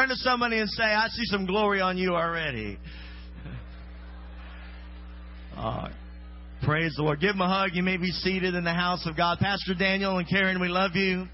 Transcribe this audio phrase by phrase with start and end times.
[0.00, 2.78] Turn to somebody and say, I see some glory on you already.
[5.54, 5.90] Uh,
[6.62, 7.20] praise the Lord.
[7.20, 7.72] Give them a hug.
[7.74, 9.40] You may be seated in the house of God.
[9.40, 11.26] Pastor Daniel and Karen, we love you.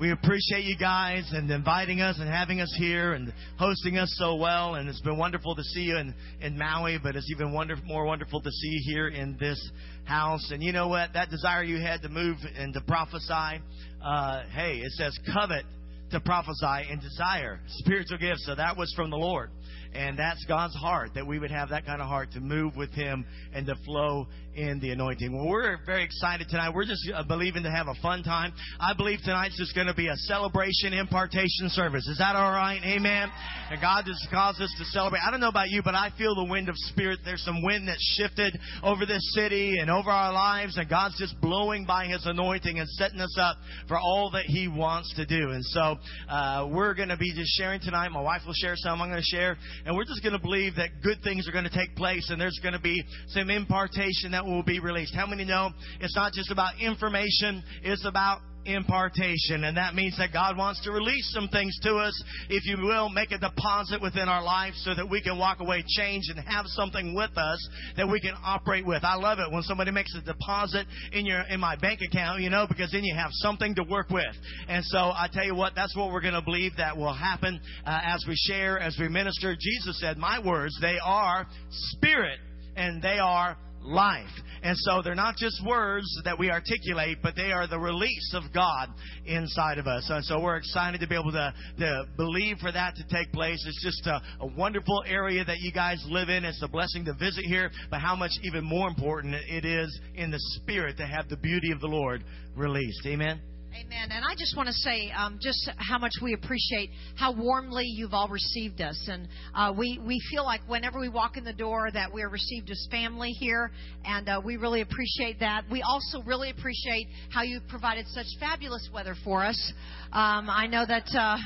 [0.00, 4.36] We appreciate you guys and inviting us and having us here and hosting us so
[4.36, 4.76] well.
[4.76, 8.06] And it's been wonderful to see you in, in Maui, but it's even wonder, more
[8.06, 9.60] wonderful to see you here in this
[10.04, 10.50] house.
[10.52, 11.12] And you know what?
[11.12, 13.60] That desire you had to move and to prophesy,
[14.02, 15.66] uh, hey, it says covet
[16.10, 18.46] to prophesy and desire spiritual gifts.
[18.46, 19.50] So that was from the Lord.
[19.92, 22.90] And that's God's heart, that we would have that kind of heart to move with
[22.92, 25.36] Him and to flow in the anointing.
[25.36, 26.72] Well, we're very excited tonight.
[26.74, 28.54] We're just uh, believing to have a fun time.
[28.80, 32.06] I believe tonight's just going to be a celebration impartation service.
[32.08, 32.80] Is that all right?
[32.82, 33.28] Amen.
[33.70, 35.20] And God just caused us to celebrate.
[35.26, 37.20] I don't know about you, but I feel the wind of spirit.
[37.24, 41.38] There's some wind that's shifted over this city and over our lives, and God's just
[41.42, 43.56] blowing by His anointing and setting us up
[43.88, 45.50] for all that He wants to do.
[45.50, 45.96] And so
[46.30, 48.08] uh, we're going to be just sharing tonight.
[48.08, 49.02] My wife will share some.
[49.02, 51.68] I'm going to share, and we're just going to believe that good things are going
[51.68, 55.14] to take place, and there's going to be some impartation that will be released.
[55.14, 59.64] How many know it's not just about information, it's about impartation.
[59.64, 63.08] And that means that God wants to release some things to us, if you will,
[63.08, 66.66] make a deposit within our life so that we can walk away changed and have
[66.66, 69.04] something with us that we can operate with.
[69.04, 72.50] I love it when somebody makes a deposit in your in my bank account, you
[72.50, 74.34] know, because then you have something to work with.
[74.68, 77.60] And so I tell you what, that's what we're going to believe that will happen
[77.84, 79.54] uh, as we share, as we minister.
[79.58, 82.38] Jesus said, "My words, they are spirit
[82.76, 84.26] and they are life.
[84.62, 88.44] And so they're not just words that we articulate, but they are the release of
[88.52, 88.88] God
[89.24, 90.08] inside of us.
[90.10, 93.62] And so we're excited to be able to, to believe for that to take place.
[93.66, 96.44] It's just a, a wonderful area that you guys live in.
[96.44, 100.30] It's a blessing to visit here, but how much even more important it is in
[100.30, 102.24] the spirit to have the beauty of the Lord
[102.56, 103.06] released.
[103.06, 103.55] Amen.
[103.78, 104.08] Amen.
[104.10, 108.14] And I just want to say um, just how much we appreciate how warmly you've
[108.14, 111.90] all received us, and uh, we we feel like whenever we walk in the door
[111.92, 113.70] that we are received as family here,
[114.06, 115.64] and uh, we really appreciate that.
[115.70, 119.72] We also really appreciate how you've provided such fabulous weather for us.
[120.10, 121.08] Um, I know that.
[121.14, 121.36] Uh,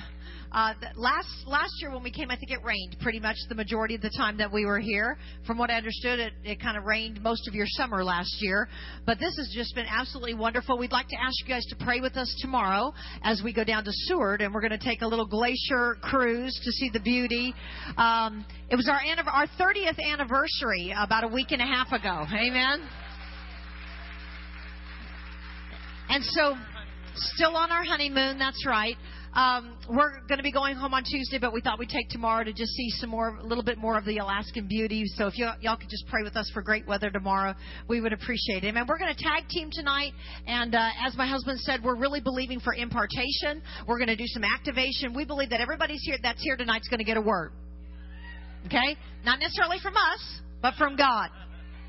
[0.53, 3.95] uh, last last year when we came, I think it rained pretty much the majority
[3.95, 5.17] of the time that we were here.
[5.47, 8.69] From what I understood, it, it kind of rained most of your summer last year.
[9.07, 10.77] But this has just been absolutely wonderful.
[10.77, 13.85] We'd like to ask you guys to pray with us tomorrow as we go down
[13.85, 17.55] to Seward, and we're going to take a little glacier cruise to see the beauty.
[17.97, 19.01] Um, it was our
[19.33, 22.27] our 30th anniversary about a week and a half ago.
[22.33, 22.89] Amen.
[26.09, 26.57] And so,
[27.15, 28.37] still on our honeymoon.
[28.39, 28.97] That's right.
[29.33, 32.43] Um, we're going to be going home on Tuesday, but we thought we'd take tomorrow
[32.43, 35.05] to just see some more, a little bit more of the Alaskan beauty.
[35.07, 37.55] So if y'all, y'all could just pray with us for great weather tomorrow,
[37.87, 38.75] we would appreciate it.
[38.75, 40.13] And we're going to tag team tonight.
[40.49, 43.63] And uh, as my husband said, we're really believing for impartation.
[43.87, 45.15] We're going to do some activation.
[45.15, 47.53] We believe that everybody's here that's here tonight is going to get a word.
[48.67, 48.97] Okay?
[49.25, 51.31] Not necessarily from us, but from God.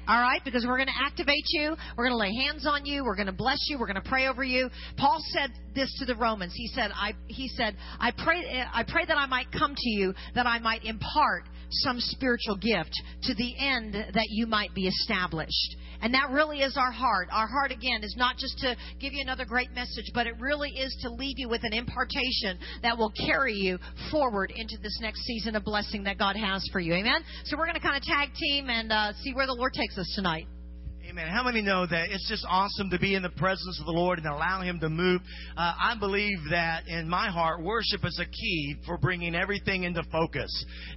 [0.08, 0.42] All right?
[0.44, 1.76] Because we're going to activate you.
[1.98, 3.04] We're going to lay hands on you.
[3.04, 3.80] We're going to bless you.
[3.80, 4.70] We're going to pray over you.
[4.98, 6.54] Paul said this to the Romans.
[6.56, 9.90] He said, I, he said, I pray, eh, I pray that I might come to
[9.90, 12.92] you, that I might impart some spiritual gift
[13.24, 15.78] to the end that you might be established.
[16.02, 17.30] And that really is our heart.
[17.32, 20.72] Our heart, again, is not just to give you another great message, but it really
[20.72, 23.78] is to leave you with an impartation that will carry you
[24.12, 26.94] forward into this next season of blessing that God has for you.
[26.94, 27.22] Amen?
[27.46, 29.98] So we're going to kind of tag team and uh, see where the Lord takes
[29.98, 30.48] us tonight.
[31.12, 31.28] Amen.
[31.28, 34.18] How many know that it's just awesome to be in the presence of the Lord
[34.18, 35.20] and allow Him to move?
[35.58, 40.04] Uh, I believe that in my heart, worship is a key for bringing everything into
[40.10, 40.50] focus.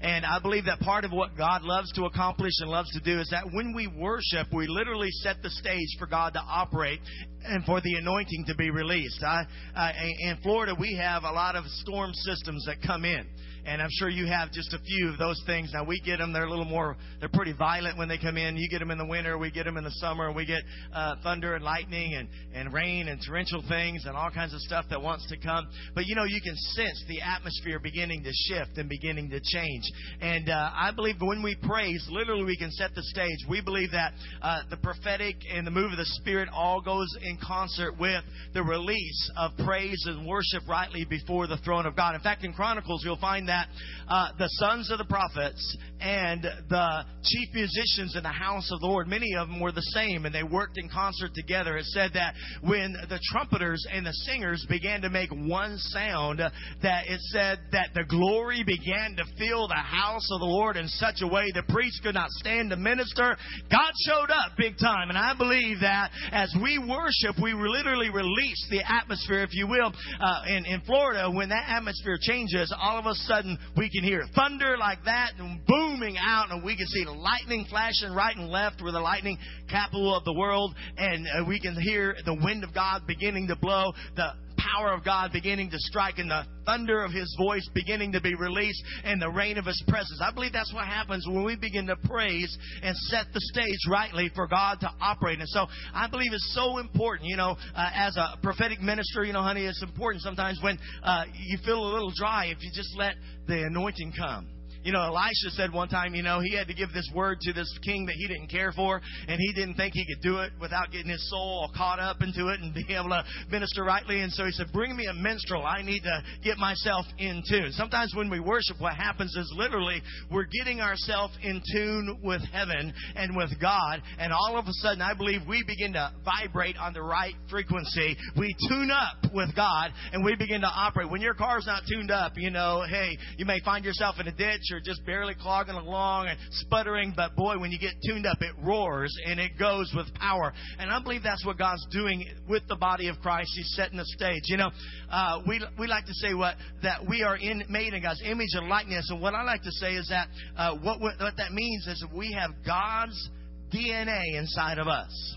[0.02, 3.18] And I believe that part of what God loves to accomplish and loves to do
[3.18, 7.00] is that when we worship, we literally set the stage for God to operate
[7.44, 9.20] and for the anointing to be released.
[9.24, 9.42] I,
[9.74, 13.26] uh, in Florida, we have a lot of storm systems that come in
[13.66, 15.70] and I'm sure you have just a few of those things.
[15.72, 18.56] Now we get them; they're a little more, they're pretty violent when they come in.
[18.56, 20.32] You get them in the winter, we get them in the summer.
[20.32, 24.54] We get uh, thunder and lightning and and rain and torrential things and all kinds
[24.54, 25.66] of stuff that wants to come.
[25.94, 29.84] But you know, you can sense the atmosphere beginning to shift and beginning to change.
[30.20, 33.38] And uh, I believe when we praise, literally we can set the stage.
[33.48, 34.12] We believe that
[34.42, 38.22] uh, the prophetic and the move of the Spirit all goes in concert with
[38.52, 42.14] the release of praise and worship rightly before the throne of God.
[42.14, 43.68] In fact, in Chronicles, you'll find that that
[44.08, 48.86] uh, the sons of the prophets and the chief musicians in the house of the
[48.86, 51.76] Lord, many of them were the same, and they worked in concert together.
[51.76, 57.04] It said that when the trumpeters and the singers began to make one sound, that
[57.06, 61.22] it said that the glory began to fill the house of the Lord in such
[61.22, 63.36] a way the priest could not stand to minister.
[63.70, 68.66] God showed up big time, and I believe that as we worship, we literally release
[68.70, 69.92] the atmosphere, if you will.
[70.20, 73.43] Uh, in, in Florida, when that atmosphere changes, all of a sudden
[73.76, 78.12] we can hear thunder like that and booming out, and we can see lightning flashing
[78.12, 78.80] right and left.
[78.82, 79.38] We're the lightning
[79.68, 83.56] capital of the world, and uh, we can hear the wind of God beginning to
[83.56, 83.92] blow.
[84.16, 84.32] The
[84.72, 88.34] power of God beginning to strike and the thunder of His voice beginning to be
[88.34, 90.20] released and the rain of His presence.
[90.22, 94.30] I believe that's what happens when we begin to praise and set the stage rightly
[94.34, 95.40] for God to operate.
[95.40, 99.32] And so I believe it's so important, you know, uh, as a prophetic minister, you
[99.32, 102.96] know, honey, it's important sometimes when uh, you feel a little dry if you just
[102.96, 103.14] let
[103.46, 104.53] the anointing come.
[104.84, 107.54] You know, Elisha said one time, you know, he had to give this word to
[107.54, 110.52] this king that he didn't care for, and he didn't think he could do it
[110.60, 114.20] without getting his soul caught up into it and being able to minister rightly.
[114.20, 115.64] And so he said, Bring me a minstrel.
[115.64, 117.72] I need to get myself in tune.
[117.72, 122.92] Sometimes when we worship, what happens is literally we're getting ourselves in tune with heaven
[123.16, 126.92] and with God, and all of a sudden, I believe we begin to vibrate on
[126.92, 128.18] the right frequency.
[128.36, 131.10] We tune up with God, and we begin to operate.
[131.10, 134.32] When your car's not tuned up, you know, hey, you may find yourself in a
[134.32, 138.38] ditch are just barely clogging along and sputtering, but boy, when you get tuned up,
[138.40, 140.52] it roars and it goes with power.
[140.78, 143.50] And I believe that's what God's doing with the body of Christ.
[143.56, 144.42] He's setting the stage.
[144.46, 144.70] You know,
[145.10, 148.50] uh, we we like to say what that we are in made in God's image
[148.52, 151.86] and likeness, and what I like to say is that uh, what what that means
[151.86, 153.30] is we have God's
[153.72, 155.36] DNA inside of us.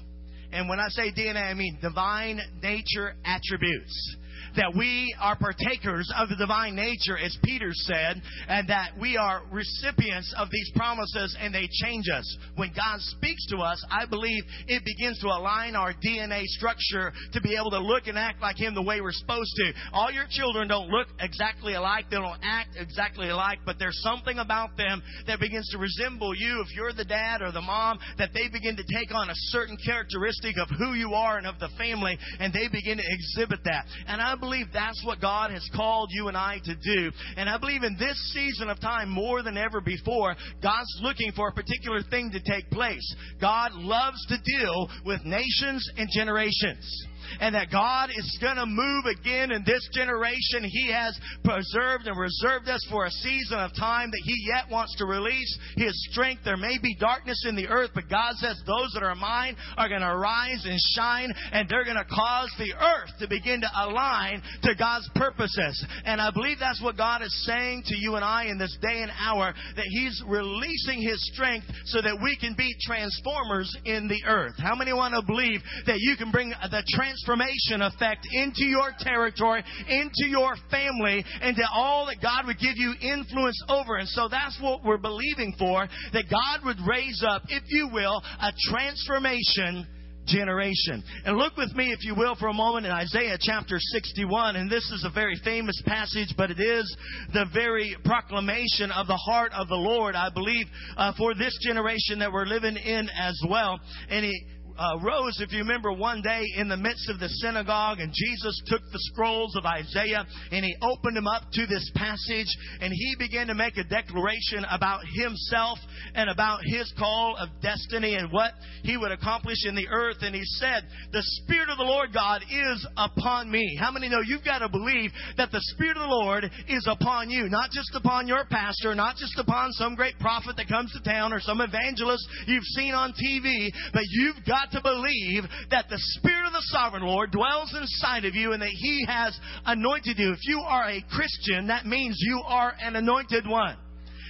[0.52, 4.16] And when I say DNA, I mean divine nature attributes
[4.56, 9.44] that we are partakers of the divine nature, as Peter said, and that we are
[9.52, 12.38] recipients of these promises and they change us.
[12.56, 17.42] When God speaks to us, I believe it begins to align our DNA structure to
[17.42, 19.74] be able to look and act like Him the way we're supposed to.
[19.94, 24.40] All your children don't look exactly alike, they don't act exactly alike, but there's something
[24.40, 26.64] about them that begins to resemble you.
[26.66, 29.78] If you're the dad or the mom, that they begin to take on a certain
[29.86, 33.86] characteristic of who you are and of the family, and they begin to exhibit that.
[34.08, 37.12] And I believe that's what God has called you and I to do.
[37.36, 41.50] And I believe in this season of time more than ever before, God's looking for
[41.50, 43.16] a particular thing to take place.
[43.42, 47.08] God loves to deal with nations and generations
[47.40, 50.64] and that God is going to move again in this generation.
[50.64, 54.96] He has preserved and reserved us for a season of time that He yet wants
[54.98, 56.42] to release His strength.
[56.44, 59.90] There may be darkness in the earth, but God says those that are mine are
[59.90, 63.70] going to rise and shine, and they're going to cause the earth to begin to
[63.76, 65.86] align to God's purposes.
[66.06, 69.02] And I believe that's what God is saying to you and I in this day
[69.02, 74.24] and hour that He's releasing His strength so that we can be transformers in the
[74.28, 74.54] earth.
[74.58, 77.17] How many want to believe that you can bring the transformation?
[77.18, 82.94] Transformation effect into your territory, into your family, into all that God would give you
[83.02, 83.98] influence over.
[83.98, 88.22] And so that's what we're believing for, that God would raise up, if you will,
[88.42, 89.88] a transformation
[90.26, 91.04] generation.
[91.26, 94.58] And look with me, if you will, for a moment in Isaiah chapter 61.
[94.58, 96.98] And this is a very famous passage, but it is
[97.34, 100.66] the very proclamation of the heart of the Lord, I believe,
[100.98, 103.80] uh, for this generation that we're living in as well.
[104.10, 104.46] And he
[104.78, 108.62] uh, rose, if you remember, one day in the midst of the synagogue, and Jesus
[108.68, 112.48] took the scrolls of Isaiah and he opened them up to this passage,
[112.82, 115.80] and he began to make a declaration about himself
[116.14, 118.52] and about his call of destiny and what
[118.84, 120.18] he would accomplish in the earth.
[120.22, 123.78] And he said, The Spirit of the Lord God is upon me.
[123.80, 127.30] How many know you've got to believe that the Spirit of the Lord is upon
[127.30, 131.02] you, not just upon your pastor, not just upon some great prophet that comes to
[131.10, 135.86] town or some evangelist you've seen on TV, but you've got got to believe that
[135.90, 140.18] the Spirit of the Sovereign Lord dwells inside of you and that He has anointed
[140.18, 140.32] you.
[140.32, 143.78] If you are a Christian, that means you are an anointed one.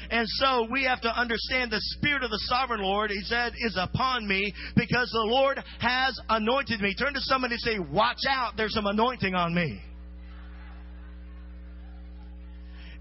[0.09, 3.77] And so we have to understand the Spirit of the Sovereign Lord, He said, is
[3.79, 6.95] upon me because the Lord has anointed me.
[6.95, 9.81] Turn to somebody and say, Watch out, there's some anointing on me.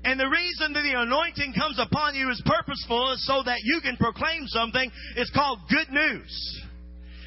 [0.04, 3.80] And the reason that the anointing comes upon you is purposeful, is so that you
[3.82, 4.88] can proclaim something.
[5.16, 6.65] It's called good news.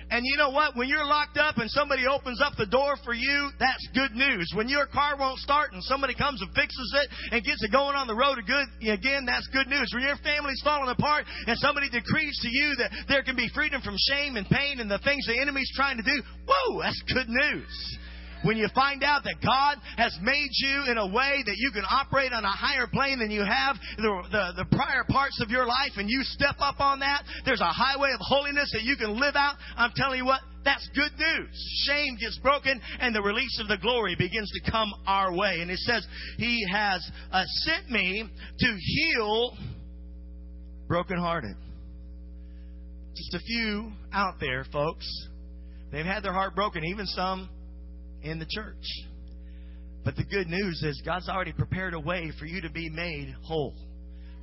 [0.09, 0.75] And you know what?
[0.75, 4.51] When you're locked up and somebody opens up the door for you, that's good news.
[4.55, 7.95] When your car won't start and somebody comes and fixes it and gets it going
[7.95, 9.91] on the road again, that's good news.
[9.93, 13.81] When your family's falling apart and somebody decrees to you that there can be freedom
[13.81, 17.29] from shame and pain and the things the enemy's trying to do, whoa, that's good
[17.29, 17.97] news
[18.43, 21.83] when you find out that God has made you in a way that you can
[21.89, 25.65] operate on a higher plane than you have the, the, the, prior parts of your
[25.65, 29.19] life and you step up on that, there's a highway of holiness that you can
[29.19, 29.55] live out.
[29.75, 31.85] I'm telling you what, that's good news.
[31.87, 35.59] Shame gets broken and the release of the glory begins to come our way.
[35.61, 36.05] And it says,
[36.37, 38.25] He has uh, sent me
[38.59, 39.57] to heal
[40.87, 41.55] brokenhearted.
[43.15, 45.05] Just a few out there, folks
[45.91, 47.49] They've had their heart broken, even some
[48.23, 48.85] in the church.
[50.03, 53.33] But the good news is God's already prepared a way for you to be made
[53.43, 53.75] whole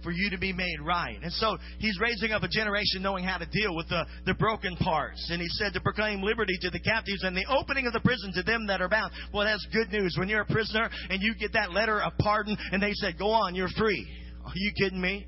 [0.06, 1.18] for you to be made right.
[1.20, 4.76] And so he's raising up a generation knowing how to deal with the, the broken
[4.76, 5.28] parts.
[5.32, 8.32] And he said to proclaim liberty to the captives and the opening of the prison
[8.34, 9.12] to them that are bound.
[9.34, 10.14] Well, that's good news.
[10.16, 13.30] When you're a prisoner and you get that letter of pardon and they said, go
[13.30, 14.06] on, you're free.
[14.44, 15.26] Are you kidding me?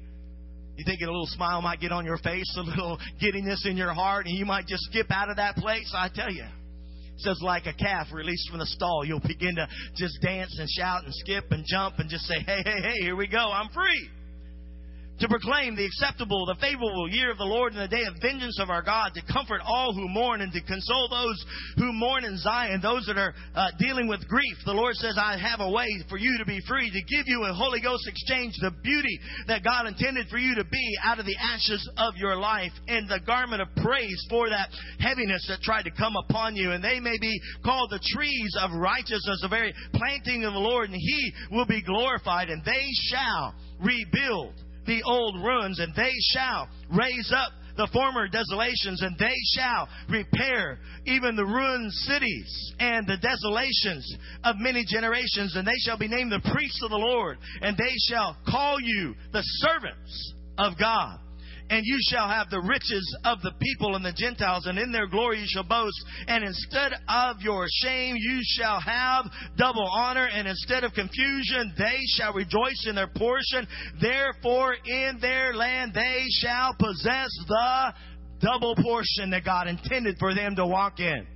[0.77, 3.93] You think a little smile might get on your face, a little giddiness in your
[3.93, 5.93] heart, and you might just skip out of that place?
[5.93, 6.45] I tell you.
[7.19, 11.05] Says, like a calf released from the stall, you'll begin to just dance and shout
[11.05, 14.09] and skip and jump and just say, hey, hey, hey, here we go, I'm free
[15.21, 18.59] to proclaim the acceptable, the favorable year of the Lord and the day of vengeance
[18.61, 21.45] of our God, to comfort all who mourn and to console those
[21.77, 24.57] who mourn in Zion, those that are uh, dealing with grief.
[24.65, 27.45] The Lord says, I have a way for you to be free, to give you
[27.45, 31.27] a Holy Ghost exchange, the beauty that God intended for you to be out of
[31.27, 34.71] the ashes of your life, and the garment of praise for that
[35.01, 36.71] heaviness that tried to come upon you.
[36.73, 40.91] And they may be called the trees of righteousness, the very planting of the Lord,
[40.91, 44.55] and He will be glorified, and they shall rebuild
[44.89, 50.81] the old ruins, and they shall raise up the former desolations, and they shall repair
[51.07, 56.33] even the ruined cities and the desolations of many generations, and they shall be named
[56.33, 61.21] the priests of the Lord, and they shall call you the servants of God
[61.71, 65.07] and you shall have the riches of the people and the Gentiles, and in their
[65.07, 66.03] glory you shall boast.
[66.27, 71.99] And instead of your shame, you shall have double honor, and instead of confusion, they
[72.17, 73.67] shall rejoice in their portion.
[74.01, 77.93] Therefore, in their land they shall possess the
[78.41, 81.27] double portion that God intended for them to walk in.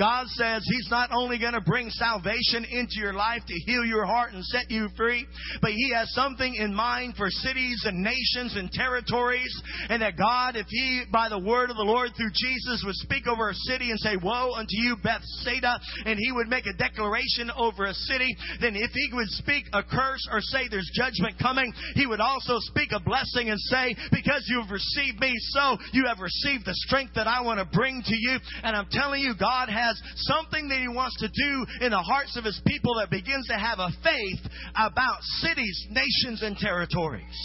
[0.00, 4.06] God says He's not only going to bring salvation into your life to heal your
[4.06, 5.26] heart and set you free,
[5.60, 9.52] but He has something in mind for cities and nations and territories.
[9.90, 13.26] And that God, if He, by the word of the Lord through Jesus, would speak
[13.26, 17.50] over a city and say, Woe unto you, Bethsaida, and He would make a declaration
[17.54, 21.70] over a city, then if He would speak a curse or say there's judgment coming,
[21.94, 26.20] He would also speak a blessing and say, Because you've received me, so you have
[26.20, 28.38] received the strength that I want to bring to you.
[28.62, 32.36] And I'm telling you, God has something that He wants to do in the hearts
[32.36, 34.42] of His people that begins to have a faith
[34.76, 37.36] about cities, nations, and territories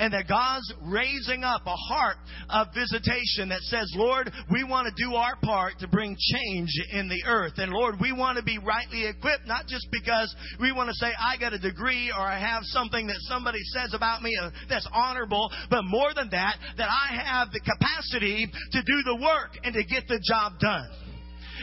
[0.00, 2.16] and that God's raising up a heart
[2.48, 7.08] of visitation that says, Lord, we want to do our part to bring change in
[7.08, 7.54] the earth.
[7.58, 11.08] And Lord, we want to be rightly equipped, not just because we want to say,
[11.20, 14.88] I got a degree or I have something that somebody says about me uh, that's
[14.92, 19.74] honorable, but more than that, that I have the capacity to do the work and
[19.74, 21.09] to get the job done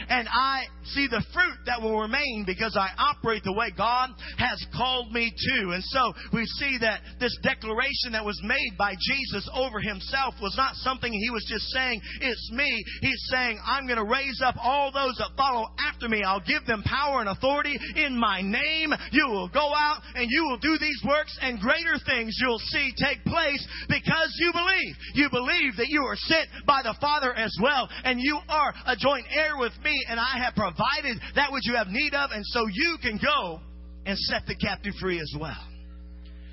[0.08, 0.64] and I
[0.94, 5.30] see the fruit that will remain because I operate the way God has called me
[5.30, 5.70] to.
[5.72, 10.54] And so we see that this declaration that was made by Jesus over himself was
[10.56, 12.84] not something he was just saying, it's me.
[13.00, 16.22] He's saying, I'm going to raise up all those that follow after me.
[16.22, 18.92] I'll give them power and authority in my name.
[19.12, 22.92] You will go out and you will do these works and greater things you'll see
[22.96, 24.94] take place because you believe.
[25.14, 28.96] You believe that you are sent by the Father as well and you are a
[28.96, 32.30] joint heir with me me, and I have provided that which you have need of,
[32.32, 33.60] and so you can go
[34.04, 35.64] and set the captive free as well.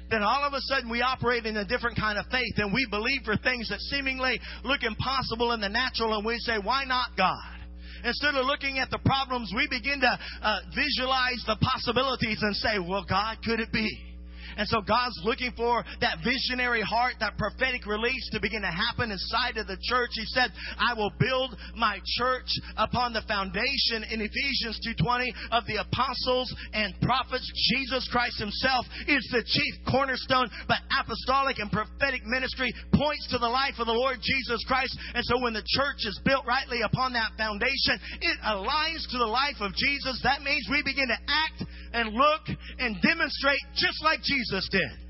[0.09, 2.85] Then all of a sudden we operate in a different kind of faith, and we
[2.89, 7.17] believe for things that seemingly look impossible in the natural, and we say, Why not
[7.17, 7.51] God?
[8.03, 12.77] Instead of looking at the problems, we begin to uh, visualize the possibilities and say,
[12.77, 14.14] Well, God, could it be?
[14.57, 19.11] And so God's looking for that visionary heart, that prophetic release to begin to happen
[19.11, 20.11] inside of the church.
[20.13, 25.81] He said, I will build my church upon the foundation in Ephesians 2.20 of the
[25.81, 27.45] apostles and prophets.
[27.75, 33.49] Jesus Christ himself is the chief cornerstone, but apostolic and prophetic ministry points to the
[33.49, 34.95] life of the Lord Jesus Christ.
[35.13, 39.29] And so when the church is built rightly upon that foundation, it aligns to the
[39.29, 40.19] life of Jesus.
[40.23, 42.43] That means we begin to act and look
[42.79, 45.04] and demonstrate just like Jesus did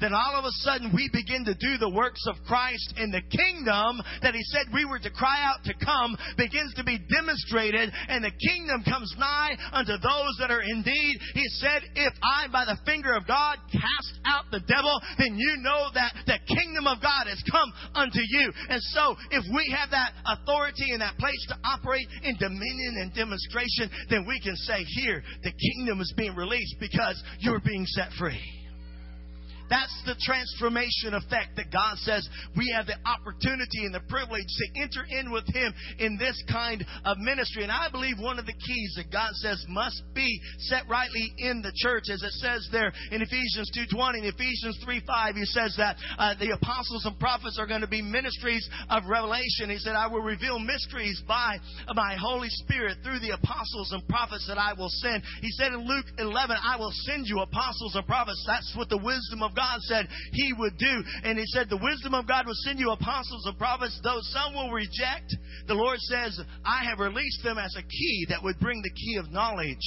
[0.00, 3.22] then all of a sudden we begin to do the works of Christ in the
[3.22, 7.92] kingdom that He said we were to cry out to come begins to be demonstrated
[8.08, 11.16] and the kingdom comes nigh unto those that are in need.
[11.34, 15.58] He said, if I by the finger of God cast out the devil, then you
[15.60, 18.52] know that the kingdom of God has come unto you.
[18.68, 23.14] And so if we have that authority and that place to operate in dominion and
[23.14, 28.10] demonstration, then we can say here, the kingdom is being released because you're being set
[28.18, 28.59] free
[29.70, 32.26] That's the transformation effect that God says
[32.58, 35.72] we have the opportunity and the privilege to enter in with Him
[36.02, 37.62] in this kind of ministry.
[37.62, 41.62] And I believe one of the keys that God says must be set rightly in
[41.62, 45.96] the church, as it says there in Ephesians 2.20 and Ephesians 3.5, He says that
[46.18, 49.70] uh, the apostles and prophets are going to be ministries of revelation.
[49.70, 51.58] He said, I will reveal mysteries by
[51.94, 55.22] my Holy Spirit through the apostles and prophets that I will send.
[55.40, 58.42] He said in Luke 11, I will send you apostles and prophets.
[58.46, 61.04] That's what the wisdom of God said He would do.
[61.24, 64.54] And He said, the wisdom of God will send you apostles and prophets, though some
[64.54, 65.34] will reject.
[65.66, 69.16] The Lord says, I have released them as a key that would bring the key
[69.16, 69.78] of knowledge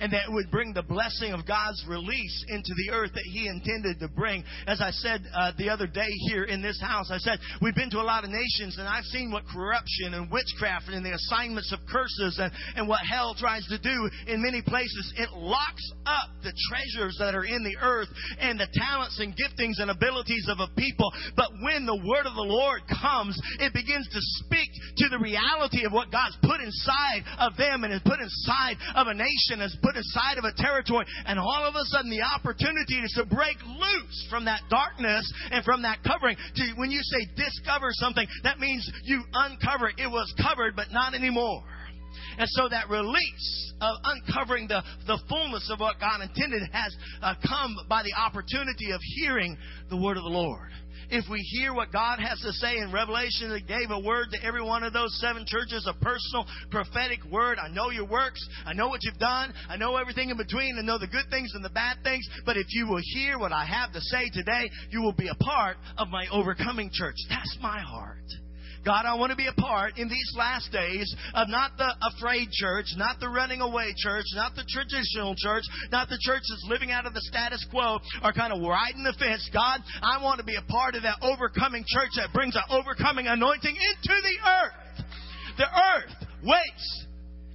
[0.00, 4.00] and that would bring the blessing of God's release into the earth that He intended
[4.00, 4.44] to bring.
[4.66, 7.90] As I said uh, the other day here in this house, I said, we've been
[7.90, 11.72] to a lot of nations and I've seen what corruption and witchcraft and the assignments
[11.72, 15.12] of curses and, and what hell tries to do in many places.
[15.16, 18.08] It locks up the treasures that are in the earth
[18.40, 21.12] and the talents and giftings and abilities of a people.
[21.36, 25.84] But when the word of the Lord comes, it begins to speak to the reality
[25.84, 29.76] of what God's put inside of them and has put inside of a nation, has
[29.82, 33.24] put put aside of a territory, and all of a sudden the opportunity is to
[33.24, 36.36] break loose from that darkness and from that covering.
[36.36, 39.96] To, when you say discover something, that means you uncover it.
[39.98, 41.62] It was covered, but not anymore.
[42.38, 47.34] And so that release of uncovering the, the fullness of what God intended has uh,
[47.46, 49.56] come by the opportunity of hearing
[49.88, 50.70] the word of the Lord
[51.10, 54.44] if we hear what God has to say in Revelation, that gave a word to
[54.44, 57.58] every one of those seven churches, a personal prophetic word.
[57.58, 58.46] I know your works.
[58.64, 59.52] I know what you've done.
[59.68, 60.76] I know everything in between.
[60.78, 62.28] I know the good things and the bad things.
[62.46, 65.34] But if you will hear what I have to say today, you will be a
[65.34, 67.16] part of my overcoming church.
[67.28, 68.24] That's my heart.
[68.84, 72.48] God, I want to be a part in these last days of not the afraid
[72.50, 76.90] church, not the running away church, not the traditional church, not the church that's living
[76.90, 79.48] out of the status quo or kind of riding the fence.
[79.52, 83.26] God, I want to be a part of that overcoming church that brings an overcoming
[83.26, 85.04] anointing into the earth.
[85.58, 87.06] The earth waits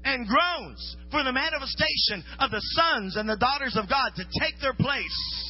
[0.04, 4.62] and groans for the manifestation of the sons and the daughters of God to take
[4.62, 5.45] their place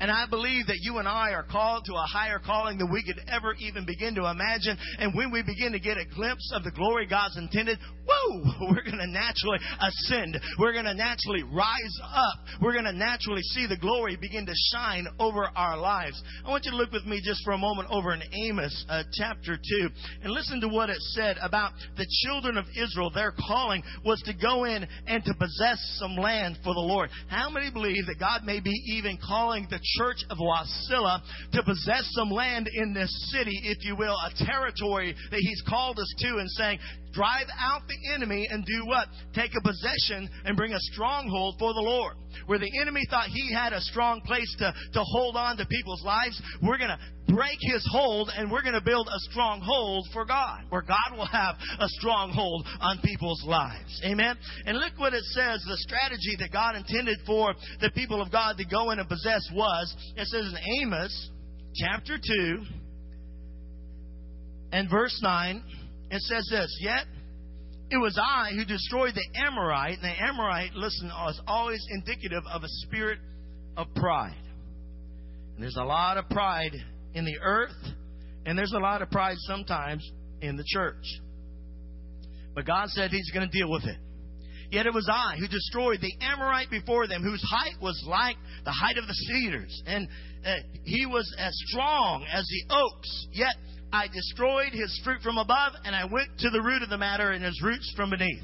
[0.00, 3.02] and I believe that you and I are called to a higher calling than we
[3.02, 4.76] could ever even begin to imagine.
[4.98, 8.84] And when we begin to get a glimpse of the glory God's intended, whoa, we're
[8.84, 10.38] going to naturally ascend.
[10.58, 12.38] We're going to naturally rise up.
[12.60, 16.22] We're going to naturally see the glory begin to shine over our lives.
[16.44, 19.02] I want you to look with me just for a moment over in Amos uh,
[19.12, 19.88] chapter 2
[20.22, 23.10] and listen to what it said about the children of Israel.
[23.10, 27.10] Their calling was to go in and to possess some land for the Lord.
[27.28, 32.08] How many believe that God may be even calling the church of Wasilla to possess
[32.12, 36.28] some land in this city, if you will, a territory that He's called us to,
[36.38, 36.78] and saying,
[37.14, 39.08] drive out the enemy and do what?
[39.34, 42.16] Take a possession and bring a stronghold for the Lord.
[42.46, 46.04] Where the enemy thought he had a strong place to, to hold on to people's
[46.04, 46.98] lives, we're going to
[47.32, 51.26] break his hold and we're going to build a stronghold for God, where God will
[51.26, 54.00] have a stronghold on people's lives.
[54.04, 54.36] Amen?
[54.66, 58.56] And look what it says the strategy that God intended for the people of God
[58.58, 61.30] to go in and possess was it says in Amos
[61.74, 62.64] chapter 2
[64.72, 65.62] and verse 9
[66.14, 67.06] it says this, yet
[67.90, 69.98] it was I who destroyed the Amorite.
[70.00, 73.18] And the Amorite, listen, is always indicative of a spirit
[73.76, 74.34] of pride.
[75.54, 76.72] And there's a lot of pride
[77.14, 77.76] in the earth,
[78.44, 80.08] and there's a lot of pride sometimes
[80.40, 81.04] in the church.
[82.54, 83.98] But God said He's going to deal with it.
[84.70, 88.72] Yet it was I who destroyed the Amorite before them, whose height was like the
[88.72, 90.08] height of the cedars, and
[90.44, 93.26] uh, he was as strong as the oaks.
[93.32, 93.54] Yet
[93.94, 97.30] I destroyed his fruit from above, and I went to the root of the matter
[97.30, 98.42] and his roots from beneath.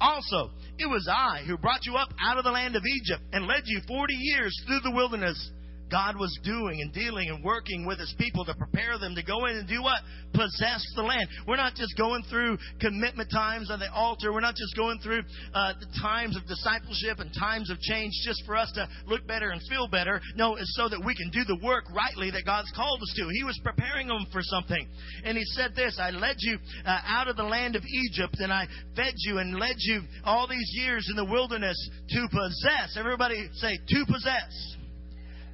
[0.00, 3.46] Also, it was I who brought you up out of the land of Egypt and
[3.46, 5.50] led you forty years through the wilderness
[5.94, 9.46] God was doing and dealing and working with his people to prepare them to go
[9.46, 10.02] in and do what?
[10.34, 11.28] Possess the land.
[11.46, 14.32] We're not just going through commitment times on the altar.
[14.32, 15.22] We're not just going through
[15.54, 19.50] uh, the times of discipleship and times of change just for us to look better
[19.50, 20.20] and feel better.
[20.34, 23.28] No, it's so that we can do the work rightly that God's called us to.
[23.30, 24.88] He was preparing them for something.
[25.22, 28.52] And he said this I led you uh, out of the land of Egypt and
[28.52, 31.78] I fed you and led you all these years in the wilderness
[32.08, 32.96] to possess.
[32.98, 34.74] Everybody say, to possess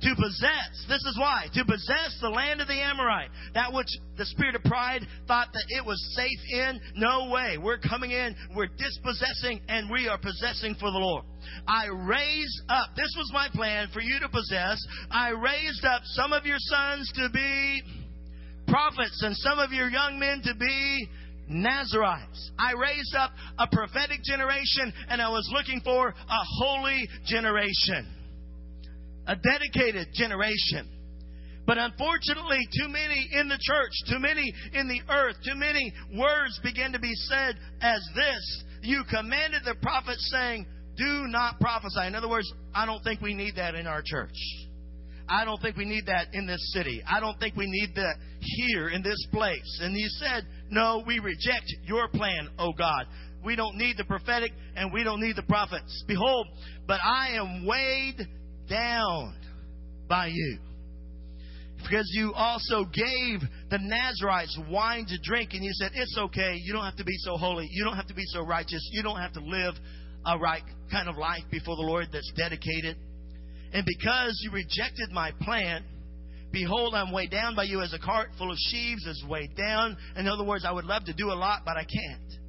[0.02, 0.84] to possess.
[0.88, 1.46] This is why.
[1.54, 3.30] To possess the land of the Amorite.
[3.54, 6.80] That which the spirit of pride thought that it was safe in.
[6.96, 7.58] No way.
[7.58, 11.24] We're coming in, we're dispossessing, and we are possessing for the Lord.
[11.66, 14.78] I raised up, this was my plan for you to possess.
[15.10, 17.82] I raised up some of your sons to be
[18.68, 21.08] prophets and some of your young men to be
[21.48, 22.52] Nazarites.
[22.58, 28.19] I raised up a prophetic generation and I was looking for a holy generation.
[29.30, 30.88] A dedicated generation.
[31.64, 36.58] But unfortunately, too many in the church, too many in the earth, too many words
[36.64, 38.64] begin to be said as this.
[38.82, 40.66] You commanded the prophets saying,
[40.96, 42.06] do not prophesy.
[42.06, 44.34] In other words, I don't think we need that in our church.
[45.28, 47.00] I don't think we need that in this city.
[47.06, 49.78] I don't think we need that here in this place.
[49.80, 53.06] And he said, No, we reject your plan, O God.
[53.44, 56.04] We don't need the prophetic and we don't need the prophets.
[56.08, 56.48] Behold,
[56.88, 58.26] but I am weighed
[58.70, 59.34] down
[60.08, 60.58] by you.
[61.82, 66.54] Because you also gave the Nazarites wine to drink, and you said, It's okay.
[66.62, 67.68] You don't have to be so holy.
[67.70, 68.86] You don't have to be so righteous.
[68.92, 69.74] You don't have to live
[70.26, 72.96] a right kind of life before the Lord that's dedicated.
[73.72, 75.84] And because you rejected my plan,
[76.52, 79.96] behold, I'm weighed down by you as a cart full of sheaves is weighed down.
[80.16, 82.39] In other words, I would love to do a lot, but I can't.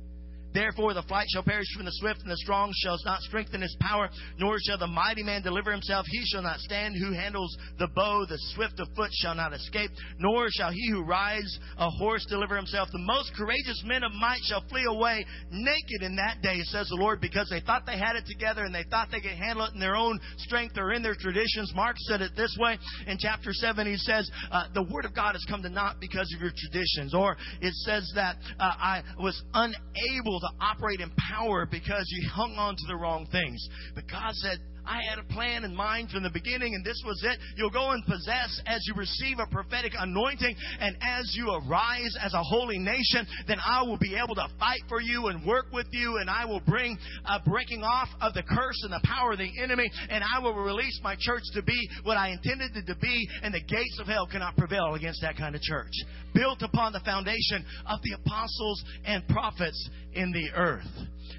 [0.54, 3.76] Therefore, the flight shall perish from the swift, and the strong shall not strengthen his
[3.80, 6.06] power, nor shall the mighty man deliver himself.
[6.10, 8.26] He shall not stand who handles the bow.
[8.28, 12.56] The swift of foot shall not escape, nor shall he who rides a horse deliver
[12.56, 12.90] himself.
[12.92, 16.96] The most courageous men of might shall flee away naked in that day, says the
[16.96, 19.74] Lord, because they thought they had it together and they thought they could handle it
[19.74, 21.72] in their own strength or in their traditions.
[21.76, 23.88] Mark said it this way in chapter 7.
[23.88, 27.14] He says, uh, The word of God has come to naught because of your traditions.
[27.14, 32.54] Or it says that uh, I was unable to operate in power because you hung
[32.58, 33.68] on to the wrong things.
[33.96, 37.22] But God said, I had a plan in mind from the beginning, and this was
[37.24, 37.38] it.
[37.56, 42.34] You'll go and possess as you receive a prophetic anointing, and as you arise as
[42.34, 45.88] a holy nation, then I will be able to fight for you and work with
[45.92, 49.40] you, and I will bring a breaking off of the curse and the power of
[49.40, 52.96] the enemy, and I will release my church to be what I intended it to
[52.96, 55.94] be, and the gates of hell cannot prevail against that kind of church.
[56.34, 60.88] Built upon the foundation of the apostles and prophets in the earth.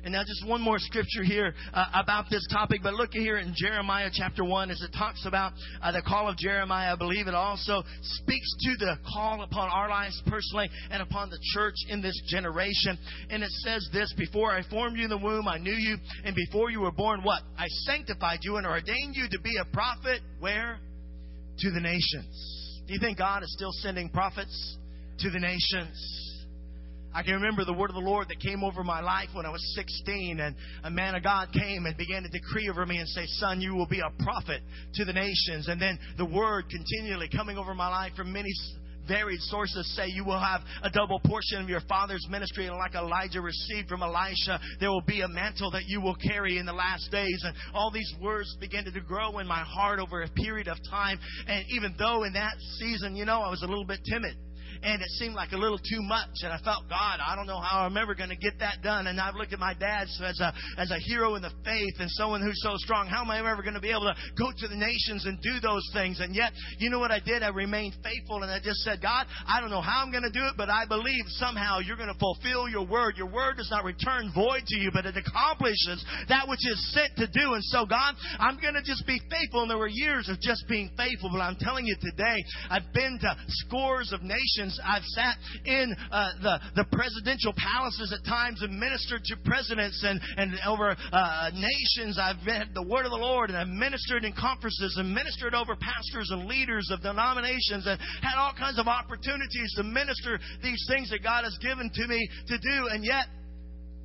[0.05, 2.81] And now, just one more scripture here uh, about this topic.
[2.83, 5.53] But look here in Jeremiah chapter 1 as it talks about
[5.83, 6.93] uh, the call of Jeremiah.
[6.93, 11.39] I believe it also speaks to the call upon our lives personally and upon the
[11.55, 12.99] church in this generation.
[13.31, 15.97] And it says this Before I formed you in the womb, I knew you.
[16.25, 17.43] And before you were born, what?
[17.59, 20.21] I sanctified you and ordained you to be a prophet.
[20.41, 20.79] Where?
[21.59, 22.83] To the nations.
[22.87, 24.77] Do you think God is still sending prophets
[25.19, 26.32] to the nations?
[27.15, 29.51] I can remember the word of the Lord that came over my life when I
[29.51, 33.09] was 16, and a man of God came and began to decree over me and
[33.09, 34.63] say, Son, you will be a prophet
[34.95, 35.69] to the nations.
[35.69, 38.51] And then the word continually coming over my life from many
[39.09, 42.95] varied sources say you will have a double portion of your father's ministry and like
[42.95, 44.61] Elijah received from Elisha.
[44.81, 47.43] There will be a mantle that you will carry in the last days.
[47.45, 51.19] And all these words began to grow in my heart over a period of time.
[51.47, 54.37] And even though in that season you know I was a little bit timid
[54.83, 56.43] and it seemed like a little too much.
[56.43, 59.07] And I felt, God, I don't know how I'm ever going to get that done.
[59.07, 62.11] And I've looked at my dad as a as a hero in the faith and
[62.11, 63.07] someone who's so strong.
[63.07, 65.61] How am I ever going to be able to go to the nations and do
[65.61, 66.21] those things?
[66.21, 67.43] And yet, you know what I did?
[67.43, 70.33] I remained faithful, and I just said, God, I don't know how I'm going to
[70.33, 73.17] do it, but I believe somehow you're going to fulfill your word.
[73.17, 77.17] Your word does not return void to you, but it accomplishes that which is sent
[77.17, 77.55] to do.
[77.55, 79.63] And so, God, I'm going to just be faithful.
[79.63, 83.19] And there were years of just being faithful, but I'm telling you today, I've been
[83.21, 88.79] to scores of nations I've sat in uh, the, the presidential palaces at times and
[88.79, 92.19] ministered to presidents and, and over uh, nations.
[92.21, 95.77] I've read the word of the Lord and I've ministered in conferences and ministered over
[95.77, 101.11] pastors and leaders of denominations and had all kinds of opportunities to minister these things
[101.11, 102.89] that God has given to me to do.
[102.93, 103.27] And yet,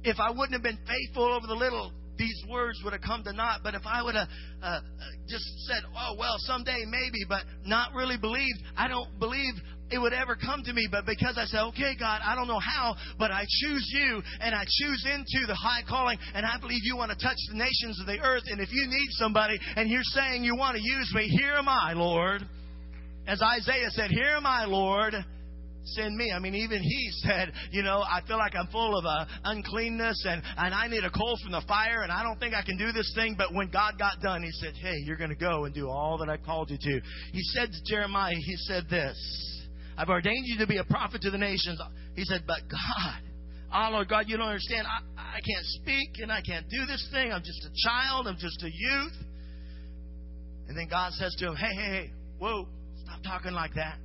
[0.03, 3.33] if I wouldn't have been faithful over the little, these words would have come to
[3.33, 3.61] naught.
[3.63, 4.27] But if I would have
[4.61, 4.79] uh,
[5.27, 9.53] just said, oh, well, someday maybe, but not really believed, I don't believe
[9.89, 10.87] it would ever come to me.
[10.89, 14.53] But because I said, okay, God, I don't know how, but I choose you and
[14.53, 17.99] I choose into the high calling and I believe you want to touch the nations
[17.99, 18.43] of the earth.
[18.47, 21.67] And if you need somebody and you're saying you want to use me, here am
[21.67, 22.43] I, Lord.
[23.27, 25.13] As Isaiah said, here am I, Lord
[25.91, 26.31] send me.
[26.35, 30.25] I mean, even he said, you know, I feel like I'm full of uh, uncleanness
[30.27, 32.77] and, and I need a coal from the fire and I don't think I can
[32.77, 33.35] do this thing.
[33.37, 36.17] But when God got done, he said, hey, you're going to go and do all
[36.17, 37.01] that I called you to.
[37.31, 39.56] He said to Jeremiah, he said this.
[39.97, 41.81] I've ordained you to be a prophet to the nations.
[42.15, 43.21] He said, But God,
[43.73, 44.85] oh Lord God, you don't understand.
[44.85, 47.31] I, I can't speak and I can't do this thing.
[47.31, 48.27] I'm just a child.
[48.27, 49.13] I'm just a youth.
[50.67, 52.67] And then God says to him, Hey, hey, hey, whoa,
[53.03, 53.97] stop talking like that.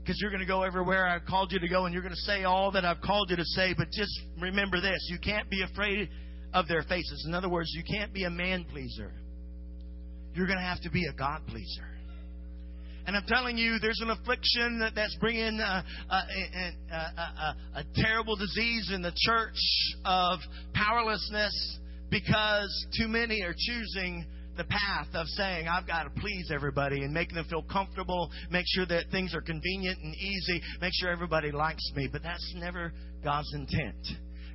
[0.00, 2.20] Because you're going to go everywhere I called you to go and you're going to
[2.22, 3.74] say all that I've called you to say.
[3.76, 6.08] But just remember this you can't be afraid
[6.54, 7.24] of their faces.
[7.28, 9.12] In other words, you can't be a man pleaser.
[10.34, 11.91] You're going to have to be a God pleaser.
[13.06, 17.84] And I'm telling you, there's an affliction that's bringing uh, uh, a, a, a, a,
[17.96, 19.58] terrible disease in the church
[20.04, 20.38] of
[20.74, 21.78] powerlessness
[22.10, 24.24] because too many are choosing
[24.56, 28.64] the path of saying, I've got to please everybody and making them feel comfortable, make
[28.68, 32.08] sure that things are convenient and easy, make sure everybody likes me.
[32.12, 32.92] But that's never
[33.24, 33.96] God's intent.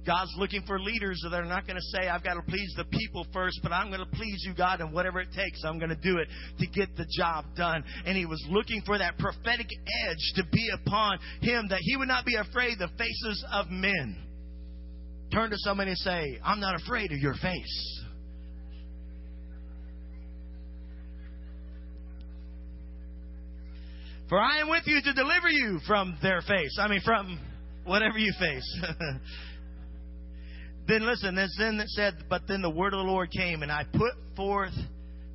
[0.08, 2.86] God's looking for leaders that are not going to say, I've got to please the
[2.86, 5.90] people first, but I'm going to please you, God, and whatever it takes, I'm going
[5.90, 7.84] to do it to get the job done.
[8.06, 9.68] And he was looking for that prophetic
[10.08, 14.16] edge to be upon him that he would not be afraid the faces of men.
[15.34, 18.04] Turn to somebody and say, I'm not afraid of your face.
[24.30, 26.78] For I am with you to deliver you from their face.
[26.80, 27.40] I mean, from
[27.86, 28.82] whatever you face.
[30.88, 33.84] then listen, then it said, But then the word of the Lord came, and I
[33.84, 34.74] put forth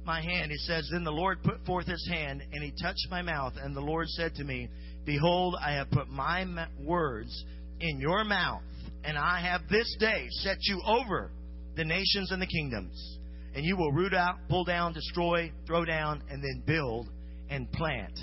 [0.04, 0.50] my hand.
[0.50, 3.54] He says, Then the Lord put forth his hand, and he touched my mouth.
[3.62, 4.68] And the Lord said to me,
[5.04, 6.46] Behold, I have put my
[6.80, 7.44] words
[7.80, 8.62] in your mouth,
[9.04, 11.30] and I have this day set you over
[11.76, 13.18] the nations and the kingdoms.
[13.54, 17.08] And you will root out, pull down, destroy, throw down, and then build
[17.50, 18.18] and plant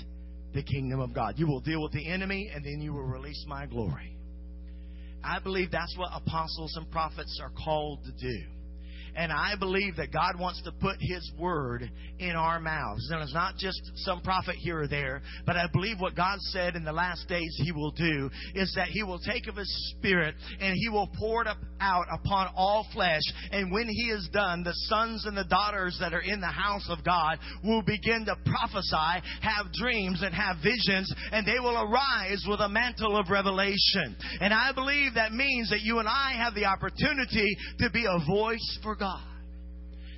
[0.54, 1.34] the kingdom of God.
[1.36, 4.16] You will deal with the enemy, and then you will release my glory.
[5.22, 8.42] I believe that's what apostles and prophets are called to do.
[9.16, 13.10] And I believe that God wants to put His word in our mouths.
[13.10, 16.76] And it's not just some prophet here or there, but I believe what God said
[16.76, 20.34] in the last days He will do is that He will take of His Spirit
[20.60, 21.48] and He will pour it
[21.80, 23.22] out upon all flesh.
[23.50, 26.86] And when He is done, the sons and the daughters that are in the house
[26.88, 32.44] of God will begin to prophesy, have dreams, and have visions, and they will arise
[32.48, 34.16] with a mantle of revelation.
[34.40, 38.26] And I believe that means that you and I have the opportunity to be a
[38.26, 39.29] voice for God.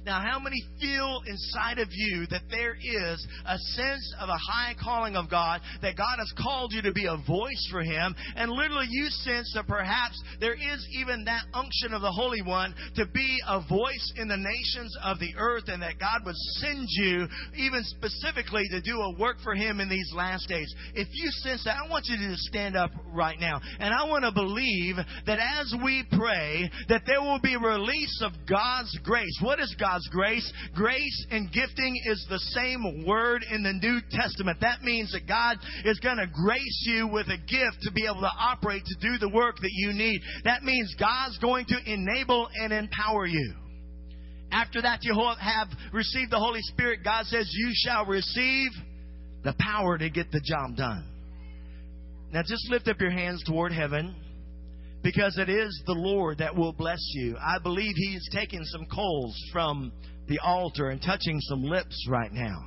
[0.04, 4.74] Now, how many feel inside of you that there is a sense of a high
[4.82, 8.50] calling of God, that God has called you to be a voice for Him, and
[8.50, 13.06] literally you sense that perhaps there is even that unction of the Holy One to
[13.06, 17.28] be a voice in the nations of the earth, and that God would send you
[17.56, 20.74] even specifically to do a work for Him in these last days?
[20.94, 23.60] If you sense that, I want you to just stand up right now.
[23.78, 28.32] And I want to believe that as we pray, that there will be release of
[28.48, 29.38] God's grace.
[29.40, 29.91] What is God?
[29.92, 30.52] God's grace.
[30.74, 34.58] Grace and gifting is the same word in the New Testament.
[34.60, 38.22] That means that God is going to grace you with a gift to be able
[38.22, 40.20] to operate to do the work that you need.
[40.44, 43.54] That means God's going to enable and empower you.
[44.50, 47.00] After that, you have received the Holy Spirit.
[47.04, 48.70] God says, You shall receive
[49.44, 51.06] the power to get the job done.
[52.32, 54.14] Now, just lift up your hands toward heaven
[55.02, 57.36] because it is the Lord that will bless you.
[57.36, 59.92] I believe He is taking some coals from
[60.28, 62.64] the altar and touching some lips right now.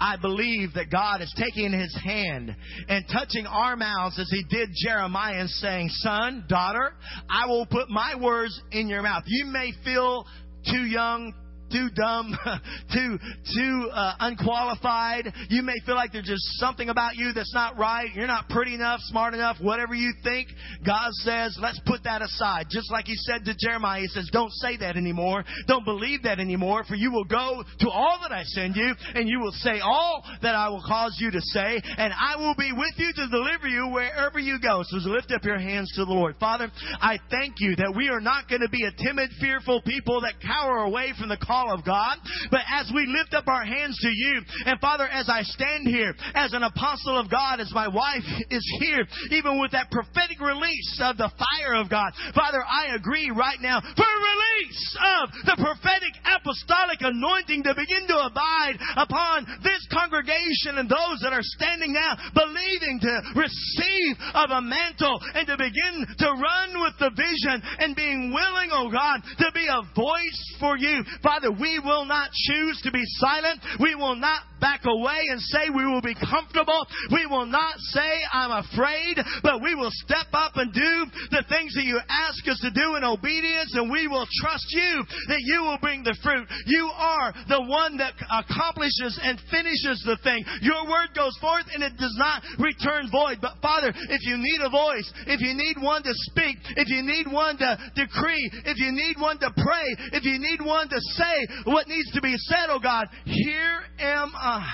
[0.00, 2.54] I believe that God is taking his hand
[2.88, 6.94] and touching our mouths as he did Jeremiah and saying, Son, daughter,
[7.28, 9.24] I will put my words in your mouth.
[9.26, 10.26] You may feel
[10.70, 11.32] too young,
[11.74, 12.36] too dumb,
[12.94, 13.18] too
[13.54, 15.32] too uh, unqualified.
[15.48, 18.08] You may feel like there's just something about you that's not right.
[18.14, 20.48] You're not pretty enough, smart enough, whatever you think.
[20.86, 22.66] God says, let's put that aside.
[22.70, 25.44] Just like He said to Jeremiah, He says, don't say that anymore.
[25.66, 29.28] Don't believe that anymore, for you will go to all that I send you, and
[29.28, 32.70] you will say all that I will cause you to say, and I will be
[32.72, 34.82] with you to deliver you wherever you go.
[34.84, 36.36] So lift up your hands to the Lord.
[36.38, 40.20] Father, I thank you that we are not going to be a timid, fearful people
[40.22, 42.18] that cower away from the call of God.
[42.50, 46.14] But as we lift up our hands to you, and Father, as I stand here
[46.34, 51.00] as an apostle of God, as my wife is here, even with that prophetic release
[51.02, 56.14] of the fire of God, Father, I agree right now for release of the prophetic
[56.24, 62.16] apostolic anointing to begin to abide upon this congregation and those that are standing now
[62.34, 67.96] believing to receive of a mantle and to begin to run with the vision and
[67.96, 71.02] being willing, oh God, to be a voice for you.
[71.22, 73.60] Father, we will not choose to be silent.
[73.80, 76.86] We will not back away and say we will be comfortable.
[77.12, 80.94] We will not say I'm afraid, but we will step up and do
[81.30, 85.04] the things that you ask us to do in obedience and we will trust you
[85.28, 86.48] that you will bring the fruit.
[86.64, 90.44] You are the one that accomplishes and finishes the thing.
[90.64, 93.44] Your word goes forth and it does not return void.
[93.44, 97.04] But Father, if you need a voice, if you need one to speak, if you
[97.04, 101.00] need one to decree, if you need one to pray, if you need one to
[101.20, 101.33] say,
[101.64, 103.08] what needs to be said, oh God.
[103.24, 104.68] Here am I.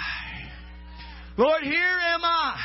[1.37, 2.57] Lord, here am I.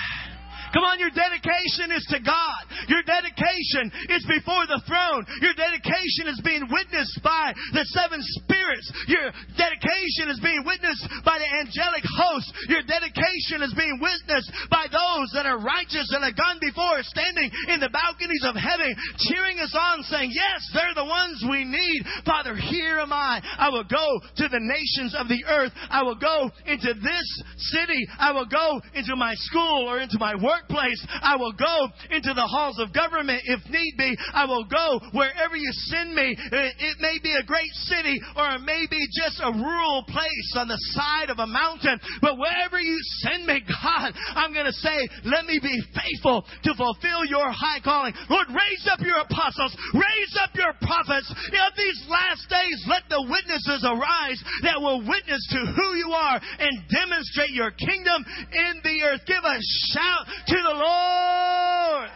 [0.75, 2.61] Come on, your dedication is to God.
[2.91, 5.23] Your dedication is before the throne.
[5.39, 8.83] Your dedication is being witnessed by the seven spirits.
[9.07, 12.51] Your dedication is being witnessed by the angelic host.
[12.67, 17.47] Your dedication is being witnessed by those that are righteous and have gone before, standing
[17.71, 18.91] in the balconies of heaven,
[19.31, 22.03] cheering us on, saying, Yes, they're the ones we need.
[22.27, 23.39] Father, here am I.
[23.39, 25.71] I will go to the nations of the earth.
[25.88, 27.27] I will go into this
[27.71, 28.03] city.
[28.19, 30.35] I will go into my school or into my
[30.65, 31.06] workplace.
[31.21, 34.15] I will go into the halls of government if need be.
[34.34, 36.36] I will go wherever you send me.
[36.38, 40.67] It may be a great city or it may be just a rural place on
[40.67, 41.99] the side of a mountain.
[42.21, 46.71] But wherever you send me, God, I'm going to say, let me be faithful to
[46.75, 48.13] fulfill your high calling.
[48.30, 51.30] Lord, raise up your apostles, raise up your prophets.
[51.30, 56.38] In these last days, let the witnesses arise that will witness to who you are
[56.38, 59.21] and demonstrate your kingdom in the earth.
[59.25, 59.58] Give a
[59.93, 62.10] shout to the Lord.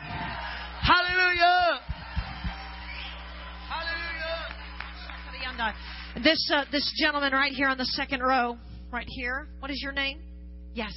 [0.81, 1.81] Hallelujah.
[5.57, 5.73] Hallelujah.
[6.23, 8.57] This uh, this gentleman right here on the second row,
[8.91, 9.47] right here.
[9.59, 10.21] What is your name?
[10.73, 10.93] Yes.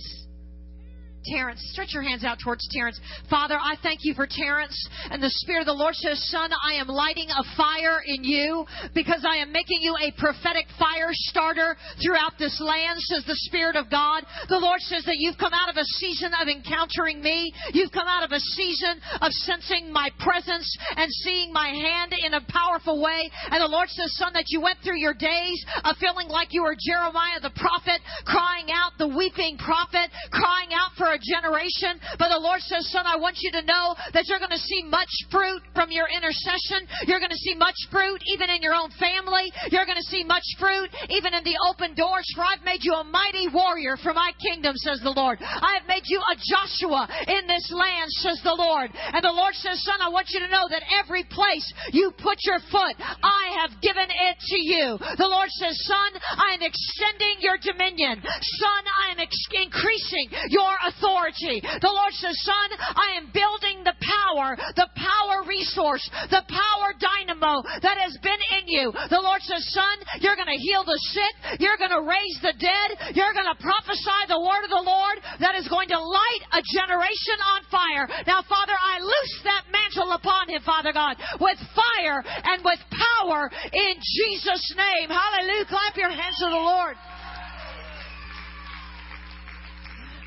[1.24, 1.61] Terrence.
[1.72, 3.00] Stretch your hands out towards Terrence.
[3.28, 4.76] Father, I thank you for Terrence.
[5.11, 8.64] And the Spirit of the Lord says, Son, I am lighting a fire in you
[8.94, 13.76] because I am making you a prophetic fire starter throughout this land, says the Spirit
[13.76, 14.24] of God.
[14.48, 17.52] The Lord says that you've come out of a season of encountering me.
[17.72, 22.35] You've come out of a season of sensing my presence and seeing my hand in
[22.35, 23.30] a powerful way.
[23.50, 26.62] And the Lord says, Son, that you went through your days of feeling like you
[26.62, 32.01] were Jeremiah the prophet, crying out, the weeping prophet, crying out for a generation.
[32.18, 34.83] But the Lord says, Son, I want you to know that you're going to see
[34.88, 36.88] much fruit from your intercession.
[37.07, 39.53] You're going to see much fruit even in your own family.
[39.70, 42.25] You're going to see much fruit even in the open doors.
[42.35, 45.38] For I've made you a mighty warrior for my kingdom, says the Lord.
[45.40, 48.90] I have made you a Joshua in this land, says the Lord.
[48.92, 52.38] And the Lord says, Son, I want you to know that every place you put
[52.44, 54.98] your foot, I have given it to you.
[55.18, 58.22] The Lord says, Son, I am extending your dominion.
[58.22, 61.59] Son, I am ex- increasing your authority authority.
[61.83, 67.67] The Lord says, Son, I am building the power, the power resource, the power dynamo
[67.83, 68.95] that has been in you.
[69.11, 72.55] The Lord says, Son, you're going to heal the sick, you're going to raise the
[72.55, 76.43] dead, you're going to prophesy the word of the Lord that is going to light
[76.55, 78.07] a generation on fire.
[78.31, 83.51] Now, Father, I loose that mantle upon him, Father God, with fire and with power
[83.51, 85.11] in Jesus' name.
[85.11, 85.67] Hallelujah.
[85.67, 86.95] Clap your hands to the Lord.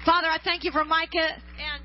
[0.05, 1.33] Father, I thank you for Micah.
[1.57, 1.81] And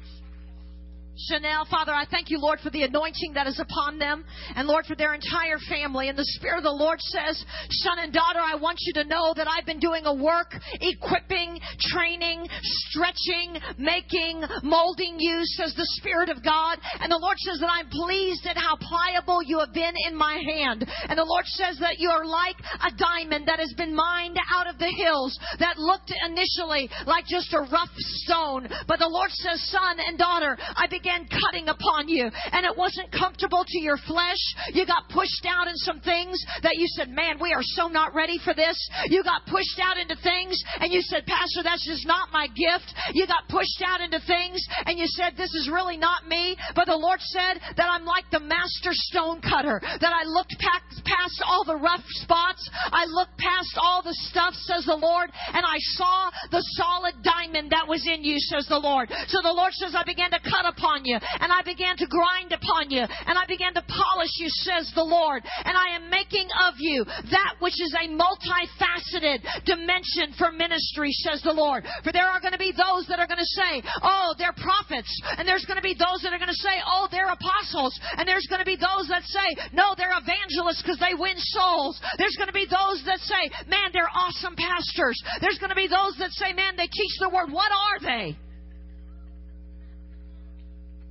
[1.28, 4.86] Chanel, Father, I thank you, Lord, for the anointing that is upon them, and Lord,
[4.86, 6.08] for their entire family.
[6.08, 9.34] And the Spirit of the Lord says, Son and daughter, I want you to know
[9.36, 11.60] that I've been doing a work equipping,
[11.92, 16.78] training, stretching, making, molding you, says the Spirit of God.
[17.00, 20.40] And the Lord says that I'm pleased at how pliable you have been in my
[20.54, 20.86] hand.
[21.08, 24.68] And the Lord says that you are like a diamond that has been mined out
[24.68, 27.92] of the hills that looked initially like just a rough
[28.24, 28.68] stone.
[28.86, 32.76] But the Lord says, Son and daughter, I began began cutting upon you and it
[32.76, 34.40] wasn't comfortable to your flesh.
[34.72, 38.14] You got pushed out in some things that you said, man, we are so not
[38.14, 38.76] ready for this.
[39.06, 42.94] You got pushed out into things and you said, Pastor, that's just not my gift.
[43.12, 46.56] You got pushed out into things and you said, this is really not me.
[46.74, 51.42] But the Lord said that I'm like the master stone cutter, that I looked past
[51.46, 52.68] all the rough spots.
[52.92, 57.70] I looked past all the stuff, says the Lord, and I saw the solid diamond
[57.70, 59.10] that was in you, says the Lord.
[59.28, 62.06] So the Lord says, I began to cut upon upon you, and I began to
[62.06, 65.42] grind upon you, and I began to polish you, says the Lord.
[65.64, 71.42] And I am making of you that which is a multifaceted dimension for ministry, says
[71.42, 71.84] the Lord.
[72.04, 75.10] For there are going to be those that are going to say, oh, they're prophets,
[75.38, 78.28] and there's going to be those that are going to say, oh, they're apostles, and
[78.28, 82.00] there's going to be those that say, no, they're evangelists because they win souls.
[82.18, 85.16] There's going to be those that say, man, they're awesome pastors.
[85.40, 87.52] There's going to be those that say, man, they teach the word.
[87.52, 88.36] What are they?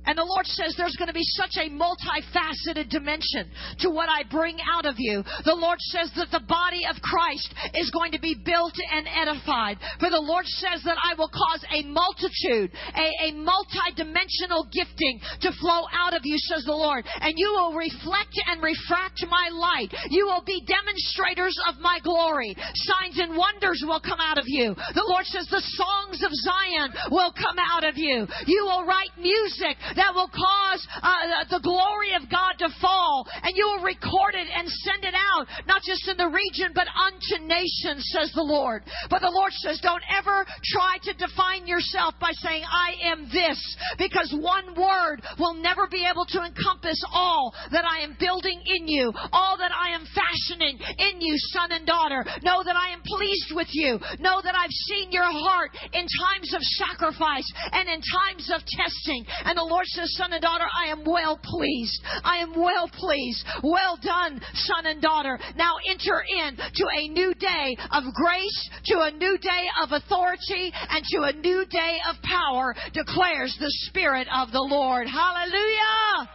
[0.06, 3.52] And the Lord says there's going to be such a multifaceted dimension
[3.84, 5.22] to what I bring out of you.
[5.44, 9.76] The Lord says that the body of Christ is going to be built and edified.
[10.00, 15.52] For the Lord says that I will cause a multitude, a, a multi-dimensional gifting to
[15.60, 17.04] flow out of you, says the Lord.
[17.20, 19.92] And you will reflect and refract my light.
[20.08, 22.56] You will be demonstrators of my glory.
[22.88, 24.72] Signs and wonders will come out of you.
[24.74, 28.26] The Lord says the songs of Zion will come out of you.
[28.46, 33.26] You will write music that will cause uh, the glory of God to fall.
[33.42, 36.86] And you will record it and send it out, not just in the region, but
[36.88, 38.84] unto nations, says the Lord.
[39.08, 43.58] But the Lord says, don't ever try to define yourself by saying, I am this,
[43.98, 48.88] because one word will never be able to encompass all that I am building in
[48.88, 52.24] you, all that I am fashioning in you, son and daughter.
[52.42, 53.98] Know that I am pleased with you.
[54.18, 59.24] Know that I've seen your heart in times of sacrifice and in times of testing.
[59.44, 62.02] And the Lord says, son and daughter, I am well pleased.
[62.24, 63.44] I am well pleased.
[63.62, 65.38] Well done, son and daughter.
[65.56, 70.72] Now enter in to a new day of grace, to a new day of authority,
[70.90, 75.06] and to a new day of power, declares the Spirit of the Lord.
[75.06, 76.30] Hallelujah!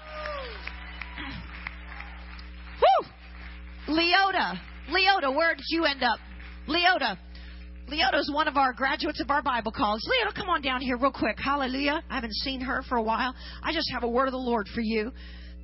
[2.81, 3.95] Woo!
[3.95, 4.59] Leota.
[4.89, 6.19] Leota, where did you end up?
[6.67, 7.17] Leota.
[7.89, 10.01] Leota is one of our graduates of our Bible calls.
[10.07, 11.37] Leota, come on down here real quick.
[11.39, 12.01] Hallelujah.
[12.09, 13.35] I haven't seen her for a while.
[13.61, 15.11] I just have a word of the Lord for you.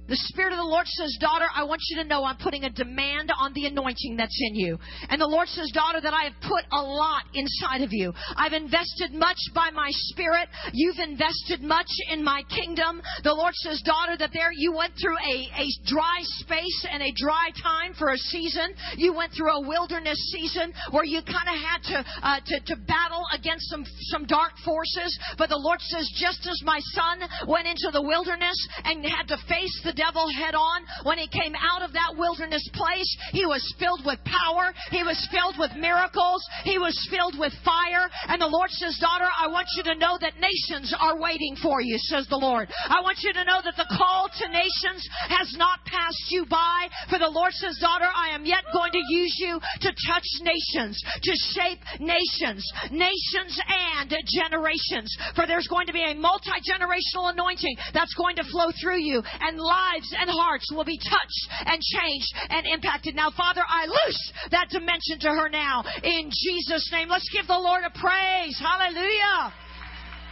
[0.08, 2.70] The Spirit of the Lord says, Daughter, I want you to know I'm putting a
[2.70, 4.78] demand on the anointing that's in you.
[5.08, 8.12] And the Lord says, Daughter, that I have put a lot inside of you.
[8.36, 10.50] I've invested much by my Spirit.
[10.74, 13.02] You've invested much in my kingdom.
[13.24, 17.14] The Lord says, Daughter, that there you went through a, a dry space and a
[17.16, 18.74] dry time for a season.
[18.98, 22.76] You went through a wilderness season where you kind of had to, uh, to, to
[22.84, 25.18] battle against some, some dark forces.
[25.38, 29.38] But the Lord says, just as my son went into the wilderness and had to
[29.48, 30.88] face the the devil head on.
[31.04, 34.72] When he came out of that wilderness place, he was filled with power.
[34.90, 36.40] He was filled with miracles.
[36.64, 38.08] He was filled with fire.
[38.32, 41.82] And the Lord says, Daughter, I want you to know that nations are waiting for
[41.84, 42.72] you, says the Lord.
[42.88, 46.88] I want you to know that the call to nations has not passed you by.
[47.12, 50.96] For the Lord says, Daughter, I am yet going to use you to touch nations,
[51.04, 55.12] to shape nations, nations and generations.
[55.36, 59.22] For there's going to be a multi generational anointing that's going to flow through you.
[59.42, 63.16] And life lives and hearts will be touched and changed and impacted.
[63.16, 64.22] Now, Father, I loose
[64.52, 67.10] that dimension to her now in Jesus' name.
[67.10, 68.60] Let's give the Lord a praise.
[68.60, 69.54] Hallelujah.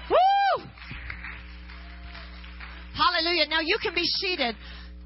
[0.09, 0.65] Woo!
[2.93, 3.47] Hallelujah.
[3.47, 4.55] Now you can be seated.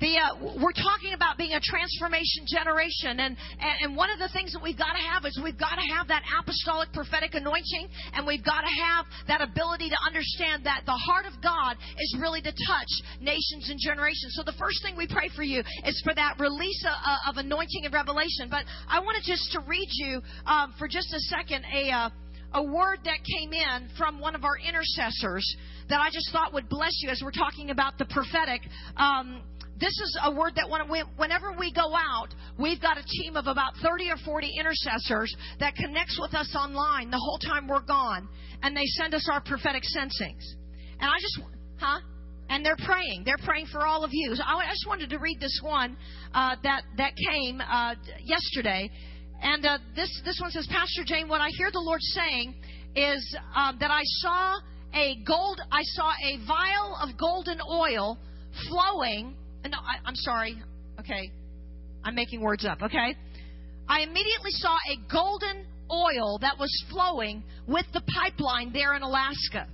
[0.04, 4.28] The, uh, we're talking about being a transformation generation, and, and, and one of the
[4.36, 7.88] things that we've got to have is we've got to have that apostolic prophetic anointing,
[8.12, 12.18] and we've got to have that ability to understand that the heart of God is
[12.20, 12.92] really to touch
[13.24, 14.36] nations and generations.
[14.36, 17.88] So the first thing we pray for you is for that release of, of anointing
[17.88, 18.52] and revelation.
[18.52, 21.92] But I wanted just to read you um, for just a second a.
[21.96, 22.10] Uh,
[22.56, 25.44] a word that came in from one of our intercessors
[25.90, 28.62] that I just thought would bless you as we're talking about the prophetic.
[28.96, 29.42] Um,
[29.84, 30.82] this is a word that when
[31.18, 35.76] whenever we go out, we've got a team of about 30 or 40 intercessors that
[35.76, 38.30] connects with us online the whole time we're gone,
[38.62, 40.56] and they send us our prophetic sensings.
[41.02, 41.40] And I just,
[41.82, 42.00] huh?
[42.48, 43.24] And they're praying.
[43.26, 44.34] They're praying for all of you.
[44.36, 45.98] So I just wanted to read this one
[46.34, 48.90] uh, that that came uh, yesterday,
[49.42, 52.56] and uh, this this one says, Pastor Jane, what I hear the Lord saying
[52.96, 54.60] is um, that I saw
[54.94, 58.18] a gold, I saw a vial of golden oil
[58.70, 60.62] flowing Uh, no, I, I'm sorry.
[61.00, 61.32] Okay.
[62.04, 63.16] I'm making words up, okay?
[63.88, 69.68] I immediately saw a golden oil that was flowing with the pipeline there in Alaska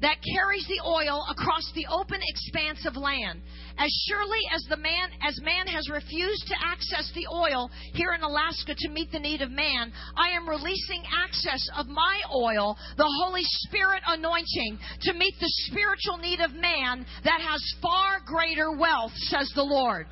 [0.00, 3.40] that carries the oil across the open expanse of land.
[3.78, 8.22] As surely as the man as man has refused to access the oil here in
[8.22, 13.10] Alaska to meet the need of man, I am releasing access of my oil, the
[13.22, 19.12] Holy Spirit anointing, to meet the spiritual need of man that has far greater wealth,
[19.14, 20.06] says the Lord.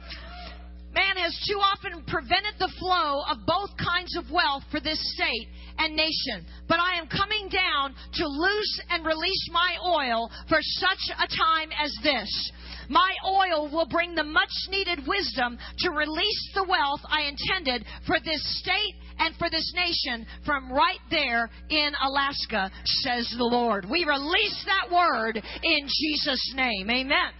[0.97, 5.49] Man has too often prevented the flow of both kinds of wealth for this state
[5.77, 6.49] and nation.
[6.69, 11.69] But I am coming down to loose and release my oil for such a time
[11.77, 12.53] as this.
[12.89, 18.19] My oil will bring the much needed wisdom to release the wealth I intended for
[18.19, 23.85] this state and for this nation from right there in Alaska, says the Lord.
[23.85, 26.89] We release that word in Jesus' name.
[26.89, 27.33] Amen.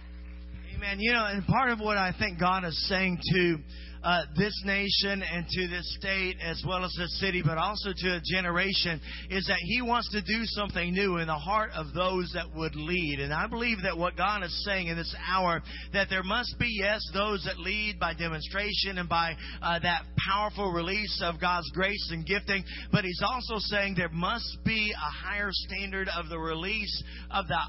[0.87, 0.99] Amen.
[1.01, 3.57] You know, and part of what I think God is saying to
[4.03, 8.15] uh, this nation and to this state as well as this city, but also to
[8.15, 12.31] a generation, is that He wants to do something new in the heart of those
[12.35, 13.19] that would lead.
[13.19, 15.61] And I believe that what God is saying in this hour,
[15.91, 20.71] that there must be, yes, those that lead by demonstration and by uh, that powerful
[20.71, 22.63] release of God's grace and gifting,
[22.93, 27.59] but He's also saying there must be a higher standard of the release of the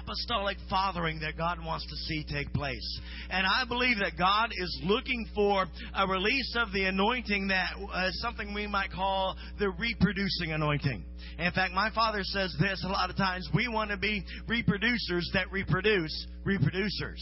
[0.00, 3.00] apostolic fathering that God wants to see take place.
[3.30, 7.70] And I believe that God is looking for a release of the anointing that
[8.08, 11.04] is something we might call the reproducing anointing.
[11.38, 13.48] In fact, my father says this a lot of times.
[13.54, 17.20] We want to be reproducers that reproduce reproducers.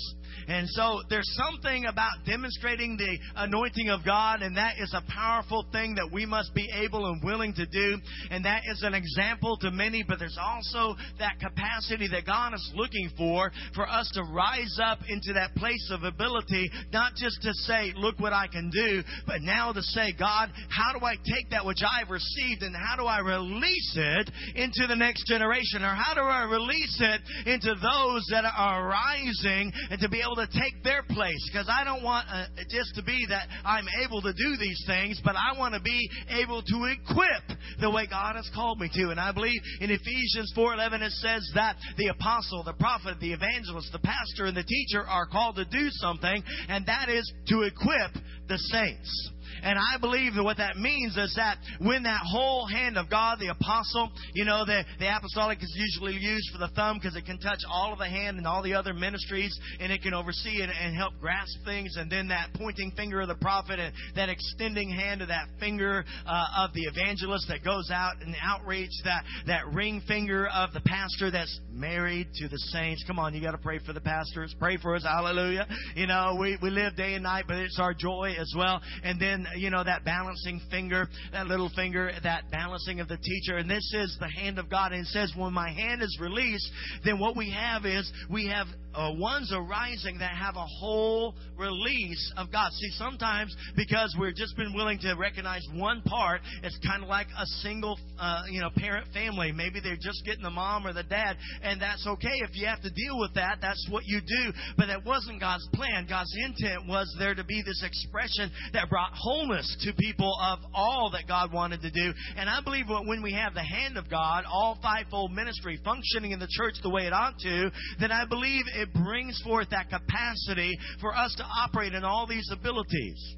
[0.49, 5.67] And so there's something about demonstrating the anointing of God, and that is a powerful
[5.73, 7.99] thing that we must be able and willing to do.
[8.31, 12.73] And that is an example to many, but there's also that capacity that God is
[12.75, 17.53] looking for, for us to rise up into that place of ability, not just to
[17.53, 21.51] say, look what I can do, but now to say, God, how do I take
[21.51, 25.83] that which I've received and how do I release it into the next generation?
[25.83, 30.37] Or how do I release it into those that are rising and to be able
[30.37, 31.51] to take their place?
[31.53, 35.21] Because I don't want uh, just to be that I'm able to do these things,
[35.25, 39.11] but I want to be able to equip the way God has called me to.
[39.11, 43.93] And I believe in Ephesians 4:11 it says that the apostle, the prophet, the evangelist,
[43.93, 48.13] the pastor, and the teacher are called to do something, and that is to equip
[48.49, 49.31] the saints.
[49.63, 53.39] And I believe that what that means is that when that whole hand of God,
[53.39, 57.25] the apostle, you know, the, the apostolic is usually used for the thumb because it
[57.25, 60.63] can touch all of the hand and all the other ministries and it can oversee
[60.63, 61.97] and, and help grasp things.
[61.97, 66.05] And then that pointing finger of the prophet and that extending hand of that finger
[66.27, 70.81] uh, of the evangelist that goes out and outreach, that, that ring finger of the
[70.81, 73.05] pastor that's married to the saints.
[73.07, 74.55] Come on, you got to pray for the pastors.
[74.59, 75.05] Pray for us.
[75.05, 75.67] Hallelujah.
[75.95, 78.81] You know, we, we live day and night, but it's our joy as well.
[79.05, 83.57] And then you know, that balancing finger, that little finger, that balancing of the teacher.
[83.57, 84.93] And this is the hand of God.
[84.93, 86.71] And it says, when my hand is released,
[87.05, 92.33] then what we have is we have uh, ones arising that have a whole release
[92.37, 92.73] of God.
[92.73, 97.29] See, sometimes because we've just been willing to recognize one part, it's kind of like
[97.39, 99.53] a single, uh, you know, parent family.
[99.53, 102.35] Maybe they're just getting the mom or the dad, and that's okay.
[102.43, 104.53] If you have to deal with that, that's what you do.
[104.77, 106.07] But that wasn't God's plan.
[106.09, 111.11] God's intent was there to be this expression that brought wholeness to people of all
[111.13, 112.13] that God wanted to do.
[112.37, 116.39] And I believe when we have the hand of God, all fivefold ministry functioning in
[116.39, 117.71] the church the way it ought to,
[118.01, 122.49] then I believe it brings forth that capacity for us to operate in all these
[122.53, 123.37] abilities.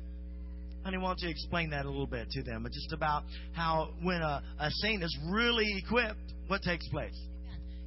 [0.85, 2.67] Honey, why don't you explain that a little bit to them?
[2.73, 3.23] Just about
[3.53, 7.19] how when a, a saint is really equipped, what takes place?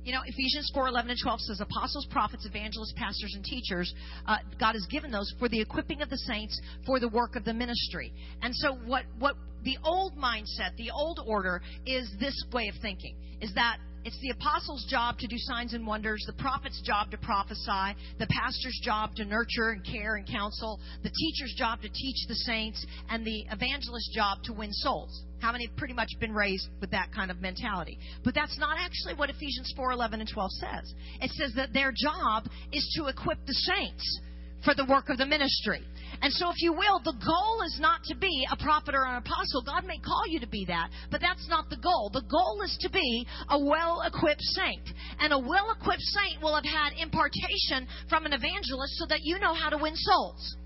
[0.06, 3.92] You know, Ephesians 4 11 and 12 says, Apostles, prophets, evangelists, pastors, and teachers,
[4.28, 7.44] uh, God has given those for the equipping of the saints for the work of
[7.44, 8.14] the ministry.
[8.44, 9.34] And so, what, what
[9.64, 14.30] the old mindset, the old order, is this way of thinking is that it's the
[14.30, 19.16] apostles' job to do signs and wonders, the prophet's job to prophesy, the pastor's job
[19.16, 23.46] to nurture and care and counsel, the teacher's job to teach the saints, and the
[23.52, 25.25] evangelist's job to win souls.
[25.40, 27.98] How many have pretty much been raised with that kind of mentality?
[28.24, 30.94] But that's not actually what Ephesians 4 11 and 12 says.
[31.22, 34.22] It says that their job is to equip the saints
[34.66, 35.82] for the work of the ministry.
[36.22, 39.18] And so, if you will, the goal is not to be a prophet or an
[39.18, 39.62] apostle.
[39.62, 42.10] God may call you to be that, but that's not the goal.
[42.12, 44.90] The goal is to be a well equipped saint.
[45.20, 49.40] And a well equipped saint will have had impartation from an evangelist so that you
[49.40, 50.58] know how to win souls.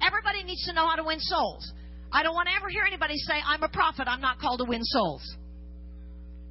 [0.00, 1.72] Everybody needs to know how to win souls.
[2.12, 4.66] I don't want to ever hear anybody say, I'm a prophet, I'm not called to
[4.68, 5.22] win souls.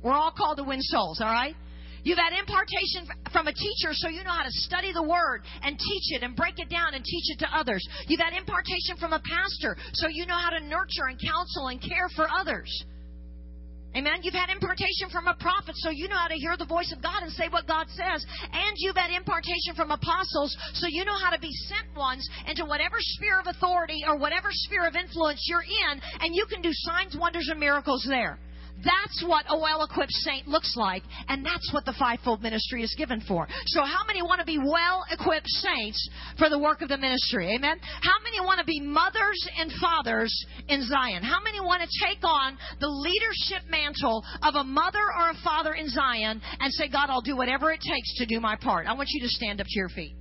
[0.04, 1.56] We're all called to win souls, all right?
[2.04, 5.78] You've had impartation from a teacher so you know how to study the word and
[5.78, 7.88] teach it and break it down and teach it to others.
[8.08, 11.80] You've had impartation from a pastor so you know how to nurture and counsel and
[11.80, 12.86] care for others.
[13.94, 14.24] Amen.
[14.24, 17.04] You've had impartation from a prophet, so you know how to hear the voice of
[17.04, 18.26] God and say what God says.
[18.54, 22.64] And you've had impartation from apostles, so you know how to be sent ones into
[22.64, 26.70] whatever sphere of authority or whatever sphere of influence you're in, and you can do
[26.72, 28.40] signs, wonders, and miracles there.
[28.84, 32.94] That's what a well equipped saint looks like, and that's what the fivefold ministry is
[32.98, 33.48] given for.
[33.68, 37.56] So, how many want to be well equipped saints for the work of the ministry?
[37.56, 37.78] Amen?
[38.02, 40.34] How many want to be mothers and fathers
[40.68, 41.24] in Zion?
[41.24, 45.74] How many want to take on the leadership mantle of a mother or a father
[45.74, 48.88] in Zion and say, God, I'll do whatever it takes to do my part?
[48.88, 50.16] I want you to stand up to your feet.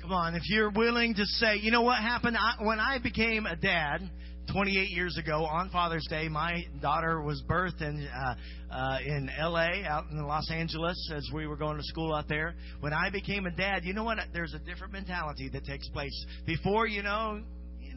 [0.00, 3.44] Come on, if you're willing to say, you know what happened I, when I became
[3.44, 4.08] a dad,
[4.52, 8.34] 28 years ago on Father's Day, my daughter was birthed in uh,
[8.70, 9.84] uh, in L.A.
[9.84, 12.54] out in Los Angeles as we were going to school out there.
[12.80, 14.18] When I became a dad, you know what?
[14.32, 16.26] There's a different mentality that takes place.
[16.46, 17.42] Before, you know,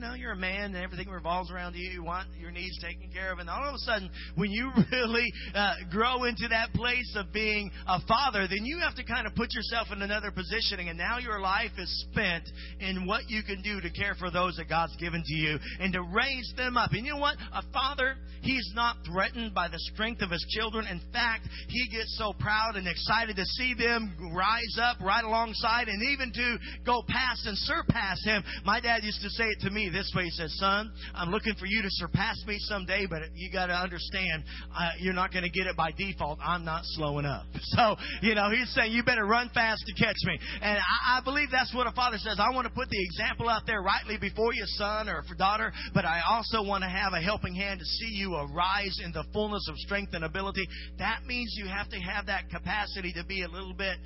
[0.01, 1.87] know, you're a man and everything revolves around you.
[1.89, 3.39] You want your needs taken care of.
[3.39, 7.71] And all of a sudden, when you really uh, grow into that place of being
[7.87, 10.89] a father, then you have to kind of put yourself in another positioning.
[10.89, 12.43] And now your life is spent
[12.79, 15.93] in what you can do to care for those that God's given to you and
[15.93, 16.91] to raise them up.
[16.91, 17.37] And you know what?
[17.53, 20.87] A father, he's not threatened by the strength of his children.
[20.87, 25.87] In fact, he gets so proud and excited to see them rise up right alongside
[25.87, 28.43] and even to go past and surpass him.
[28.65, 30.25] My dad used to say it to me this way.
[30.25, 33.73] He says, Son, I'm looking for you to surpass me someday, but you got to
[33.73, 34.43] understand,
[34.75, 36.39] uh, you're not going to get it by default.
[36.43, 37.45] I'm not slowing up.
[37.71, 40.37] So, you know, he's saying, You better run fast to catch me.
[40.61, 42.35] And I, I believe that's what a father says.
[42.37, 46.03] I want to put the example out there rightly before you, son or daughter, but
[46.03, 49.65] I also want to have a helping hand to see you arise in the fullness
[49.69, 50.67] of strength and ability.
[50.99, 53.97] That means you have to have that capacity to be a little bit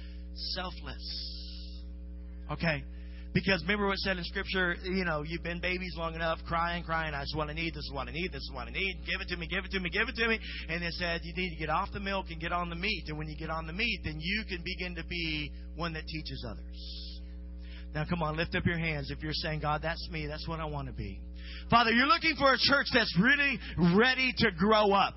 [0.54, 1.36] selfless.
[2.52, 2.84] Okay?
[3.36, 7.14] Because remember what said in Scripture, you know, you've been babies long enough, crying, crying,
[7.14, 9.02] I just want to need, this is what I need, this is what I need,
[9.06, 10.40] give it to me, give it to me, give it to me.
[10.70, 13.04] And it said you need to get off the milk and get on the meat.
[13.10, 16.08] And when you get on the meat, then you can begin to be one that
[16.08, 17.22] teaches others.
[17.94, 20.62] Now come on, lift up your hands if you're saying, God, that's me, that's what
[20.62, 21.20] I want to be.
[21.70, 23.60] Father, you're looking for a church that's really
[23.98, 25.16] ready to grow up.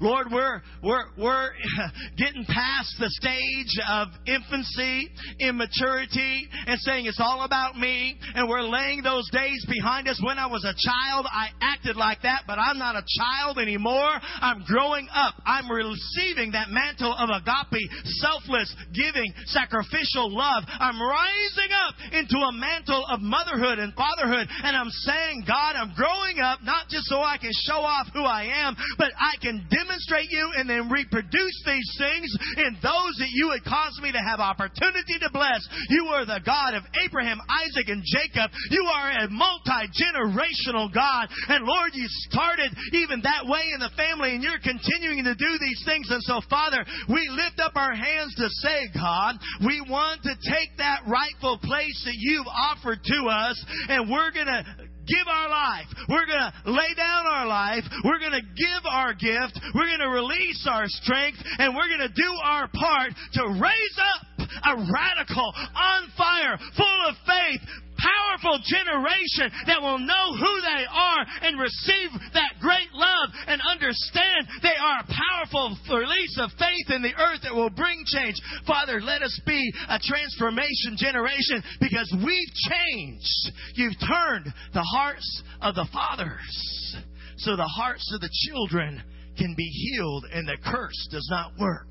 [0.00, 1.52] Lord, we're, we're, we're
[2.16, 8.64] getting past the stage of infancy, immaturity, and saying it's all about me, and we're
[8.64, 10.18] laying those days behind us.
[10.24, 14.08] When I was a child, I acted like that, but I'm not a child anymore.
[14.40, 15.34] I'm growing up.
[15.44, 17.84] I'm receiving that mantle of agape,
[18.24, 20.64] selfless, giving, sacrificial love.
[20.80, 25.92] I'm rising up into a mantle of motherhood and fatherhood, and I'm saying, God, I'm
[25.92, 29.60] growing up not just so I can show off who I am, but I can
[29.68, 32.30] demonstrate demonstrate you and then reproduce these things
[32.62, 35.66] in those that you would cause me to have opportunity to bless.
[35.90, 38.50] You are the God of Abraham, Isaac, and Jacob.
[38.70, 41.26] You are a multi generational God.
[41.48, 45.52] And Lord, you started even that way in the family and you're continuing to do
[45.58, 46.06] these things.
[46.10, 49.34] And so, Father, we lift up our hands to say, God,
[49.66, 54.46] we want to take that rightful place that you've offered to us and we're going
[54.46, 55.86] to give our life.
[56.08, 57.84] We're going to lay down our life.
[58.04, 59.58] We're going to give our gift.
[59.74, 61.38] We're going to release our strength.
[61.58, 64.30] And we're going to do our part to raise up
[64.64, 67.60] a radical, on fire, full of faith,
[68.00, 74.48] powerful generation that will know who they are and receive that great love and understand
[74.62, 78.36] they are a powerful release of faith in the earth that will bring change.
[78.66, 83.52] Father, let us be a transformation generation because we've changed.
[83.74, 86.96] You've turned the hearts of the fathers
[87.40, 89.02] so the hearts of the children
[89.38, 91.88] can be healed and the curse does not work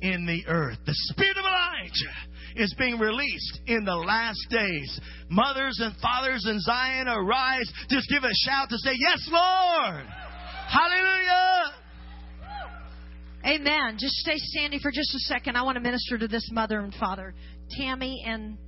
[0.00, 0.78] in the earth.
[0.86, 5.00] The spirit of Elijah is being released in the last days.
[5.28, 7.70] Mothers and fathers in Zion, arise.
[7.88, 10.06] Just give a shout to say, Yes, Lord.
[10.68, 11.72] Hallelujah.
[13.46, 13.96] Amen.
[13.98, 15.56] Just stay standing for just a second.
[15.56, 17.34] I want to minister to this mother and father,
[17.70, 18.58] Tammy and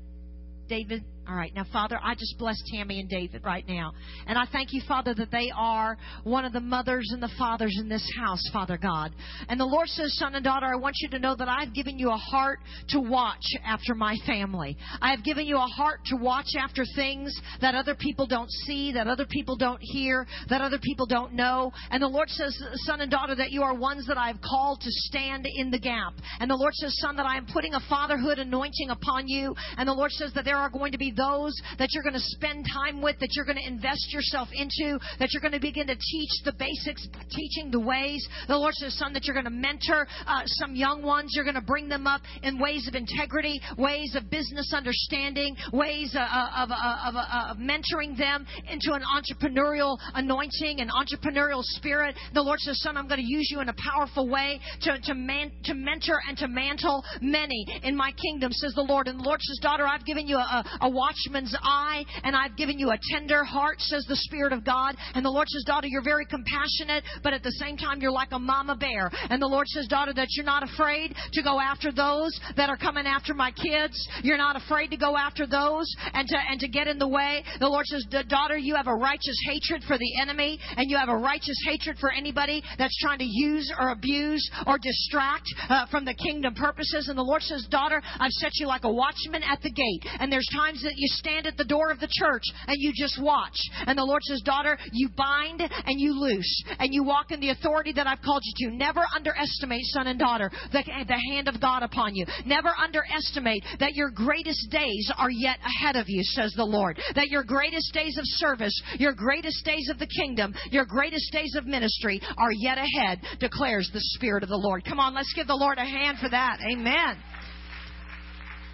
[0.69, 1.55] David all right.
[1.55, 3.93] Now, Father, I just bless Tammy and David right now.
[4.27, 7.77] And I thank you, Father, that they are one of the mothers and the fathers
[7.81, 9.13] in this house, Father God.
[9.49, 12.01] And the Lord says, Son and daughter, I want you to know that I've given
[12.01, 12.59] you a heart
[12.89, 14.77] to watch after my family.
[15.01, 18.93] I have given you a heart to watch after things that other people don't see,
[18.95, 21.71] that other people don't hear, that other people don't know.
[21.93, 24.81] And the Lord says, Son and daughter, that you are ones that I have called
[24.81, 26.15] to stand in the gap.
[26.41, 29.55] And the Lord says, Son, that I am putting a fatherhood anointing upon you.
[29.77, 32.29] And the Lord says that there are going to be those that you're going to
[32.33, 35.87] spend time with, that you're going to invest yourself into, that you're going to begin
[35.87, 38.27] to teach the basics, teaching the ways.
[38.49, 41.33] The Lord says, son, that you're going to mentor uh, some young ones.
[41.35, 46.17] You're going to bring them up in ways of integrity, ways of business understanding, ways
[46.17, 52.15] uh, uh, of, of, of, of mentoring them into an entrepreneurial anointing, an entrepreneurial spirit.
[52.33, 55.15] The Lord says, son, I'm going to use you in a powerful way to, to,
[55.15, 59.09] man, to mentor and to mantle many in my kingdom, says the Lord.
[59.09, 62.79] And the Lord says, daughter, I've given you a, a watchman's eye, and I've given
[62.79, 64.95] you a tender heart, says the Spirit of God.
[65.15, 68.31] And the Lord says, Daughter, you're very compassionate, but at the same time, you're like
[68.33, 69.11] a mama bear.
[69.29, 72.77] And the Lord says, Daughter, that you're not afraid to go after those that are
[72.77, 74.09] coming after my kids.
[74.23, 77.43] You're not afraid to go after those and to, and to get in the way.
[77.59, 81.09] The Lord says, Daughter, you have a righteous hatred for the enemy, and you have
[81.09, 86.05] a righteous hatred for anybody that's trying to use or abuse or distract uh, from
[86.05, 87.09] the kingdom purposes.
[87.09, 90.11] And the Lord says, Daughter, I've set you like a watchman at the gate.
[90.21, 93.23] And there's times that you stand at the door of the church and you just
[93.23, 93.57] watch.
[93.87, 96.65] And the Lord says, Daughter, you bind and you loose.
[96.81, 98.77] And you walk in the authority that I've called you to.
[98.77, 102.27] Never underestimate, son and daughter, the, the hand of God upon you.
[102.45, 106.99] Never underestimate that your greatest days are yet ahead of you, says the Lord.
[107.15, 111.55] That your greatest days of service, your greatest days of the kingdom, your greatest days
[111.57, 114.85] of ministry are yet ahead, declares the Spirit of the Lord.
[114.85, 116.59] Come on, let's give the Lord a hand for that.
[116.73, 117.17] Amen.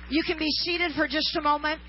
[0.09, 1.81] You can be seated for just a moment.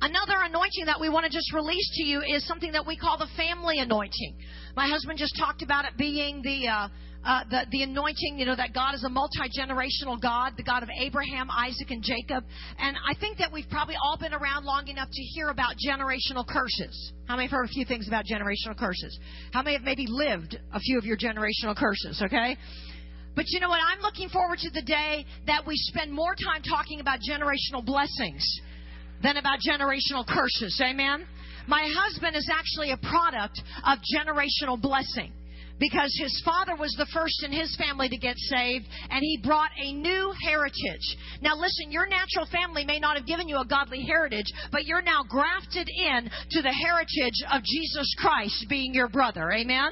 [0.00, 3.16] Another anointing that we want to just release to you is something that we call
[3.16, 4.36] the family anointing.
[4.76, 6.88] My husband just talked about it being the uh,
[7.24, 10.84] uh, the, the anointing, you know, that God is a multi generational God, the God
[10.84, 12.44] of Abraham, Isaac, and Jacob.
[12.78, 16.46] And I think that we've probably all been around long enough to hear about generational
[16.46, 17.12] curses.
[17.26, 19.18] How many have heard a few things about generational curses?
[19.52, 22.56] How many have maybe lived a few of your generational curses, okay?
[23.34, 23.80] But you know what?
[23.82, 28.44] I'm looking forward to the day that we spend more time talking about generational blessings
[29.22, 30.80] than about generational curses.
[30.84, 31.26] Amen?
[31.66, 35.32] My husband is actually a product of generational blessing
[35.78, 39.70] because his father was the first in his family to get saved, and he brought
[39.78, 41.16] a new heritage.
[41.42, 45.02] Now, listen, your natural family may not have given you a godly heritage, but you're
[45.02, 49.52] now grafted in to the heritage of Jesus Christ being your brother.
[49.52, 49.90] Amen?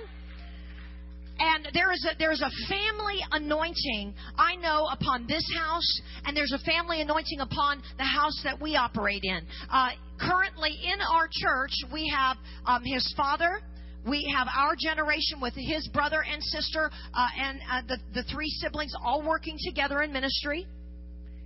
[1.39, 6.37] And there is a there is a family anointing I know upon this house, and
[6.37, 9.41] there's a family anointing upon the house that we operate in.
[9.71, 13.61] Uh, currently in our church, we have um, his father,
[14.07, 18.49] we have our generation with his brother and sister uh, and uh, the, the three
[18.49, 20.67] siblings all working together in ministry.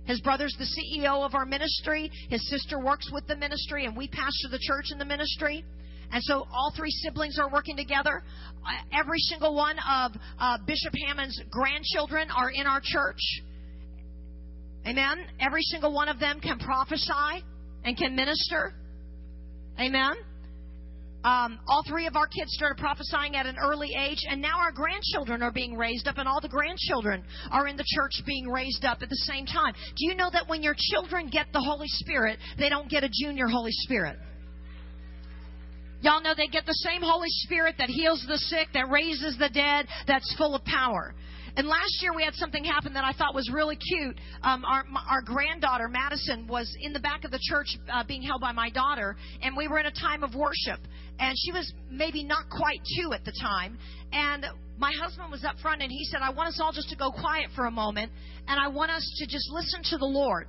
[0.05, 2.11] His brother's the CEO of our ministry.
[2.29, 5.63] His sister works with the ministry, and we pastor the church in the ministry.
[6.11, 8.23] And so all three siblings are working together.
[8.65, 13.19] Uh, every single one of uh, Bishop Hamon's grandchildren are in our church.
[14.87, 15.25] Amen.
[15.39, 17.43] Every single one of them can prophesy
[17.83, 18.73] and can minister.
[19.79, 20.13] Amen.
[21.23, 24.71] Um, all three of our kids started prophesying at an early age, and now our
[24.71, 28.85] grandchildren are being raised up, and all the grandchildren are in the church being raised
[28.85, 29.73] up at the same time.
[29.97, 33.09] Do you know that when your children get the Holy Spirit, they don't get a
[33.11, 34.17] junior Holy Spirit?
[36.01, 39.49] Y'all know they get the same Holy Spirit that heals the sick, that raises the
[39.49, 41.13] dead, that's full of power.
[41.57, 44.17] And last year we had something happen that I thought was really cute.
[44.43, 48.39] Um, our, our granddaughter, Madison, was in the back of the church uh, being held
[48.39, 50.79] by my daughter, and we were in a time of worship
[51.19, 53.77] and she was maybe not quite two at the time.
[54.11, 54.45] And
[54.77, 57.11] my husband was up front and he said, I want us all just to go
[57.11, 58.11] quiet for a moment
[58.47, 60.47] and I want us to just listen to the Lord.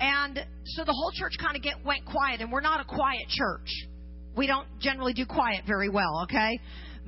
[0.00, 3.66] And so the whole church kind of went quiet, and we're not a quiet church.
[4.38, 6.60] We don't generally do quiet very well, okay?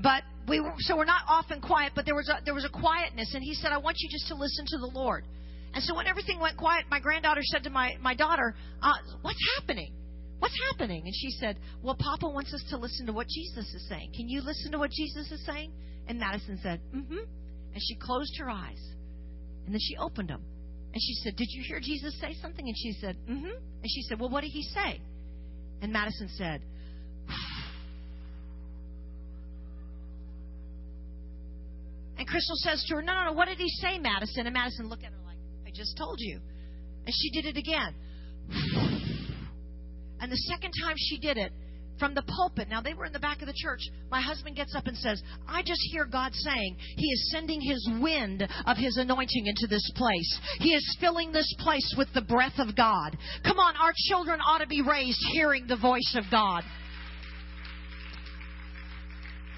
[0.03, 2.69] But we were, so we're not often quiet, but there was a, there was a
[2.69, 5.25] quietness, and he said, "I want you just to listen to the Lord."
[5.73, 9.39] And so when everything went quiet, my granddaughter said to my my daughter, uh, "What's
[9.57, 9.93] happening?"
[10.41, 11.03] What's happening?
[11.05, 14.11] And she said, Well, Papa wants us to listen to what Jesus is saying.
[14.17, 15.71] Can you listen to what Jesus is saying?
[16.09, 17.17] And Madison said, Mm hmm.
[17.75, 18.81] And she closed her eyes.
[19.67, 20.43] And then she opened them.
[20.95, 22.67] And she said, Did you hear Jesus say something?
[22.67, 23.57] And she said, Mm hmm.
[23.83, 25.03] And she said, Well, what did he say?
[25.83, 26.63] And Madison said,
[32.21, 34.45] And Crystal says to her, No, no, no, what did he say, Madison?
[34.47, 36.39] And Madison looked at her like, I just told you.
[37.07, 37.95] And she did it again.
[40.21, 41.51] And the second time she did it,
[41.99, 42.69] from the pulpit.
[42.69, 43.81] Now, they were in the back of the church.
[44.11, 47.89] My husband gets up and says, I just hear God saying He is sending His
[48.01, 50.41] wind of His anointing into this place.
[50.59, 53.17] He is filling this place with the breath of God.
[53.45, 56.65] Come on, our children ought to be raised hearing the voice of God.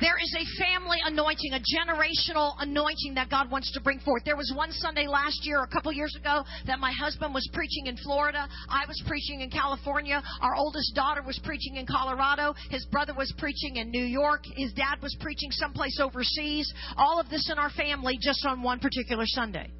[0.02, 4.24] There is a family anointing, a generational anointing that God wants to bring forth.
[4.24, 7.86] There was one Sunday last year, a couple years ago, that my husband was preaching
[7.86, 8.48] in Florida.
[8.68, 10.20] I was preaching in California.
[10.40, 12.52] Our oldest daughter was preaching in Colorado.
[12.68, 14.42] His brother was preaching in New York.
[14.56, 16.74] His dad was preaching someplace overseas.
[16.96, 19.70] All of this in our family just on one particular Sunday.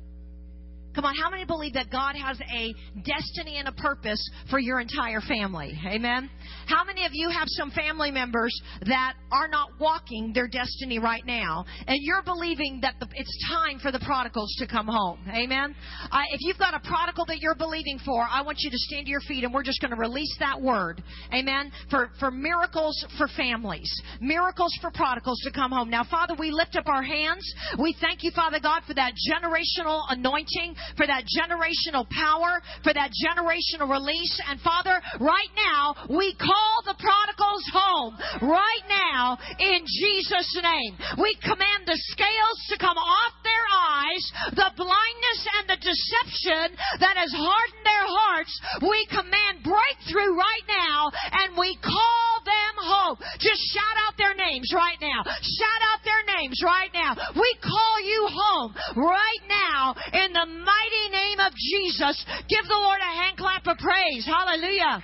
[0.95, 4.21] Come on, how many believe that God has a destiny and a purpose
[4.51, 5.79] for your entire family?
[5.87, 6.29] Amen.
[6.67, 8.53] How many of you have some family members
[8.87, 13.79] that are not walking their destiny right now, and you're believing that the, it's time
[13.79, 15.19] for the prodigals to come home?
[15.29, 15.75] Amen.
[16.11, 19.07] Uh, if you've got a prodigal that you're believing for, I want you to stand
[19.07, 21.03] to your feet, and we're just going to release that word.
[21.33, 21.73] Amen.
[21.91, 23.91] For for miracles for families,
[24.21, 25.89] miracles for prodigals to come home.
[25.89, 27.51] Now, Father, we lift up our hands.
[27.79, 33.11] We thank you, Father God, for that generational anointing for that generational power, for that
[33.15, 34.35] generational release.
[34.49, 38.17] And Father, right now, we call the prodigals home.
[38.43, 40.95] Right now, in Jesus' name.
[41.19, 44.25] We command the scales to come off their eyes,
[44.57, 48.55] the blindness and the deception that has hardened their hearts.
[48.83, 53.17] We command breakthrough right now, and we call them home.
[53.39, 55.23] Just shout out their names right now.
[55.23, 57.15] Shout out their names right now.
[57.35, 62.25] We call you home right now in the mighty name of Jesus.
[62.49, 64.25] Give the Lord a hand clap of praise.
[64.25, 65.03] Hallelujah.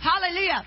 [0.00, 0.64] Hallelujah.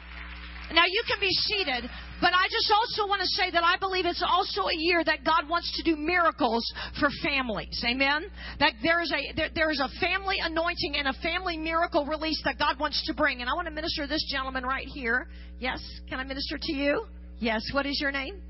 [0.74, 1.89] Now you can be seated,
[2.20, 5.24] but I just also want to say that I believe it's also a year that
[5.24, 6.65] God wants to do miracles
[6.99, 7.82] for families.
[7.88, 8.26] Amen.
[8.59, 12.41] That there is a there, there is a family anointing and a family miracle release
[12.43, 13.39] that God wants to bring.
[13.39, 15.28] And I want to minister to this gentleman right here.
[15.59, 17.05] Yes, can I minister to you?
[17.39, 17.61] Yes.
[17.72, 18.41] What is your name?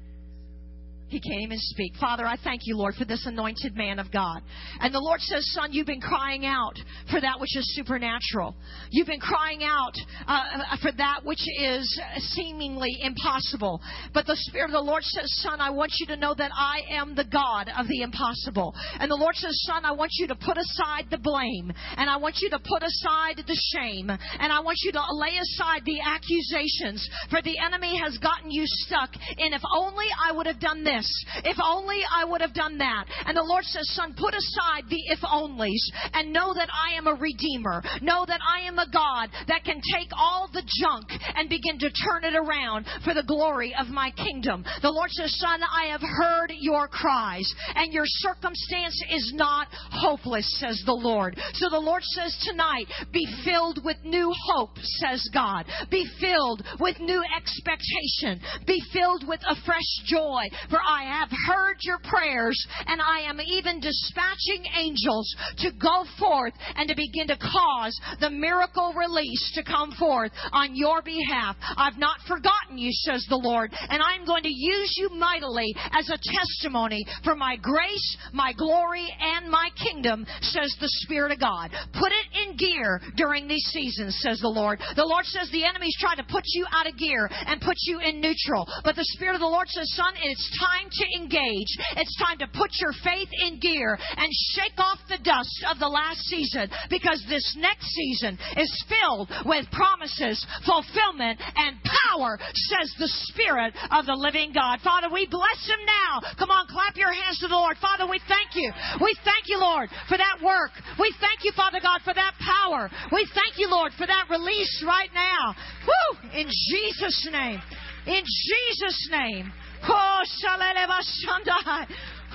[1.10, 1.94] He can't even speak.
[2.00, 4.42] Father, I thank you, Lord, for this anointed man of God.
[4.82, 6.76] And the Lord says, Son, you've been crying out
[7.10, 8.56] for that which is supernatural.
[8.92, 9.94] You've been crying out
[10.28, 12.02] uh, for that which is
[12.36, 13.82] seemingly impossible.
[14.14, 16.82] But the Spirit of the Lord says, Son, I want you to know that I
[16.92, 18.74] am the God of the impossible.
[19.00, 21.72] And the Lord says, Son, I want you to put aside the blame.
[21.96, 24.10] And I want you to put aside the shame.
[24.10, 27.08] And I want you to lay aside the accusations.
[27.30, 30.97] For the enemy has gotten you stuck in if only I would have done this.
[31.44, 33.06] If only I would have done that.
[33.26, 35.84] And the Lord says, Son, put aside the if onlys
[36.14, 37.82] and know that I am a redeemer.
[38.02, 41.90] Know that I am a God that can take all the junk and begin to
[41.90, 44.64] turn it around for the glory of my kingdom.
[44.82, 50.60] The Lord says, Son, I have heard your cries, and your circumstance is not hopeless,
[50.60, 51.38] says the Lord.
[51.54, 55.66] So the Lord says tonight, be filled with new hope, says God.
[55.92, 58.42] Be filled with new expectation.
[58.66, 60.44] Be filled with a fresh joy.
[60.70, 62.58] For I have heard your prayers,
[62.88, 68.30] and I am even dispatching angels to go forth and to begin to cause the
[68.30, 71.58] miracle release to come forth on your behalf.
[71.76, 76.10] I've not forgotten you, says the Lord, and I'm going to use you mightily as
[76.10, 81.72] a testimony for my grace, my glory, and my kingdom, says the Spirit of God.
[81.94, 84.80] Put it in gear during these seasons, says the Lord.
[84.96, 88.00] The Lord says the enemy's trying to put you out of gear and put you
[88.00, 88.66] in neutral.
[88.84, 91.72] But the Spirit of the Lord says, Son, it's time to engage.
[91.98, 95.88] It's time to put your faith in gear and shake off the dust of the
[95.88, 103.12] last season because this next season is filled with promises, fulfillment, and power, says the
[103.32, 104.80] Spirit of the living God.
[104.84, 106.22] Father, we bless him now.
[106.38, 107.78] Come on, clap your hands to the Lord.
[107.78, 108.72] Father, we thank you.
[109.02, 110.72] We thank you, Lord, for that work.
[111.00, 112.90] We thank you, Father God, for that power.
[113.12, 115.56] We thank you, Lord, for that release right now.
[115.86, 116.30] Woo!
[116.34, 117.62] In Jesus' name.
[118.08, 119.52] In Jesus' name.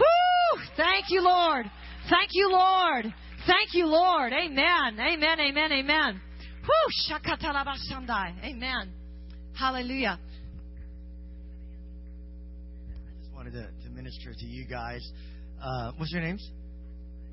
[0.00, 0.58] Oh!
[0.76, 1.66] Thank you, Lord.
[2.08, 3.12] Thank you, Lord.
[3.46, 4.32] Thank you, Lord.
[4.32, 4.98] Amen.
[4.98, 5.40] Amen.
[5.40, 5.72] Amen.
[5.72, 6.20] Amen.
[8.44, 8.92] Amen.
[9.58, 10.18] Hallelujah.
[12.88, 15.00] I just wanted to, to minister to you guys.
[15.62, 16.50] Uh, what's your names?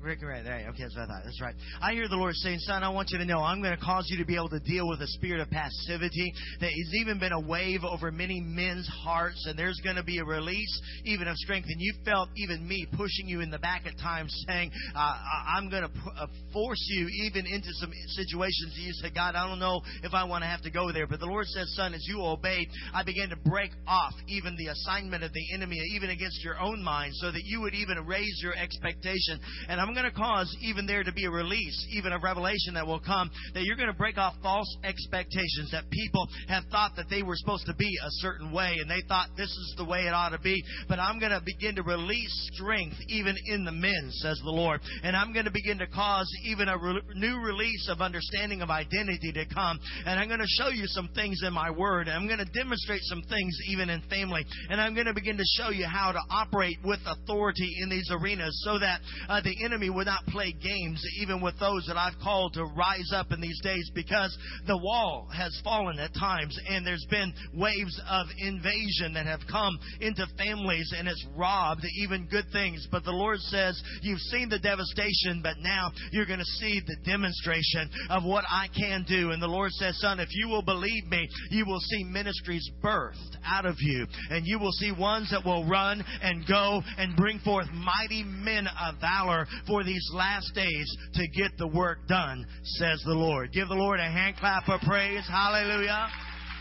[0.02, 0.40] Rick, right.
[0.40, 1.24] Okay, that's what I thought.
[1.24, 1.54] That's right.
[1.82, 4.06] I hear the Lord saying, Son, I want you to know I'm going to cause
[4.08, 6.32] you to be able to deal with a spirit of passivity.
[6.60, 10.16] That has even been a wave over many men's hearts, and there's going to be
[10.16, 11.66] a release even of strength.
[11.68, 15.14] And you felt even me pushing you in the back at times, saying, uh,
[15.54, 18.72] I'm going to p- uh, force you even into some situations.
[18.80, 21.06] You say, God, I don't know if I want to have to go there.
[21.08, 24.68] But the Lord says, Son, as you obeyed, I began to break off even the
[24.68, 28.40] assignment of the enemy, even against your own mind, so that you would even raise
[28.42, 29.38] your expectation.
[29.68, 32.74] And I'm I'm going to cause even there to be a release, even a revelation
[32.74, 36.92] that will come, that you're going to break off false expectations that people have thought
[36.94, 39.84] that they were supposed to be a certain way and they thought this is the
[39.84, 40.62] way it ought to be.
[40.88, 44.80] But I'm going to begin to release strength even in the men, says the Lord.
[45.02, 48.70] And I'm going to begin to cause even a re- new release of understanding of
[48.70, 49.80] identity to come.
[50.06, 52.06] And I'm going to show you some things in my word.
[52.06, 54.46] And I'm going to demonstrate some things even in family.
[54.68, 58.08] And I'm going to begin to show you how to operate with authority in these
[58.12, 61.96] arenas so that uh, the enemy enemy would not play games even with those that
[61.96, 66.58] I've called to rise up in these days because the wall has fallen at times
[66.68, 72.26] and there's been waves of invasion that have come into families and it's robbed even
[72.26, 72.86] good things.
[72.90, 76.96] But the Lord says, You've seen the devastation, but now you're going to see the
[77.04, 79.30] demonstration of what I can do.
[79.30, 83.36] And the Lord says, Son, if you will believe me, you will see ministries birthed
[83.46, 84.06] out of you.
[84.30, 88.66] And you will see ones that will run and go and bring forth mighty men
[88.66, 93.52] of valor for these last days to get the work done, says the Lord.
[93.52, 95.22] Give the Lord a hand clap of praise.
[95.28, 96.08] Hallelujah.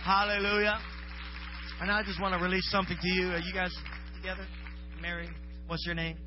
[0.05, 0.79] Hallelujah.
[1.81, 3.29] And I just want to release something to you.
[3.31, 3.75] Are you guys
[4.15, 4.45] together?
[5.01, 5.27] Mary,
[5.65, 6.17] what's your name?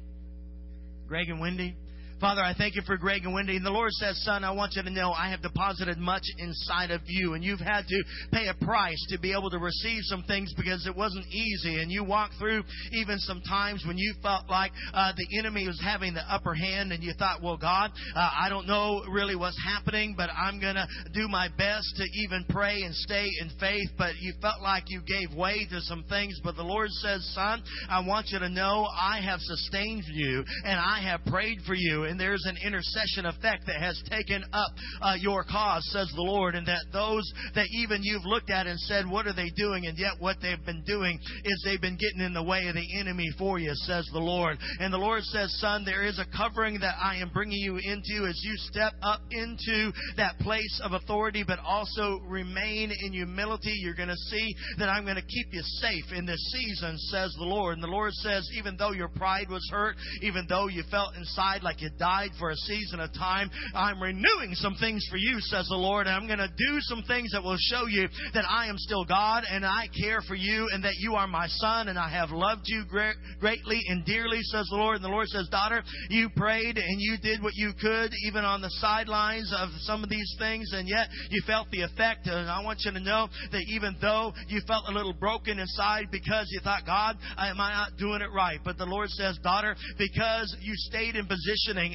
[1.07, 1.77] Greg and Wendy?
[2.23, 3.57] Father, I thank you for Greg and Wendy.
[3.57, 6.93] And the Lord says, Son, I want you to know I have deposited much inside
[6.93, 7.35] of you.
[7.35, 10.87] And you've had to pay a price to be able to receive some things because
[10.87, 11.83] it wasn't easy.
[11.83, 12.63] And you walked through
[12.93, 16.93] even some times when you felt like uh, the enemy was having the upper hand
[16.93, 20.77] and you thought, well, God, uh, I don't know really what's happening, but I'm going
[20.77, 23.91] to do my best to even pray and stay in faith.
[23.99, 26.39] But you felt like you gave way to some things.
[26.45, 30.79] But the Lord says, Son, I want you to know I have sustained you and
[30.79, 34.69] I have prayed for you and there's an intercession effect that has taken up
[35.01, 38.79] uh, your cause, says the Lord, and that those that even you've looked at and
[38.81, 39.87] said, What are they doing?
[39.87, 43.01] And yet what they've been doing is they've been getting in the way of the
[43.01, 44.59] enemy for you, says the Lord.
[44.79, 48.29] And the Lord says, Son, there is a covering that I am bringing you into
[48.29, 53.73] as you step up into that place of authority, but also remain in humility.
[53.81, 57.35] You're going to see that I'm going to keep you safe in this season, says
[57.39, 57.79] the Lord.
[57.79, 61.63] And the Lord says, even though your pride was hurt, even though you felt inside
[61.63, 65.69] like you died for a season of time, I'm renewing some things for you, says
[65.69, 66.09] the Lord.
[66.09, 69.05] And I'm going to do some things that will show you that I am still
[69.05, 72.31] God and I care for you and that you are my son and I have
[72.31, 74.97] loved you greatly and dearly, says the Lord.
[74.97, 78.63] And the Lord says, Daughter, you prayed and you did what you could, even on
[78.63, 82.27] the sidelines of some of these things, and yet you felt the effect.
[82.27, 86.07] And I want you to know that even though you felt a little broken inside
[86.11, 88.59] because you thought, God, am I not doing it right?
[88.65, 91.27] But the Lord says, Daughter, because you stayed in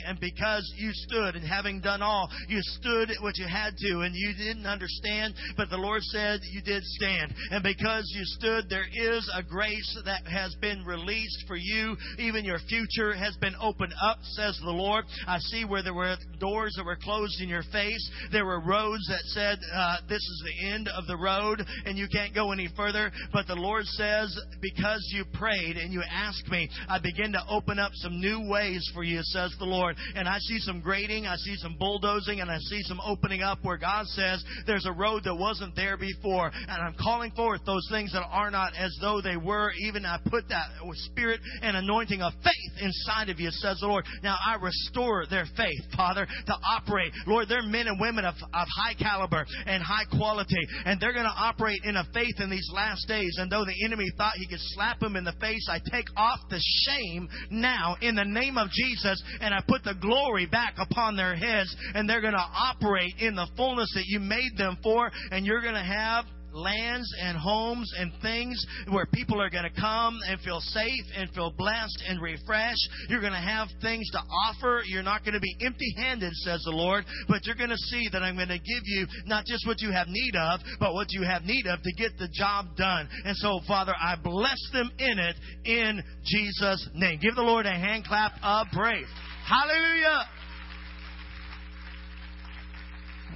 [0.06, 4.14] and because you stood and having done all, you stood what you had to and
[4.16, 7.34] you didn't understand, but the Lord said you did stand.
[7.52, 11.96] And because you stood, there is a grace that has been released for you.
[12.20, 15.06] Even your future has been opened up, says the Lord.
[15.28, 18.12] I see where there were doors that were closed in your face.
[18.32, 22.08] There were roads that said, uh, This is the end of the road and you
[22.12, 23.12] can't go any further.
[23.32, 27.80] But the Lord says, Because you prayed and you asked me, I begin to open
[27.80, 29.77] up some new ways for you, says the Lord.
[30.16, 33.60] And I see some grading, I see some bulldozing, and I see some opening up
[33.64, 36.52] where God says, There's a road that wasn't there before.
[36.54, 39.72] And I'm calling forth those things that are not as though they were.
[39.88, 40.68] Even I put that
[41.12, 44.06] spirit and anointing of faith inside of you, says the Lord.
[44.24, 47.12] Now I restore their faith, Father, to operate.
[47.26, 51.26] Lord, they're men and women of, of high caliber and high quality, and they're going
[51.26, 53.38] to operate in a faith in these last days.
[53.40, 56.40] And though the enemy thought he could slap them in the face, I take off
[56.50, 61.16] the shame now in the name of Jesus, and I put the glory back upon
[61.16, 65.12] their heads, and they're going to operate in the fullness that you made them for,
[65.32, 66.26] and you're going to have
[66.58, 71.30] lands and homes and things where people are going to come and feel safe and
[71.32, 72.90] feel blessed and refreshed.
[73.10, 74.82] You're going to have things to offer.
[74.86, 78.10] You're not going to be empty handed, says the Lord, but you're going to see
[78.12, 81.08] that I'm going to give you not just what you have need of, but what
[81.12, 83.08] you have need of to get the job done.
[83.26, 87.20] And so, Father, I bless them in it in Jesus' name.
[87.22, 89.08] Give the Lord a hand clap of praise.
[89.48, 90.28] Hallelujah.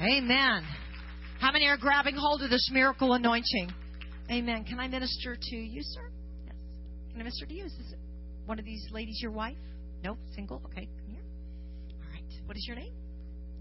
[0.01, 0.63] Amen.
[1.39, 3.71] How many are grabbing hold of this miracle anointing?
[4.29, 4.65] Amen.
[4.65, 6.11] Can I minister to you, sir?
[6.45, 6.55] Yes.
[7.11, 7.65] Can I minister to you?
[7.65, 7.93] Is this
[8.45, 9.55] one of these ladies your wife?
[10.03, 10.17] No?
[10.35, 10.61] Single?
[10.65, 11.23] Okay, come here.
[11.93, 12.23] All right.
[12.45, 12.93] What is your name?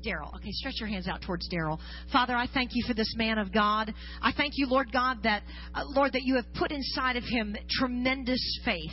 [0.02, 0.34] Daryl.
[0.36, 1.78] Okay, stretch your hands out towards Daryl.
[2.12, 3.92] Father, I thank you for this man of God.
[4.22, 5.42] I thank you, Lord God, that
[5.74, 8.90] uh, Lord that you have put inside of him tremendous faith.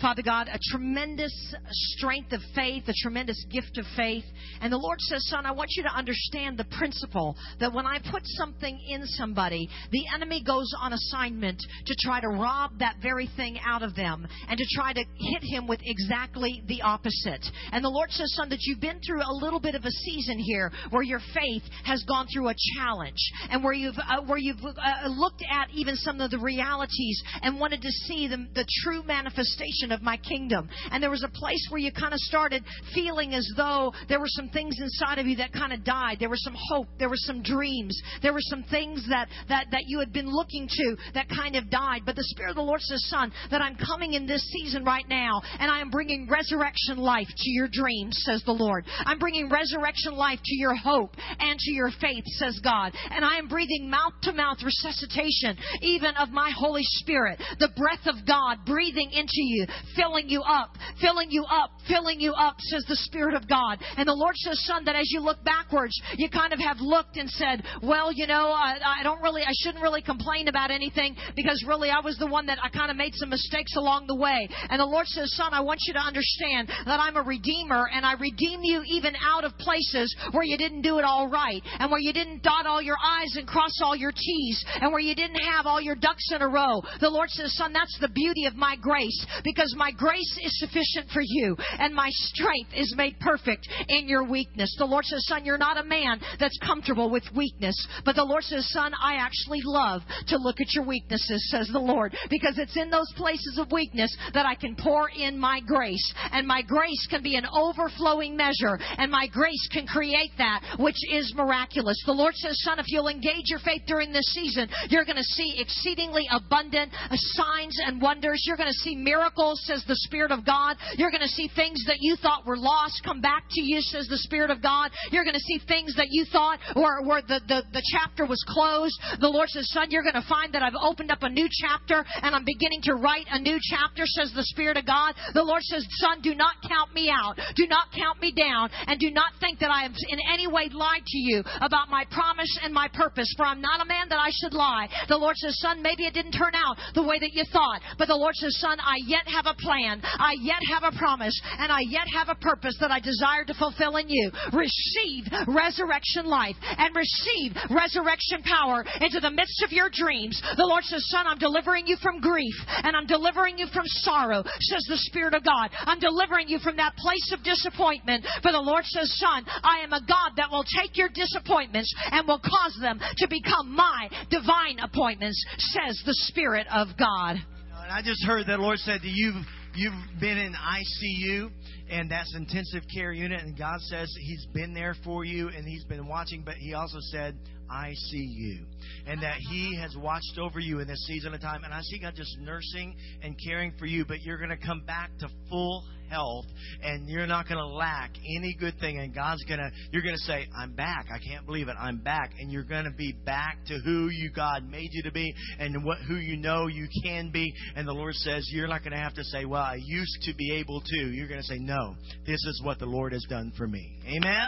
[0.00, 1.32] Father God, a tremendous
[1.70, 4.24] strength of faith, a tremendous gift of faith.
[4.60, 7.98] And the Lord says, "Son, I want you to understand the principle that when I
[8.10, 13.28] put something in somebody, the enemy goes on assignment to try to rob that very
[13.36, 17.84] thing out of them and to try to hit him with exactly the opposite." And
[17.84, 20.49] the Lord says, "Son, that you've been through a little bit of a season here
[20.50, 23.20] here where your faith has gone through a challenge
[23.50, 27.58] and where you've uh, where you've uh, looked at even some of the realities and
[27.58, 30.68] wanted to see the, the true manifestation of my kingdom.
[30.90, 34.28] And there was a place where you kind of started feeling as though there were
[34.28, 36.16] some things inside of you that kind of died.
[36.18, 36.88] There was some hope.
[36.98, 38.00] There were some dreams.
[38.22, 41.70] There were some things that that that you had been looking to that kind of
[41.70, 42.02] died.
[42.04, 45.08] But the Spirit of the Lord says, "Son, that I'm coming in this season right
[45.08, 48.84] now, and I am bringing resurrection life to your dreams," says the Lord.
[49.04, 52.92] I'm bringing resurrection life to your hope and to your faith, says God.
[53.10, 58.06] And I am breathing mouth to mouth resuscitation, even of my Holy Spirit, the breath
[58.06, 59.66] of God breathing into you,
[59.96, 63.78] filling you up, filling you up, filling you up, says the Spirit of God.
[63.96, 67.16] And the Lord says, son, that as you look backwards, you kind of have looked
[67.16, 71.16] and said, well, you know, I, I don't really, I shouldn't really complain about anything
[71.36, 74.16] because really I was the one that I kind of made some mistakes along the
[74.16, 74.48] way.
[74.68, 78.04] And the Lord says, son, I want you to understand that I'm a redeemer and
[78.04, 81.90] I redeem you even out of places where you didn't do it all right, and
[81.90, 85.14] where you didn't dot all your I's and cross all your T's, and where you
[85.14, 86.82] didn't have all your ducks in a row.
[87.00, 91.10] The Lord says, Son, that's the beauty of my grace, because my grace is sufficient
[91.12, 94.74] for you, and my strength is made perfect in your weakness.
[94.78, 97.74] The Lord says, Son, you're not a man that's comfortable with weakness,
[98.04, 101.78] but the Lord says, Son, I actually love to look at your weaknesses, says the
[101.78, 106.14] Lord, because it's in those places of weakness that I can pour in my grace,
[106.32, 110.76] and my grace can be an overflowing measure, and my grace can create create that
[110.78, 111.96] which is miraculous.
[112.06, 115.32] The Lord says, Son, if you'll engage your faith during this season, you're going to
[115.36, 118.42] see exceedingly abundant signs and wonders.
[118.46, 120.76] You're going to see miracles, says the Spirit of God.
[120.96, 124.06] You're going to see things that you thought were lost come back to you, says
[124.08, 124.90] the Spirit of God.
[125.10, 128.42] You're going to see things that you thought were, were the, the, the chapter was
[128.48, 128.96] closed.
[129.20, 132.04] The Lord says, Son, you're going to find that I've opened up a new chapter
[132.22, 135.14] and I'm beginning to write a new chapter, says the Spirit of God.
[135.34, 137.36] The Lord says, Son, do not count me out.
[137.56, 138.70] Do not count me down.
[138.86, 142.04] And do not think that I have in any way lied to you about my
[142.10, 143.32] promise and my purpose.
[143.36, 144.88] For I'm not a man that I should lie.
[145.08, 147.80] The Lord says, Son, maybe it didn't turn out the way that you thought.
[147.98, 150.00] But the Lord says, Son, I yet have a plan.
[150.02, 151.38] I yet have a promise.
[151.58, 154.30] And I yet have a purpose that I desire to fulfill in you.
[154.52, 160.40] Receive resurrection life and receive resurrection power into the midst of your dreams.
[160.56, 164.42] The Lord says, Son, I'm delivering you from grief and I'm delivering you from sorrow,
[164.60, 165.70] says the Spirit of God.
[165.86, 168.26] I'm delivering you from that place of disappointment.
[168.42, 172.26] For the Lord says, Son, I am a God that will take your disappointments and
[172.26, 177.36] will cause them to become my divine appointments, says the Spirit of God.
[177.36, 181.50] And I just heard that Lord said that you've you've been in ICU
[181.90, 185.84] and that's intensive care unit and God says he's been there for you and he's
[185.84, 187.36] been watching but he also said
[187.70, 188.66] I see you.
[189.06, 191.64] And that He has watched over you in this season of time.
[191.64, 194.82] And I see God just nursing and caring for you, but you're going to come
[194.86, 196.46] back to full health
[196.82, 198.98] and you're not going to lack any good thing.
[198.98, 201.06] And God's going to, you're going to say, I'm back.
[201.12, 201.76] I can't believe it.
[201.80, 202.32] I'm back.
[202.38, 205.84] And you're going to be back to who you God made you to be and
[205.84, 207.52] what, who you know you can be.
[207.76, 210.34] And the Lord says, you're not going to have to say, well, I used to
[210.34, 210.96] be able to.
[210.96, 211.94] You're going to say, no,
[212.26, 213.98] this is what the Lord has done for me.
[214.06, 214.46] Amen.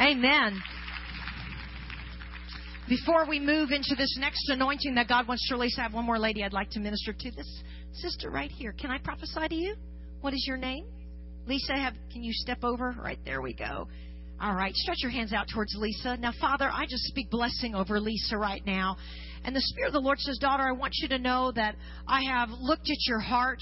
[0.00, 0.60] Amen.
[2.88, 6.04] Before we move into this next anointing that God wants to release, I have one
[6.04, 7.30] more lady I'd like to minister to.
[7.30, 7.62] This
[7.92, 8.72] sister right here.
[8.72, 9.74] Can I prophesy to you?
[10.20, 10.84] What is your name?
[11.46, 12.94] Lisa, have can you step over?
[13.02, 13.88] Right there we go.
[14.40, 16.16] All right, stretch your hands out towards Lisa.
[16.16, 18.96] Now, Father, I just speak blessing over Lisa right now.
[19.44, 21.76] And the Spirit of the Lord says, Daughter, I want you to know that
[22.06, 23.60] I have looked at your heart.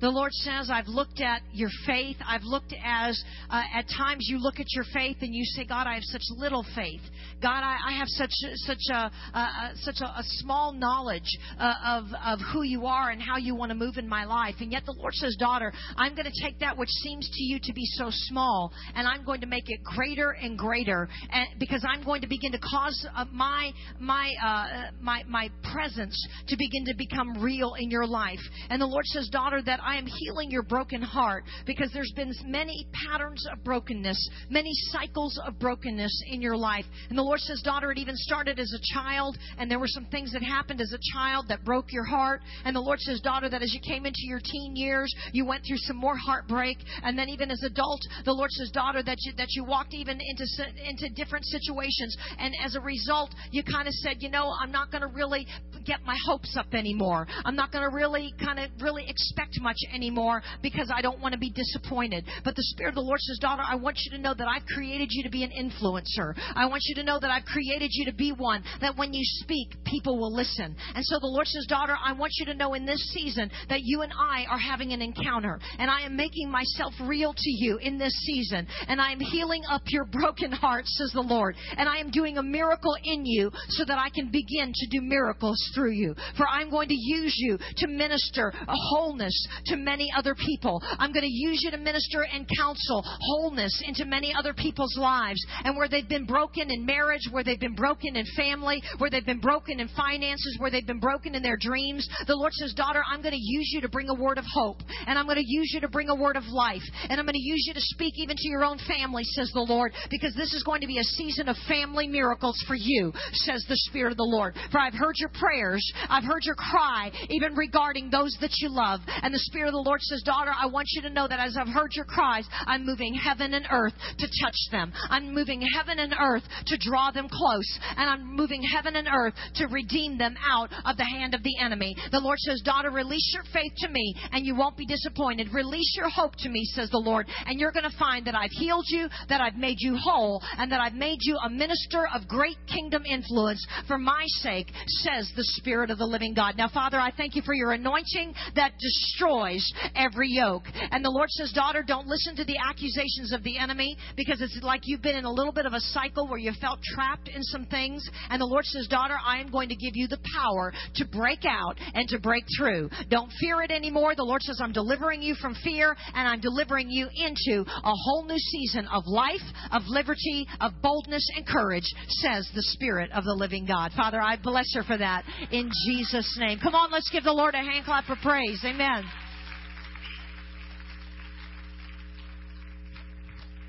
[0.00, 2.16] The Lord says, I've looked at your faith.
[2.26, 5.86] I've looked as, uh, at times you look at your faith and you say, God,
[5.86, 7.00] I have such little faith.
[7.40, 12.04] God, I, I have such, such a, uh, such a, a, small knowledge uh, of,
[12.24, 14.56] of who you are and how you want to move in my life.
[14.60, 17.58] And yet the Lord says, daughter, I'm going to take that which seems to you
[17.62, 21.84] to be so small and I'm going to make it greater and greater and, because
[21.88, 26.16] I'm going to begin to cause uh, my, my, uh, my, my presence
[26.48, 28.40] to begin to become real in your life.
[28.68, 32.32] And the Lord says, daughter, that I am healing your broken heart because there's been
[32.44, 36.84] many patterns of brokenness, many cycles of brokenness in your life.
[37.08, 40.06] And the Lord says, daughter, it even started as a child, and there were some
[40.06, 42.40] things that happened as a child that broke your heart.
[42.64, 45.62] And the Lord says, daughter, that as you came into your teen years, you went
[45.66, 46.78] through some more heartbreak.
[47.04, 50.18] And then even as adult, the Lord says, daughter, that you, that you walked even
[50.20, 50.44] into,
[50.84, 52.16] into different situations.
[52.38, 55.46] And as a result, you kind of said, you know, I'm not going to really
[55.84, 57.28] get my hopes up anymore.
[57.44, 61.32] I'm not going to really kind of really expect much anymore because I don't want
[61.32, 62.24] to be disappointed.
[62.44, 64.66] But the Spirit of the Lord says, Daughter, I want you to know that I've
[64.66, 66.34] created you to be an influencer.
[66.54, 69.22] I want you to know that I've created you to be one that when you
[69.24, 70.76] speak, people will listen.
[70.94, 73.80] And so the Lord says, Daughter, I want you to know in this season that
[73.82, 75.58] you and I are having an encounter.
[75.78, 78.66] And I am making myself real to you in this season.
[78.88, 81.56] And I am healing up your broken heart, says the Lord.
[81.76, 85.00] And I am doing a miracle in you so that I can begin to do
[85.02, 86.14] miracles through you.
[86.36, 90.82] For I'm going to use you to minister a wholeness to many other people.
[90.98, 95.44] I'm going to use you to minister and counsel wholeness into many other people's lives.
[95.64, 99.26] And where they've been broken in marriage, where they've been broken in family, where they've
[99.26, 103.02] been broken in finances, where they've been broken in their dreams, the Lord says, Daughter,
[103.10, 104.80] I'm going to use you to bring a word of hope.
[105.06, 106.82] And I'm going to use you to bring a word of life.
[107.08, 109.60] And I'm going to use you to speak even to your own family, says the
[109.60, 113.64] Lord, because this is going to be a season of family miracles for you, says
[113.68, 114.54] the Spirit of the Lord.
[114.70, 119.00] For I've heard your prayers, I've heard your cry, even regarding those that you love.
[119.22, 121.40] And the Spirit Spirit of the Lord says, Daughter, I want you to know that
[121.40, 124.92] as I've heard your cries, I'm moving heaven and earth to touch them.
[125.08, 127.78] I'm moving heaven and earth to draw them close.
[127.96, 131.56] And I'm moving heaven and earth to redeem them out of the hand of the
[131.58, 131.96] enemy.
[132.12, 135.48] The Lord says, Daughter, release your faith to me and you won't be disappointed.
[135.54, 137.26] Release your hope to me, says the Lord.
[137.46, 140.70] And you're going to find that I've healed you, that I've made you whole, and
[140.70, 145.44] that I've made you a minister of great kingdom influence for my sake, says the
[145.56, 146.58] Spirit of the living God.
[146.58, 150.64] Now, Father, I thank you for your anointing that destroys destroys every yoke.
[150.90, 154.58] And the Lord says, Daughter, don't listen to the accusations of the enemy because it's
[154.62, 157.42] like you've been in a little bit of a cycle where you felt trapped in
[157.42, 158.08] some things.
[158.30, 161.44] And the Lord says, Daughter, I am going to give you the power to break
[161.44, 162.90] out and to break through.
[163.08, 164.14] Don't fear it anymore.
[164.14, 168.24] The Lord says, I'm delivering you from fear and I'm delivering you into a whole
[168.24, 173.34] new season of life, of liberty, of boldness and courage, says the Spirit of the
[173.34, 173.92] living God.
[173.96, 176.58] Father, I bless her for that in Jesus' name.
[176.62, 178.60] Come on, let's give the Lord a hand clap for praise.
[178.64, 179.04] Amen.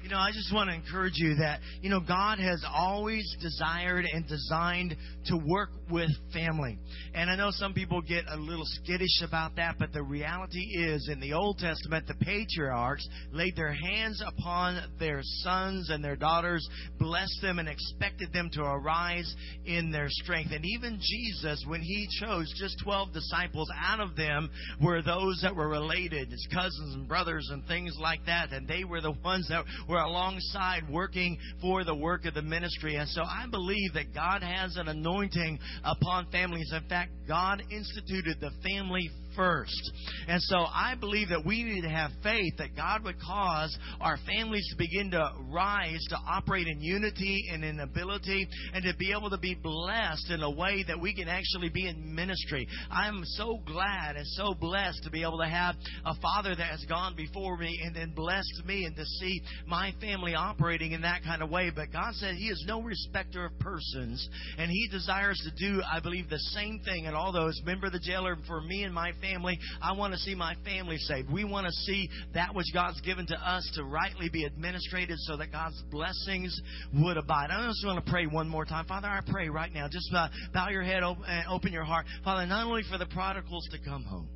[0.07, 4.05] You know, I just want to encourage you that, you know, God has always desired
[4.09, 4.95] and designed
[5.25, 6.79] to work with family.
[7.13, 11.09] And I know some people get a little skittish about that, but the reality is
[11.11, 16.65] in the Old Testament, the patriarchs laid their hands upon their sons and their daughters,
[16.99, 19.35] blessed them, and expected them to arise
[19.65, 20.53] in their strength.
[20.53, 24.49] And even Jesus, when he chose just 12 disciples, out of them
[24.81, 28.53] were those that were related, his cousins and brothers and things like that.
[28.53, 32.95] And they were the ones that were alongside working for the work of the ministry.
[32.95, 36.71] And so I believe that God has an anointing upon families.
[36.73, 39.91] In fact, God instituted the family first.
[40.27, 44.17] And so I believe that we need to have faith that God would cause our
[44.27, 49.13] families to begin to rise, to operate in unity and in ability, and to be
[49.13, 52.67] able to be blessed in a way that we can actually be in ministry.
[52.91, 56.83] I'm so glad and so blessed to be able to have a father that has
[56.89, 61.23] gone before me and then blessed me and to see my family operating in that
[61.23, 61.71] kind of way.
[61.73, 64.27] But God said He is no respecter of persons,
[64.57, 67.05] and He desires to do, I believe, the same thing.
[67.05, 69.59] And all those, remember the jailer, for me and my family family.
[69.81, 71.31] I want to see my family saved.
[71.31, 75.37] We want to see that which God's given to us to rightly be administrated so
[75.37, 76.59] that God's blessings
[76.93, 77.49] would abide.
[77.51, 78.85] I just want to pray one more time.
[78.85, 79.87] Father, I pray right now.
[79.87, 82.05] Just uh, bow your head and open your heart.
[82.23, 84.29] Father, not only for the prodigals to come home,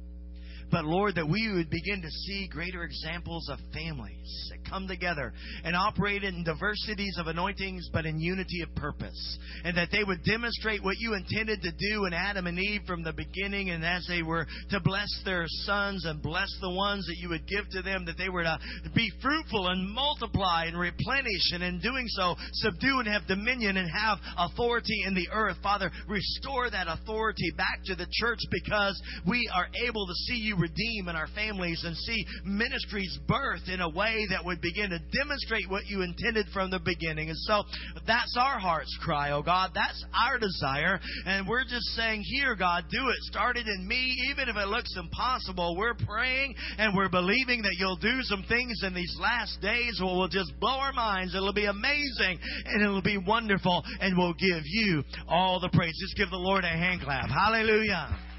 [0.72, 5.34] but Lord, that we would begin to see greater examples of families that come together
[5.64, 9.38] and operate in diversities of anointings, but in unity of purpose.
[9.66, 13.04] And that they would demonstrate what you intended to do in Adam and Eve from
[13.04, 17.18] the beginning, and as they were to bless their sons and bless the ones that
[17.18, 18.60] you would give to them, that they were to
[18.96, 23.90] be fruitful and multiply and replenish, and in doing so, subdue and have dominion and
[23.90, 25.58] have authority in the earth.
[25.62, 30.61] Father, restore that authority back to the church because we are able to see you
[30.62, 35.00] redeem in our families and see ministries birth in a way that would begin to
[35.18, 37.30] demonstrate what you intended from the beginning.
[37.30, 37.64] And so
[38.08, 39.72] that's our heart's cry, oh God.
[39.74, 41.00] That's our desire.
[41.26, 43.18] And we're just saying, here, God, do it.
[43.24, 45.76] Start it in me, even if it looks impossible.
[45.78, 50.16] We're praying and we're believing that you'll do some things in these last days where
[50.16, 51.36] we'll just blow our minds.
[51.36, 55.94] It'll be amazing and it'll be wonderful and we'll give you all the praise.
[56.00, 57.30] Just give the Lord a hand clap.
[57.30, 58.31] Hallelujah.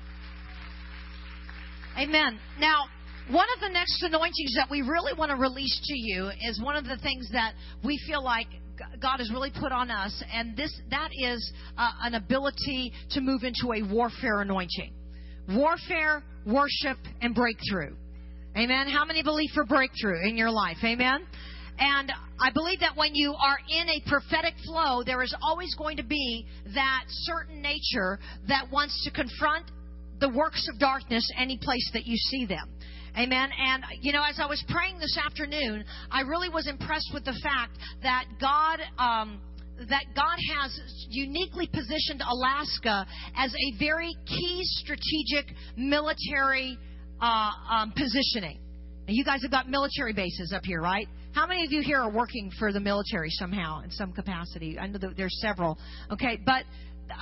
[1.99, 2.39] Amen.
[2.59, 2.85] Now,
[3.31, 6.77] one of the next anointings that we really want to release to you is one
[6.77, 7.55] of the things that
[7.85, 8.47] we feel like
[9.01, 13.43] God has really put on us, and this that is uh, an ability to move
[13.45, 14.93] into a warfare anointing.
[15.49, 17.95] Warfare, worship, and breakthrough.
[18.57, 18.89] Amen.
[18.89, 20.79] How many believe for breakthrough in your life?
[20.83, 21.27] Amen.
[21.79, 25.97] And I believe that when you are in a prophetic flow, there is always going
[25.97, 29.71] to be that certain nature that wants to confront
[30.23, 32.71] the works of darkness any place that you see them.
[33.19, 33.51] Amen.
[33.59, 37.39] And, you know, as I was praying this afternoon, I really was impressed with the
[37.43, 38.79] fact that God.
[38.99, 39.41] Um,
[39.89, 40.79] that God has
[41.09, 43.05] uniquely positioned Alaska
[43.35, 46.79] as a very key strategic military
[47.21, 48.61] uh, um, positioning.
[49.09, 51.09] And you guys have got military bases up here, right?
[51.33, 54.79] How many of you here are working for the military somehow in some capacity?
[54.79, 55.79] I know that there's several.
[56.13, 56.65] Okay, but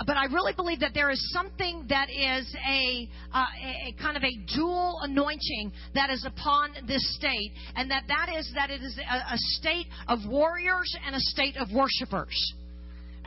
[0.06, 3.44] but I really believe that there is something that is a, uh,
[3.88, 8.50] a, kind of a dual anointing that is upon this state, and that that is
[8.54, 12.54] that it is a, a state of warriors and a state of worshipers.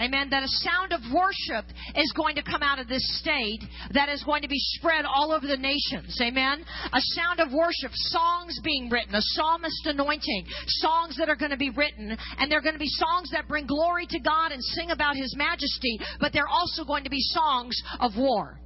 [0.02, 0.30] Amen.
[0.32, 1.66] That a sound of worship
[1.96, 3.62] is going to come out of this state
[3.94, 6.18] that is going to be spread all over the nations.
[6.20, 6.66] Amen.
[6.92, 11.58] A sound of worship, songs being written, a psalmist anointing, songs that are going to
[11.58, 14.90] be written, and they're going to be songs that bring glory to God and sing
[14.90, 18.60] about His majesty, but they're also going to be songs of war.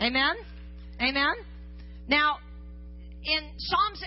[0.00, 0.34] Amen.
[1.00, 1.34] Amen.
[2.08, 2.36] Now,
[3.26, 4.02] in Psalms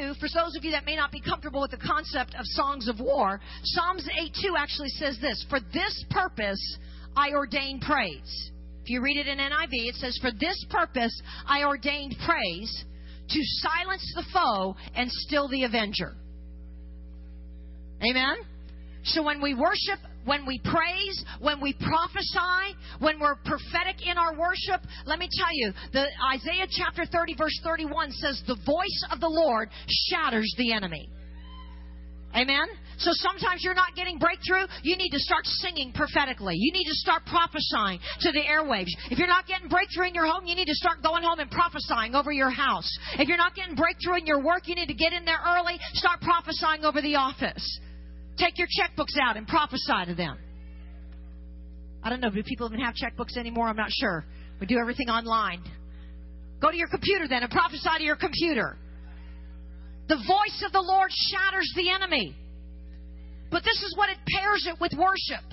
[0.00, 2.88] 8:2, for those of you that may not be comfortable with the concept of songs
[2.88, 6.78] of war, Psalms 8:2 actually says this: "For this purpose
[7.14, 8.50] I ordained praise."
[8.82, 11.12] If you read it in NIV, it says, "For this purpose
[11.46, 12.84] I ordained praise
[13.28, 16.16] to silence the foe and still the avenger."
[18.02, 18.36] Amen.
[19.04, 24.38] So when we worship, when we praise, when we prophesy, when we're prophetic in our
[24.38, 29.20] worship, let me tell you, the Isaiah chapter 30 verse 31 says the voice of
[29.20, 29.70] the Lord
[30.08, 31.08] shatters the enemy.
[32.34, 32.64] Amen?
[32.96, 34.64] So sometimes you're not getting breakthrough.
[34.82, 36.54] You need to start singing prophetically.
[36.56, 38.88] You need to start prophesying to the airwaves.
[39.10, 41.50] If you're not getting breakthrough in your home, you need to start going home and
[41.50, 42.88] prophesying over your house.
[43.18, 45.78] If you're not getting breakthrough in your work, you need to get in there early,
[45.92, 47.80] start prophesying over the office.
[48.38, 50.38] Take your checkbooks out and prophesy to them.
[52.02, 53.68] I don't know, do people even have checkbooks anymore?
[53.68, 54.24] I'm not sure.
[54.60, 55.62] We do everything online.
[56.60, 58.76] Go to your computer then and prophesy to your computer.
[60.08, 62.36] The voice of the Lord shatters the enemy.
[63.50, 65.44] But this is what it pairs it with worship.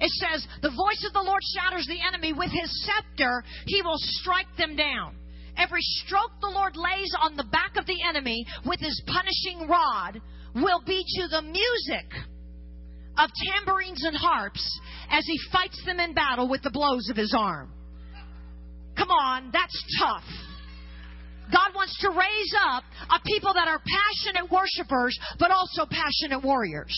[0.00, 2.32] It says, The voice of the Lord shatters the enemy.
[2.32, 5.14] With his scepter, he will strike them down.
[5.56, 10.20] Every stroke the Lord lays on the back of the enemy with his punishing rod
[10.56, 12.10] will be to the music
[13.18, 14.80] of tambourines and harps
[15.10, 17.72] as he fights them in battle with the blows of his arm.
[18.96, 20.24] Come on, that's tough.
[21.52, 26.96] God wants to raise up a people that are passionate worshipers, but also passionate warriors.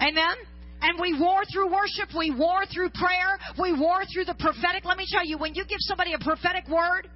[0.00, 0.36] Amen?
[0.80, 4.84] And we war through worship, we war through prayer, we war through the prophetic.
[4.84, 7.08] Let me tell you, when you give somebody a prophetic word,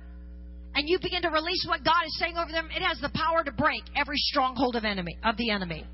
[0.75, 3.45] and you begin to release what God is saying over them, it has the power
[3.45, 5.85] to break every stronghold of enemy of the enemy.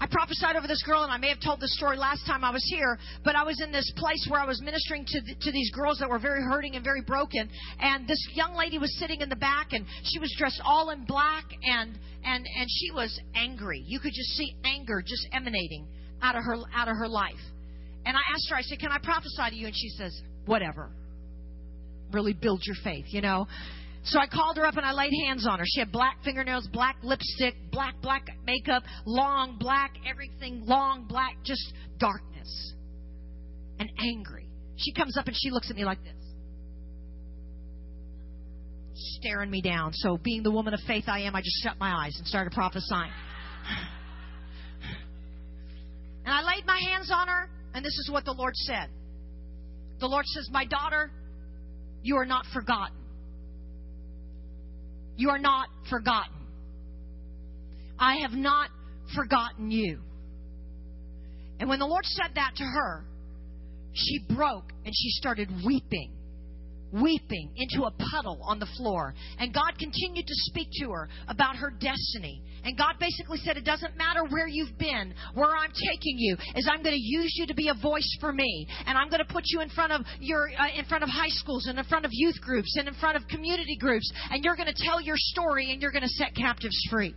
[0.00, 2.50] I prophesied over this girl, and I may have told this story last time I
[2.50, 5.52] was here, but I was in this place where I was ministering to, the, to
[5.52, 7.48] these girls that were very hurting and very broken.
[7.80, 11.04] And this young lady was sitting in the back, and she was dressed all in
[11.04, 13.82] black, and and and she was angry.
[13.86, 15.88] You could just see anger just emanating
[16.22, 17.34] out of her out of her life.
[18.06, 20.90] And I asked her, I said, "Can I prophesy to you?" And she says, "Whatever."
[22.12, 23.46] Really build your faith, you know.
[24.04, 25.64] So I called her up and I laid hands on her.
[25.66, 31.72] She had black fingernails, black lipstick, black, black makeup, long black, everything long black, just
[31.98, 32.74] darkness.
[33.78, 34.48] And angry.
[34.76, 36.14] She comes up and she looks at me like this.
[38.94, 39.92] Staring me down.
[39.92, 42.52] So, being the woman of faith I am, I just shut my eyes and started
[42.52, 43.12] prophesying.
[46.28, 48.90] And I laid my hands on her, and this is what the Lord said.
[49.98, 51.10] The Lord says, My daughter,
[52.02, 52.96] you are not forgotten.
[55.16, 56.34] You are not forgotten.
[57.98, 58.70] I have not
[59.14, 60.00] forgotten you.
[61.58, 63.04] And when the Lord said that to her,
[63.92, 66.12] she broke and she started weeping
[66.92, 69.14] weeping into a puddle on the floor.
[69.38, 72.42] And God continued to speak to her about her destiny.
[72.64, 76.68] And God basically said, It doesn't matter where you've been, where I'm taking you, is
[76.70, 78.66] I'm going to use you to be a voice for me.
[78.86, 81.30] And I'm going to put you in front of your uh, in front of high
[81.30, 84.10] schools and in front of youth groups and in front of community groups.
[84.30, 87.14] And you're going to tell your story and you're going to set captives free.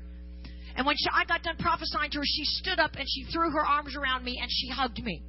[0.75, 3.51] And when she, I got done prophesying to her, she stood up and she threw
[3.51, 5.21] her arms around me and she hugged me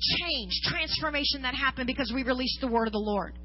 [0.00, 3.38] change, transformation that happened because we released the word of the Lord.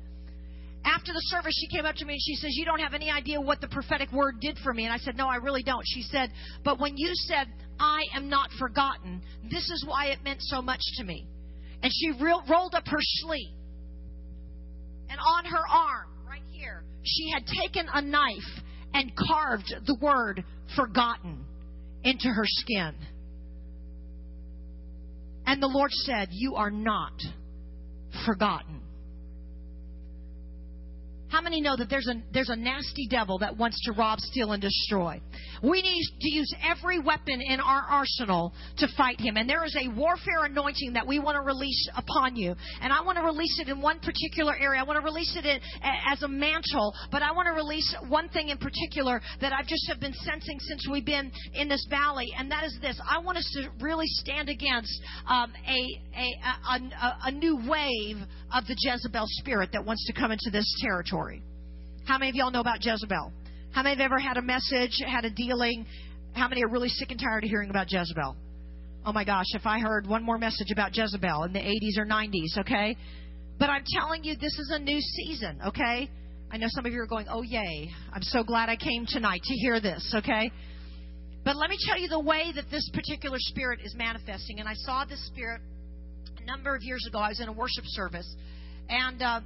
[0.85, 3.11] After the service, she came up to me and she says, You don't have any
[3.11, 4.85] idea what the prophetic word did for me.
[4.85, 5.83] And I said, No, I really don't.
[5.85, 6.31] She said,
[6.63, 7.47] But when you said,
[7.79, 11.27] I am not forgotten, this is why it meant so much to me.
[11.83, 13.55] And she re- rolled up her sleeve.
[15.09, 18.63] And on her arm, right here, she had taken a knife
[18.93, 20.43] and carved the word
[20.75, 21.45] forgotten
[22.03, 22.95] into her skin.
[25.49, 27.19] And the Lord said, You are not
[28.23, 28.81] forgotten.
[31.29, 34.51] How many know that there's a, there's a nasty devil that wants to rob, steal,
[34.51, 35.21] and destroy?
[35.61, 39.37] We need to use every weapon in our arsenal to fight him.
[39.37, 42.55] And there is a warfare anointing that we want to release upon you.
[42.81, 44.79] And I want to release it in one particular area.
[44.81, 45.59] I want to release it in,
[46.11, 49.87] as a mantle, but I want to release one thing in particular that I've just
[49.87, 52.99] have been sensing since we've been in this valley, and that is this.
[53.07, 55.79] I want us to really stand against um, a,
[56.17, 56.35] a,
[56.73, 58.17] a, a new wave
[58.53, 61.43] of the Jezebel spirit that wants to come into this territory.
[62.05, 63.31] How many of y'all know about Jezebel?
[63.71, 65.85] How many have ever had a message, had a dealing?
[66.33, 68.35] How many are really sick and tired of hearing about Jezebel?
[69.05, 72.05] Oh my gosh, if I heard one more message about Jezebel in the 80s or
[72.05, 72.97] 90s, okay?
[73.59, 76.09] But I'm telling you, this is a new season, okay?
[76.51, 77.91] I know some of you are going, oh, yay.
[78.11, 80.51] I'm so glad I came tonight to hear this, okay?
[81.45, 84.59] But let me tell you the way that this particular spirit is manifesting.
[84.59, 85.61] And I saw this spirit
[86.49, 87.19] number of years ago.
[87.19, 88.35] I was in a worship service,
[88.89, 89.41] and uh,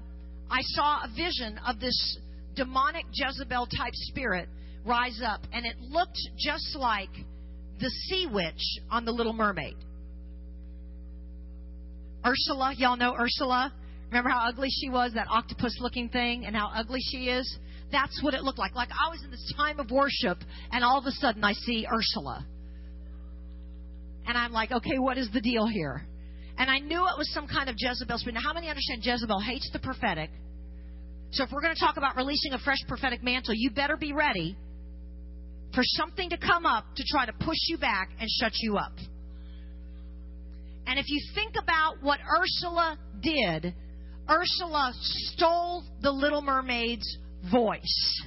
[0.50, 2.18] I saw a vision of this
[2.56, 4.48] demonic Jezebel type spirit
[4.86, 7.10] rise up, and it looked just like
[7.80, 9.76] the sea witch on The Little Mermaid.
[12.26, 13.74] Ursula, y'all know Ursula?
[14.08, 17.58] Remember how ugly she was, that octopus looking thing, and how ugly she is?
[17.92, 18.76] That's what it looked like.
[18.76, 20.38] Like I was in this time of worship,
[20.72, 22.46] and all of a sudden I see Ursula.
[24.26, 26.06] And I'm like, okay, what is the deal here?
[26.58, 28.36] And I knew it was some kind of Jezebel spirit.
[28.36, 30.30] Now, how many understand Jezebel hates the prophetic?
[31.32, 34.14] So if we're going to talk about releasing a fresh prophetic mantle, you better be
[34.14, 34.56] ready
[35.74, 38.94] for something to come up to try to push you back and shut you up.
[40.86, 43.74] And if you think about what Ursula did,
[44.30, 47.18] Ursula stole the Little Mermaid's
[47.52, 48.22] voice.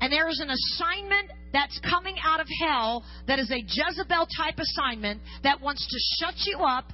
[0.00, 4.58] And there is an assignment that's coming out of hell that is a Jezebel type
[4.58, 6.84] assignment that wants to shut you up,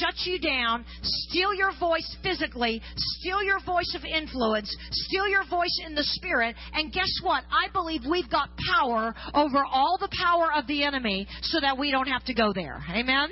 [0.00, 5.80] shut you down, steal your voice physically, steal your voice of influence, steal your voice
[5.86, 6.56] in the spirit.
[6.72, 7.44] And guess what?
[7.50, 11.90] I believe we've got power over all the power of the enemy so that we
[11.90, 12.82] don't have to go there.
[12.90, 13.28] Amen?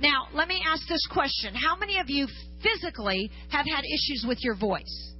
[0.00, 2.26] Now, let me ask this question How many of you
[2.62, 5.12] physically have had issues with your voice?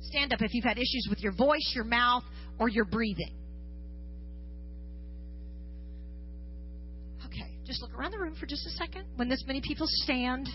[0.00, 2.24] Stand up if you've had issues with your voice, your mouth,
[2.58, 3.34] or you're breathing.
[7.26, 9.04] Okay, just look around the room for just a second.
[9.16, 10.48] When this many people stand,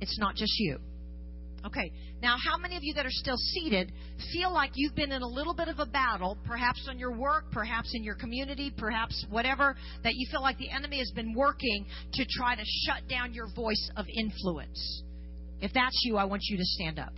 [0.00, 0.78] it's not just you.
[1.64, 1.92] Okay,
[2.22, 3.90] now how many of you that are still seated
[4.32, 7.50] feel like you've been in a little bit of a battle, perhaps on your work,
[7.50, 11.84] perhaps in your community, perhaps whatever, that you feel like the enemy has been working
[12.12, 15.02] to try to shut down your voice of influence?
[15.60, 17.12] If that's you, I want you to stand up.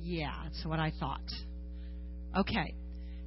[0.00, 1.28] Yeah, that's what I thought.
[2.36, 2.74] Okay.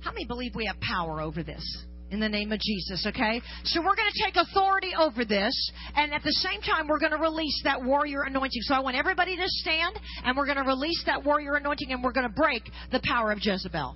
[0.01, 1.63] How many believe we have power over this?
[2.09, 3.41] In the name of Jesus, okay?
[3.63, 7.13] So we're going to take authority over this, and at the same time, we're going
[7.13, 8.61] to release that warrior anointing.
[8.63, 12.03] So I want everybody to stand, and we're going to release that warrior anointing, and
[12.03, 13.95] we're going to break the power of Jezebel.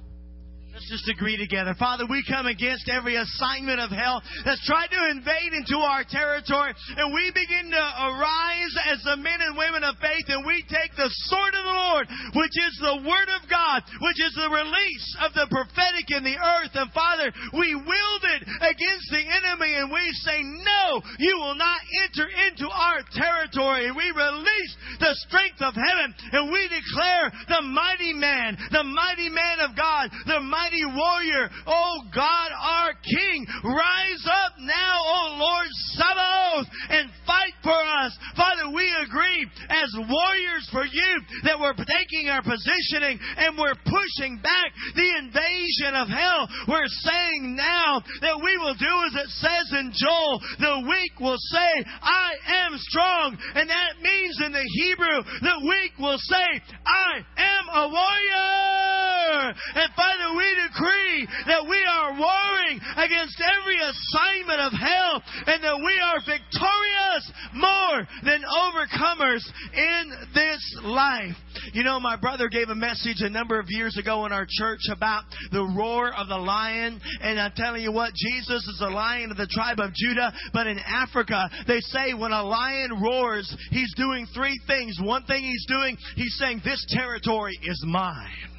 [0.75, 1.71] Let's just agree together.
[1.79, 6.75] Father, we come against every assignment of hell that's tried to invade into our territory,
[6.99, 10.91] and we begin to arise as the men and women of faith, and we take
[10.99, 15.07] the sword of the Lord, which is the Word of God, which is the release
[15.23, 16.75] of the prophetic in the earth.
[16.75, 21.79] And Father, we wield it against the enemy, and we say, No, you will not
[22.03, 23.87] enter into our territory.
[23.87, 29.31] And we release the strength of heaven, and we declare the mighty man, the mighty
[29.31, 33.45] man of God, the mighty mighty warrior, oh God, our King.
[33.63, 38.17] Rise up now, oh Lord Sabaoth, and fight for us.
[38.35, 41.11] Father, we agree as warriors for you
[41.43, 46.47] that we're taking our positioning and we're pushing back the invasion of hell.
[46.67, 51.39] We're saying now that we will do as it says in Joel, the weak will
[51.53, 51.71] say,
[52.01, 52.31] I
[52.65, 53.37] am strong.
[53.53, 56.47] And that means in the Hebrew, the weak will say,
[56.85, 59.53] I am a warrior.
[59.75, 65.77] And Father, we decree that we are warring against every assignment of hell and that
[65.77, 67.23] we are victorious
[67.53, 71.35] more than overcomers in this life.
[71.73, 74.81] You know, my brother gave a message a number of years ago in our church
[74.91, 76.99] about the roar of the lion.
[77.21, 80.33] And I'm telling you what, Jesus is the lion of the tribe of Judah.
[80.53, 84.97] But in Africa, they say when a lion roars, he's doing three things.
[85.01, 88.54] One thing he's doing, he's saying, This territory is mine.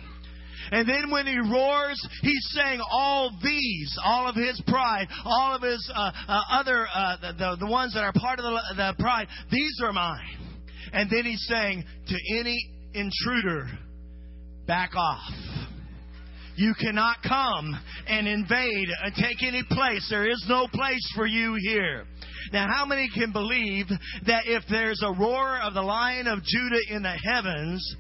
[0.72, 5.62] And then when he roars, he's saying all these, all of his pride, all of
[5.62, 8.94] his uh, uh, other, uh, the, the, the, ones that are part of the, the
[8.98, 10.38] pride, these are mine.
[10.93, 12.59] And then he's saying to any
[12.94, 13.68] intruder,
[14.66, 15.32] back off.
[16.56, 17.78] You cannot come
[18.09, 20.06] and invade and take any place.
[20.09, 22.05] There is no place for you here.
[22.52, 23.86] Now, how many can believe
[24.26, 27.97] that if there's a roar of the lion of Judah in the heavens,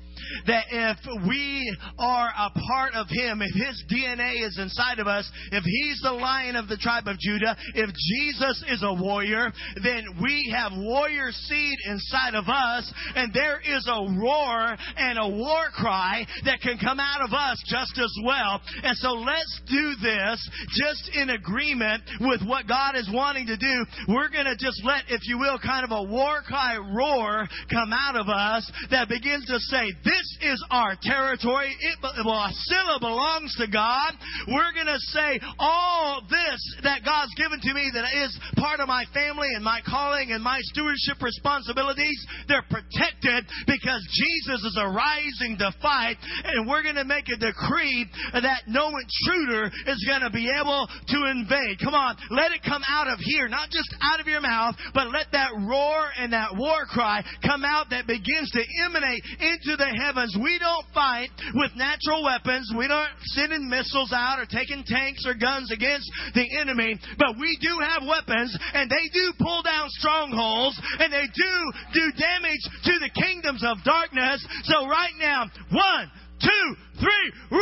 [0.46, 0.98] that if
[1.28, 6.00] we are a part of Him, if His DNA is inside of us, if He's
[6.02, 10.72] the lion of the tribe of Judah, if Jesus is a warrior, then we have
[10.74, 16.60] warrior seed inside of us, and there is a roar and a war cry that
[16.60, 18.60] can come out of us just as well.
[18.82, 23.84] And so let's do this just in agreement with what God is wanting to do.
[24.08, 27.92] We're going to just let, if you will, kind of a war cry roar come
[27.92, 31.74] out of us that begins to say, this is our territory.
[31.80, 34.12] It belongs to God.
[34.48, 38.88] We're going to say all this that God's given to me that is part of
[38.88, 42.18] my family and my calling and my stewardship responsibilities,
[42.48, 46.16] they're protected because Jesus is arising to fight.
[46.44, 50.88] And we're going to make a decree that no intruder is going to be able
[50.88, 51.78] to invade.
[51.82, 55.08] Come on, let it come out of here, not just out of your mouth, but
[55.12, 59.86] let that roar and that war cry come out that begins to emanate into the
[59.86, 60.36] heavens heavens.
[60.38, 62.70] We don't fight with natural weapons.
[62.76, 67.58] We don't sending missiles out or taking tanks or guns against the enemy, but we
[67.60, 72.92] do have weapons and they do pull down strongholds and they do do damage to
[73.02, 74.46] the kingdoms of darkness.
[74.64, 76.10] So right now, one,
[76.40, 77.60] two, three, run!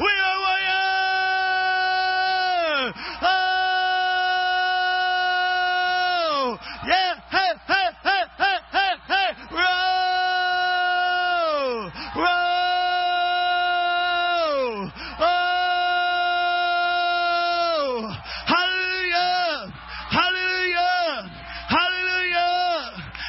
[0.00, 0.38] We are
[2.84, 3.35] warriors!
[6.86, 9.66] Yeah, hey, hey, hey, hey, hey, hey, roll.
[15.18, 15.34] Oh,
[18.46, 19.72] hallelujah,
[20.08, 21.30] hallelujah,
[21.68, 22.80] hallelujah,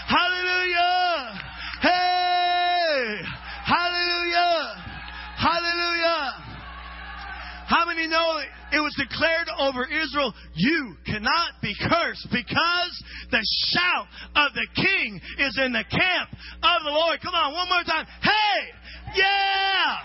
[0.08, 1.40] hallelujah.
[1.82, 3.22] Hey,
[3.66, 4.62] hallelujah,
[5.36, 6.24] hallelujah.
[7.68, 8.57] How many know it?
[8.80, 15.58] Was declared over Israel, you cannot be cursed because the shout of the king is
[15.64, 16.30] in the camp
[16.64, 17.20] of the Lord.
[17.22, 18.06] Come on, one more time.
[18.22, 18.60] Hey!
[19.16, 19.98] Yeah!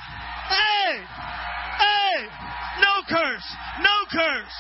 [0.49, 0.91] Hey!
[1.79, 2.27] Hey!
[2.81, 3.49] No curse!
[3.81, 4.59] No curse!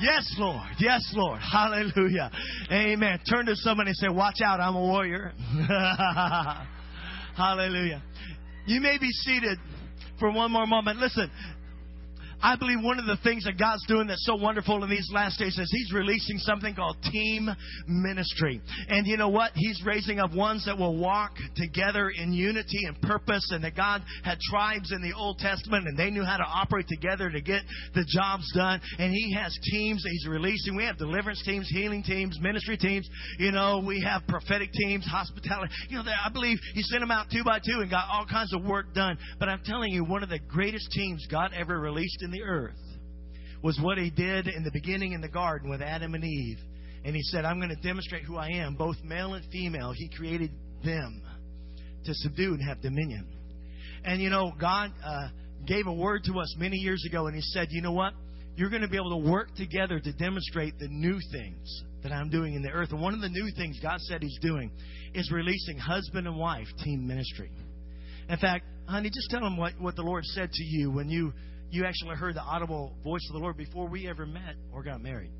[0.00, 0.68] Yes, Lord.
[0.78, 1.40] Yes, Lord.
[1.40, 2.30] Hallelujah.
[2.70, 3.18] Amen.
[3.28, 5.32] Turn to somebody and say, Watch out, I'm a warrior.
[7.36, 8.02] Hallelujah.
[8.66, 9.58] You may be seated
[10.18, 10.98] for one more moment.
[10.98, 11.30] Listen,
[12.42, 15.38] I believe one of the things that God's doing that's so wonderful in these last
[15.38, 17.48] days is He's releasing something called team
[17.86, 18.60] ministry.
[18.88, 19.52] And you know what?
[19.54, 23.50] He's raising up ones that will walk together in unity and purpose.
[23.52, 26.86] And that God had tribes in the Old Testament and they knew how to operate
[26.88, 27.62] together to get
[27.94, 28.80] the jobs done.
[28.98, 30.76] And He has teams that He's releasing.
[30.76, 33.08] We have deliverance teams, healing teams, ministry teams.
[33.38, 35.72] You know, we have prophetic teams, hospitality.
[35.88, 38.54] You know, I believe He sent them out two by two and got all kinds
[38.54, 39.18] of work done.
[39.38, 42.44] But I'm telling you, one of the greatest teams God ever released in in the
[42.44, 42.74] earth
[43.62, 46.58] was what he did in the beginning in the garden with Adam and Eve.
[47.04, 49.92] And he said, I'm going to demonstrate who I am, both male and female.
[49.92, 50.50] He created
[50.84, 51.22] them
[52.04, 53.26] to subdue and have dominion.
[54.04, 55.28] And you know, God uh,
[55.66, 58.14] gave a word to us many years ago, and He said, You know what?
[58.56, 62.30] You're going to be able to work together to demonstrate the new things that I'm
[62.30, 62.90] doing in the earth.
[62.92, 64.70] And one of the new things God said He's doing
[65.14, 67.50] is releasing husband and wife team ministry.
[68.28, 71.32] In fact, honey, just tell them what, what the Lord said to you when you
[71.70, 75.00] you actually heard the audible voice of the Lord before we ever met or got
[75.00, 75.30] married.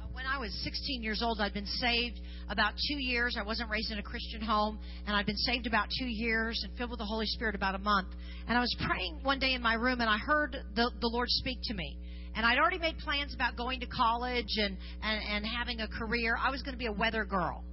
[0.00, 3.36] Uh, when I was 16 years old, I'd been saved about two years.
[3.38, 6.76] I wasn't raised in a Christian home, and I'd been saved about two years and
[6.76, 8.08] filled with the Holy Spirit about a month.
[8.48, 11.28] And I was praying one day in my room, and I heard the, the Lord
[11.28, 11.96] speak to me.
[12.34, 16.36] And I'd already made plans about going to college and, and, and having a career.
[16.40, 17.64] I was going to be a weather girl.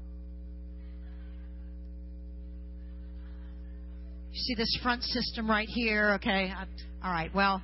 [4.31, 6.13] You see this front system right here?
[6.15, 6.53] Okay.
[6.55, 6.65] I,
[7.03, 7.33] all right.
[7.33, 7.61] Well,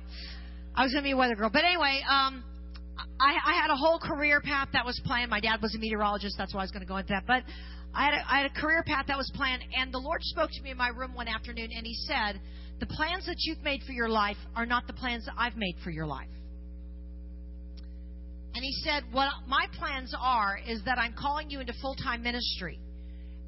[0.74, 1.50] I was going to be a weather girl.
[1.52, 2.44] But anyway, um,
[3.20, 5.30] I, I had a whole career path that was planned.
[5.30, 6.36] My dad was a meteorologist.
[6.38, 7.24] That's why I was going to go into that.
[7.26, 7.42] But
[7.94, 9.62] I had, a, I had a career path that was planned.
[9.76, 12.40] And the Lord spoke to me in my room one afternoon and He said,
[12.80, 15.76] The plans that you've made for your life are not the plans that I've made
[15.82, 16.28] for your life.
[18.54, 22.22] And He said, What my plans are is that I'm calling you into full time
[22.22, 22.78] ministry.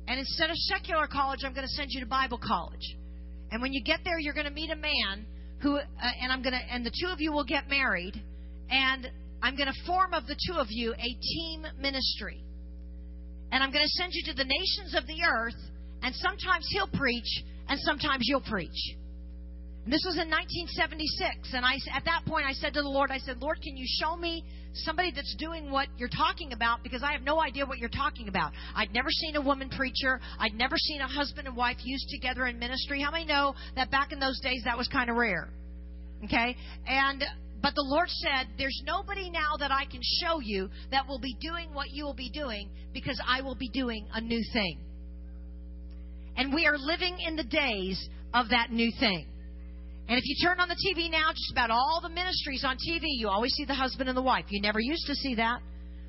[0.09, 2.97] And instead of secular college, I'm going to send you to Bible college.
[3.51, 5.27] And when you get there, you're going to meet a man
[5.61, 5.83] who, uh,
[6.23, 8.23] and I'm going to, and the two of you will get married,
[8.71, 9.11] and
[9.43, 12.43] I'm going to form of the two of you a team ministry.
[13.53, 15.55] And I'm going to send you to the nations of the earth,
[16.03, 18.97] and sometimes he'll preach, and sometimes you'll preach.
[19.87, 23.19] This was in 1976, and I, at that point, I said to the Lord, I
[23.19, 24.43] said, Lord, can you show me
[24.85, 28.29] somebody that's doing what you're talking about because I have no idea what you're talking
[28.29, 28.53] about.
[28.75, 30.21] I'd never seen a woman preacher.
[30.39, 33.01] I'd never seen a husband and wife used together in ministry.
[33.01, 35.49] How many know that back in those days that was kind of rare?
[36.25, 36.57] Okay?
[36.87, 37.25] And
[37.63, 41.37] but the Lord said, There's nobody now that I can show you that will be
[41.41, 44.81] doing what you will be doing because I will be doing a new thing.
[46.37, 49.27] And we are living in the days of that new thing.
[50.09, 53.03] And if you turn on the TV now, just about all the ministries on TV,
[53.03, 54.45] you always see the husband and the wife.
[54.49, 55.61] You never used to see that.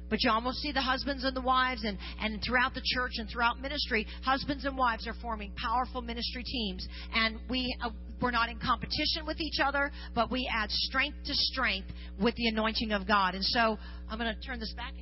[0.10, 3.30] But you almost see the husbands and the wives, and, and throughout the church and
[3.30, 6.88] throughout ministry, husbands and wives are forming powerful ministry teams.
[7.14, 7.90] And we, uh,
[8.22, 11.90] we're not in competition with each other, but we add strength to strength
[12.22, 13.36] with the anointing of God.
[13.36, 13.78] And so
[14.10, 14.94] I'm going to turn this back.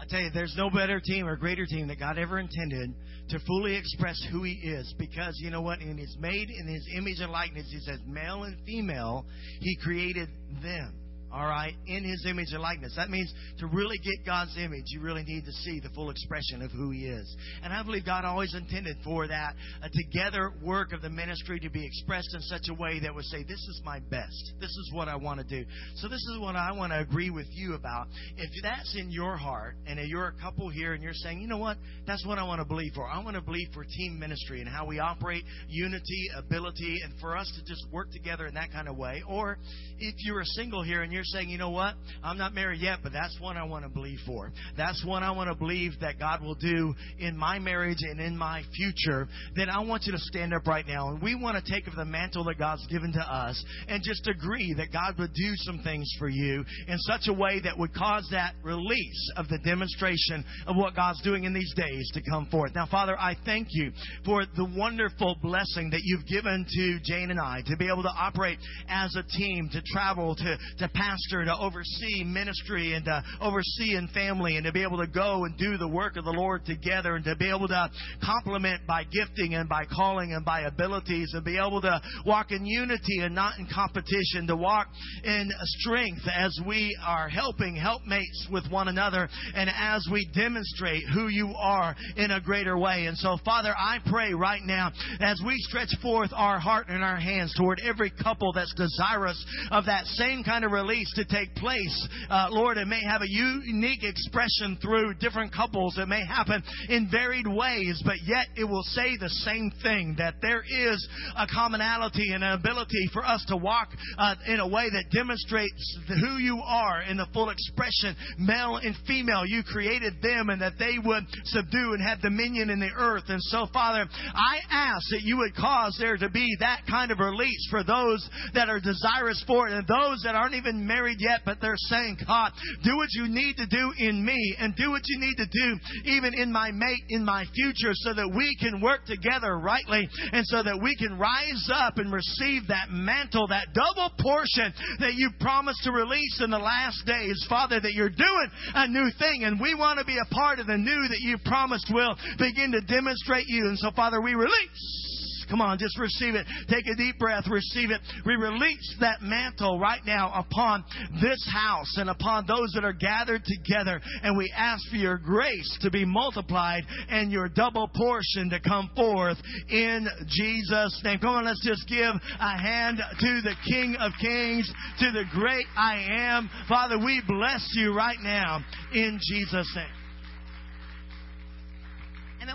[0.00, 2.94] I tell you, there's no better team or greater team that God ever intended
[3.30, 4.94] to fully express who He is.
[4.98, 5.80] Because you know what?
[5.80, 9.26] In His made in His image and likeness, He says, male and female,
[9.60, 10.28] He created
[10.62, 11.03] them
[11.34, 12.94] all right, in his image and likeness.
[12.94, 16.62] That means to really get God's image, you really need to see the full expression
[16.62, 17.36] of who he is.
[17.64, 21.70] And I believe God always intended for that a together work of the ministry to
[21.70, 24.52] be expressed in such a way that would say, This is my best.
[24.60, 25.68] This is what I want to do.
[25.96, 28.06] So, this is what I want to agree with you about.
[28.36, 31.58] If that's in your heart, and you're a couple here and you're saying, You know
[31.58, 31.78] what?
[32.06, 33.08] That's what I want to believe for.
[33.08, 37.36] I want to believe for team ministry and how we operate unity, ability, and for
[37.36, 39.24] us to just work together in that kind of way.
[39.28, 39.58] Or
[39.98, 41.94] if you're a single here and you're you're saying, you know what?
[42.22, 44.52] I'm not married yet, but that's one I want to believe for.
[44.76, 48.36] That's one I want to believe that God will do in my marriage and in
[48.36, 49.28] my future.
[49.56, 51.08] Then I want you to stand up right now.
[51.08, 54.26] And we want to take of the mantle that God's given to us and just
[54.26, 57.94] agree that God would do some things for you in such a way that would
[57.94, 62.46] cause that release of the demonstration of what God's doing in these days to come
[62.50, 62.74] forth.
[62.74, 63.92] Now, Father, I thank you
[64.24, 68.12] for the wonderful blessing that you've given to Jane and I to be able to
[68.14, 73.22] operate as a team, to travel, to, to pass pastor to oversee ministry and to
[73.40, 76.30] oversee in family and to be able to go and do the work of the
[76.30, 77.90] Lord together and to be able to
[78.24, 82.66] complement by gifting and by calling and by abilities and be able to walk in
[82.66, 84.88] unity and not in competition, to walk
[85.24, 91.28] in strength as we are helping helpmates with one another and as we demonstrate who
[91.28, 93.06] you are in a greater way.
[93.06, 97.16] And so, Father, I pray right now as we stretch forth our heart and our
[97.16, 102.08] hands toward every couple that's desirous of that same kind of release to take place,
[102.30, 105.98] uh, Lord, it may have a unique expression through different couples.
[105.98, 110.34] It may happen in varied ways, but yet it will say the same thing that
[110.42, 114.88] there is a commonality and an ability for us to walk uh, in a way
[114.90, 119.44] that demonstrates who you are in the full expression, male and female.
[119.46, 123.24] You created them and that they would subdue and have dominion in the earth.
[123.28, 124.04] And so, Father,
[124.34, 128.28] I ask that you would cause there to be that kind of release for those
[128.54, 132.18] that are desirous for it and those that aren't even married yet, but they're saying,
[132.26, 132.52] God,
[132.82, 135.78] do what you need to do in me and do what you need to do
[136.04, 140.46] even in my mate, in my future, so that we can work together rightly and
[140.46, 145.30] so that we can rise up and receive that mantle, that double portion that you
[145.40, 147.44] promised to release in the last days.
[147.48, 150.66] Father, that you're doing a new thing and we want to be a part of
[150.66, 153.66] the new that you promised will begin to demonstrate you.
[153.66, 155.13] And so, Father, we release
[155.48, 156.46] Come on, just receive it.
[156.68, 158.00] Take a deep breath, receive it.
[158.26, 160.84] We release that mantle right now upon
[161.20, 164.00] this house and upon those that are gathered together.
[164.22, 168.90] And we ask for your grace to be multiplied and your double portion to come
[168.96, 169.38] forth
[169.68, 171.18] in Jesus' name.
[171.18, 175.66] Come on, let's just give a hand to the King of Kings, to the great
[175.76, 176.50] I am.
[176.68, 178.60] Father, we bless you right now
[178.92, 180.03] in Jesus' name.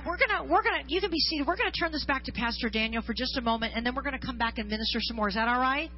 [0.05, 1.47] We're gonna we're gonna you can be seated.
[1.47, 4.03] We're gonna turn this back to Pastor Daniel for just a moment, and then we're
[4.03, 5.29] gonna come back and minister some more.
[5.29, 5.89] Is that all right?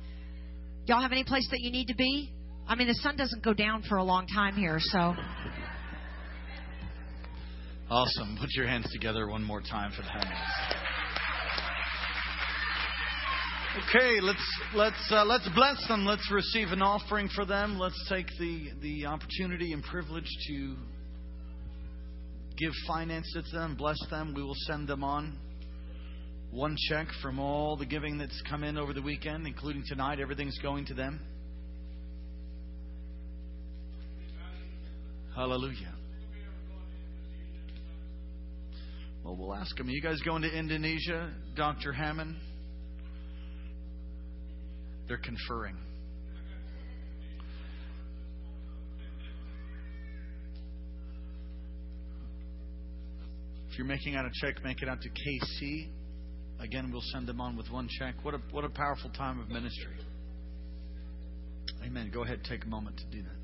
[0.86, 2.32] Y'all have any place that you need to be?
[2.68, 5.14] I mean, the sun doesn't go down for a long time here, so.
[7.90, 8.38] Awesome.
[8.40, 10.82] Put your hands together one more time for the Hamons.
[13.90, 16.06] Okay, let's let's uh, let's bless them.
[16.06, 17.78] Let's receive an offering for them.
[17.80, 20.76] Let's take the the opportunity and privilege to
[22.62, 24.34] give finances to them, bless them.
[24.36, 25.38] We will send them on
[26.52, 30.20] one check from all the giving that's come in over the weekend, including tonight.
[30.20, 31.20] Everything's going to them.
[35.36, 35.94] Hallelujah.
[39.24, 39.88] Well, we'll ask them.
[39.88, 41.94] Are you guys going to Indonesia, Dr.
[41.94, 42.38] Hamon?
[45.08, 45.78] They're conferring.
[53.71, 55.90] If you're making out a check, make it out to KC.
[56.60, 58.14] Again, we'll send them on with one check.
[58.22, 59.96] What a, what a powerful time of ministry.
[61.84, 62.12] Amen.
[62.14, 63.41] Go ahead, take a moment to do that.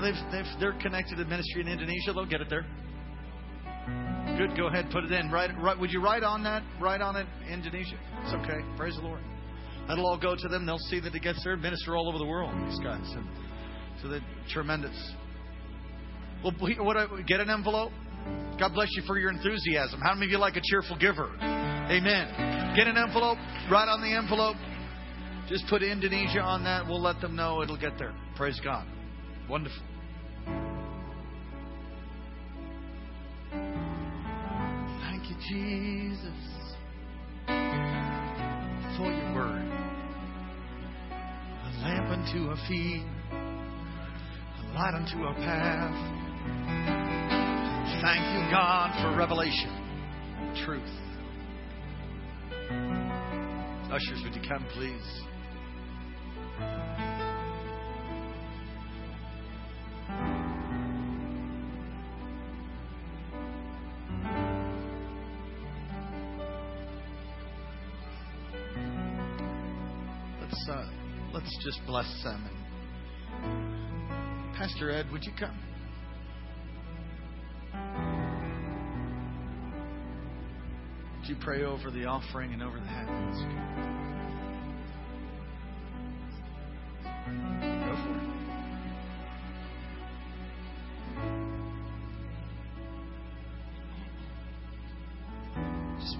[0.00, 2.12] Yeah, they've, they've, they're connected to ministry in Indonesia.
[2.12, 2.66] They'll get it there.
[4.36, 4.56] Good.
[4.56, 5.30] Go ahead, put it in.
[5.30, 6.62] Would you write on that?
[6.80, 7.96] Write on it, Indonesia.
[8.24, 8.60] It's okay.
[8.76, 9.20] Praise the Lord.
[9.88, 10.66] That'll all go to them.
[10.66, 11.56] They'll see that it gets there.
[11.56, 12.54] Minister all over the world.
[12.68, 13.04] These guys.
[13.14, 13.26] And
[14.00, 14.96] so they're tremendous.
[16.44, 17.26] Well, what?
[17.26, 17.92] Get an envelope.
[18.58, 20.00] God bless you for your enthusiasm.
[20.00, 21.28] How many of you like a cheerful giver?
[21.90, 22.74] Amen.
[22.76, 23.38] Get an envelope.
[23.70, 24.56] Write on the envelope.
[25.48, 26.86] Just put Indonesia on that.
[26.86, 28.14] We'll let them know it'll get there.
[28.36, 28.86] Praise God.
[29.48, 29.82] Wonderful.
[35.50, 36.30] Jesus,
[38.96, 39.68] for your word.
[41.10, 45.96] A lamp unto our feet, a light unto our path.
[48.00, 49.72] Thank you, God, for revelation,
[50.64, 50.82] truth.
[53.90, 55.24] Ushers, would you come, please?
[71.62, 72.48] just bless them.
[73.42, 75.58] And Pastor Ed, would you come?
[81.20, 83.90] Would you pray over the offering and over the heavens?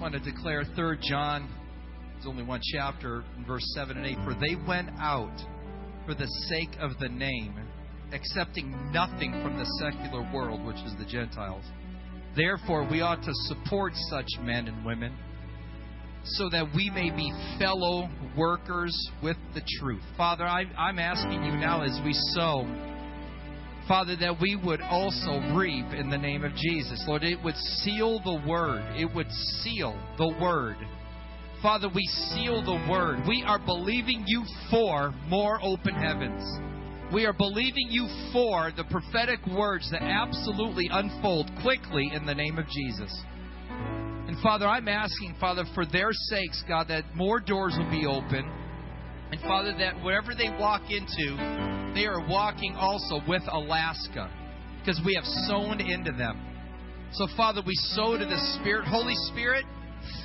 [0.01, 1.47] want to declare 3 John
[2.21, 4.17] there's only one chapter, verse 7 and 8.
[4.23, 5.35] For they went out
[6.05, 7.55] for the sake of the name,
[8.13, 11.63] accepting nothing from the secular world, which is the Gentiles.
[12.35, 15.17] Therefore, we ought to support such men and women
[16.23, 18.07] so that we may be fellow
[18.37, 20.03] workers with the truth.
[20.15, 22.67] Father, I, am asking you now as we sow,
[23.87, 27.03] Father, that we would also reap in the name of Jesus.
[27.07, 28.83] Lord, it would seal the word.
[28.95, 29.31] It would
[29.63, 30.77] seal the word.
[31.61, 33.19] Father, we seal the word.
[33.27, 36.41] We are believing you for more open heavens.
[37.13, 42.57] We are believing you for the prophetic words that absolutely unfold quickly in the name
[42.57, 43.15] of Jesus.
[43.69, 48.49] And Father, I'm asking, Father, for their sakes, God, that more doors will be open.
[49.31, 54.31] And Father, that wherever they walk into, they are walking also with Alaska
[54.79, 56.39] because we have sown into them.
[57.13, 58.85] So, Father, we sow to the Spirit.
[58.87, 59.65] Holy Spirit,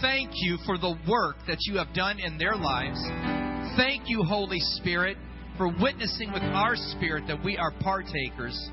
[0.01, 2.99] thank you for the work that you have done in their lives.
[3.77, 5.17] Thank you, Holy Spirit,
[5.57, 8.71] for witnessing with our spirit that we are partakers.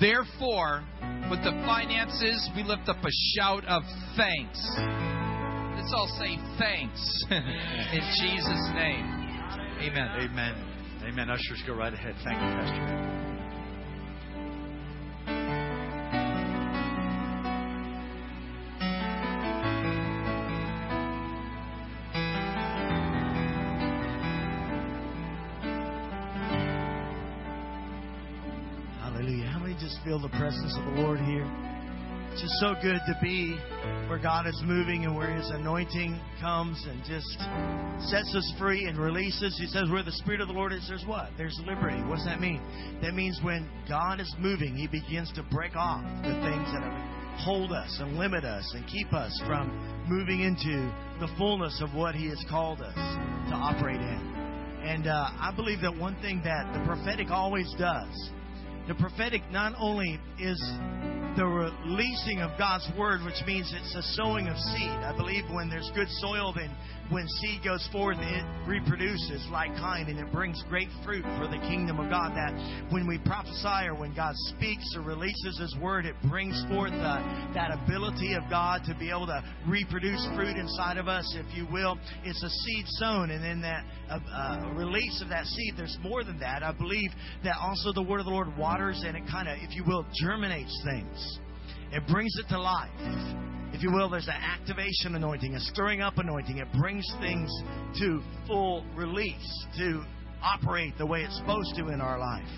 [0.00, 0.84] Therefore,
[1.30, 3.82] with the finances, we lift up a shout of
[4.16, 4.58] thanks.
[5.76, 9.22] Let's all say thanks in Jesus' name.
[9.80, 10.08] Amen.
[10.20, 10.54] Amen.
[11.04, 11.30] Amen.
[11.30, 12.14] Ushers, go right ahead.
[12.24, 13.31] Thank you, Pastor.
[30.04, 31.46] Feel the presence of the Lord here.
[32.32, 33.54] It's just so good to be
[34.08, 37.38] where God is moving and where His anointing comes and just
[38.10, 39.56] sets us free and releases.
[39.58, 41.28] He says, Where the Spirit of the Lord is, there's what?
[41.36, 42.02] There's liberty.
[42.02, 42.60] What does that mean?
[43.02, 47.70] That means when God is moving, He begins to break off the things that hold
[47.70, 49.68] us and limit us and keep us from
[50.08, 54.32] moving into the fullness of what He has called us to operate in.
[54.84, 58.30] And uh, I believe that one thing that the prophetic always does
[58.88, 60.58] the prophetic not only is
[61.36, 64.90] the releasing of God's word, which means it's a sowing of seed.
[64.90, 66.70] I believe when there's good soil, then
[67.12, 71.58] when seed goes forth, it reproduces like kind and it brings great fruit for the
[71.68, 72.32] kingdom of God.
[72.32, 72.52] That
[72.90, 77.52] when we prophesy or when God speaks or releases His word, it brings forth uh,
[77.54, 81.66] that ability of God to be able to reproduce fruit inside of us, if you
[81.70, 81.98] will.
[82.24, 86.24] It's a seed sown, and in that uh, uh, release of that seed, there's more
[86.24, 86.62] than that.
[86.62, 87.10] I believe
[87.44, 90.06] that also the word of the Lord waters and it kind of, if you will,
[90.14, 91.38] germinates things.
[91.92, 92.88] It brings it to life
[93.72, 96.58] if you will, there's an activation anointing, a stirring up anointing.
[96.58, 97.50] It brings things
[97.98, 100.04] to full release, to
[100.42, 102.48] operate the way it's supposed to in our life.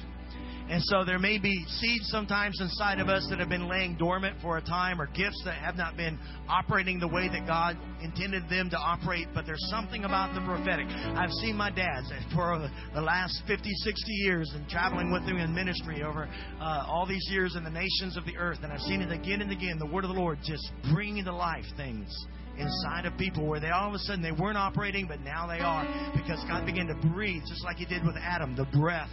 [0.68, 4.36] And so there may be seeds sometimes inside of us that have been laying dormant
[4.40, 6.18] for a time or gifts that have not been
[6.48, 10.86] operating the way that God intended them to operate, but there's something about the prophetic.
[10.88, 12.04] I've seen my dad
[12.34, 16.28] for the last 50, 60 years and traveling with him in ministry over
[16.60, 19.42] uh, all these years in the nations of the earth, and I've seen it again
[19.42, 22.08] and again, the word of the Lord just bringing to life things
[22.56, 25.58] inside of people where they all of a sudden they weren't operating, but now they
[25.58, 25.84] are
[26.16, 29.10] because God began to breathe, just like He did with Adam, the breath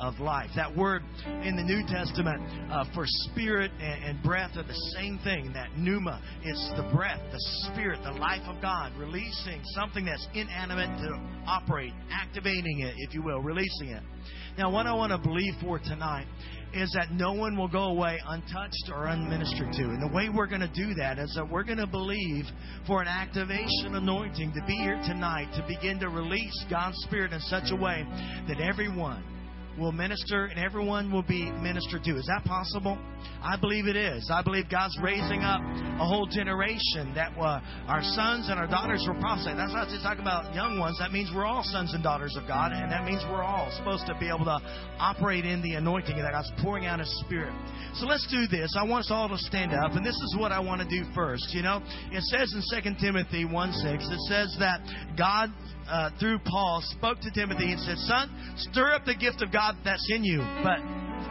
[0.00, 0.50] of life.
[0.56, 1.02] That word
[1.42, 5.52] in the New Testament uh, for spirit and, and, breath are the same thing.
[5.52, 10.98] That pneuma, is the breath, the spirit, the life of God, releasing something that's inanimate
[11.02, 14.02] to operate, activating it, if you will, releasing it.
[14.56, 16.26] Now, what I want to believe for tonight
[16.74, 19.84] is that no one will go away untouched or unministered to.
[19.84, 22.44] And the way we're going to do that is that we're going to believe
[22.86, 27.40] for an activation anointing to be here tonight to begin to release God's Spirit in
[27.40, 28.06] such a way
[28.48, 29.24] that everyone
[29.78, 32.16] will minister and everyone will be ministered to.
[32.16, 32.98] Is that possible?
[33.42, 34.30] I believe it is.
[34.32, 39.04] I believe God's raising up a whole generation that uh, our sons and our daughters
[39.06, 39.54] will prophesy.
[39.54, 40.98] That's not just talking about young ones.
[40.98, 44.06] That means we're all sons and daughters of God, and that means we're all supposed
[44.06, 44.58] to be able to
[44.98, 47.54] operate in the anointing that God's pouring out His Spirit.
[47.94, 48.74] So let's do this.
[48.78, 51.06] I want us all to stand up, and this is what I want to do
[51.14, 51.54] first.
[51.54, 54.80] You know, it says in 2 Timothy 1 6, it says that
[55.16, 55.52] God
[55.88, 59.67] uh, through Paul, spoke to Timothy and said, Son, stir up the gift of God
[59.84, 60.40] that's in you.
[60.62, 60.78] But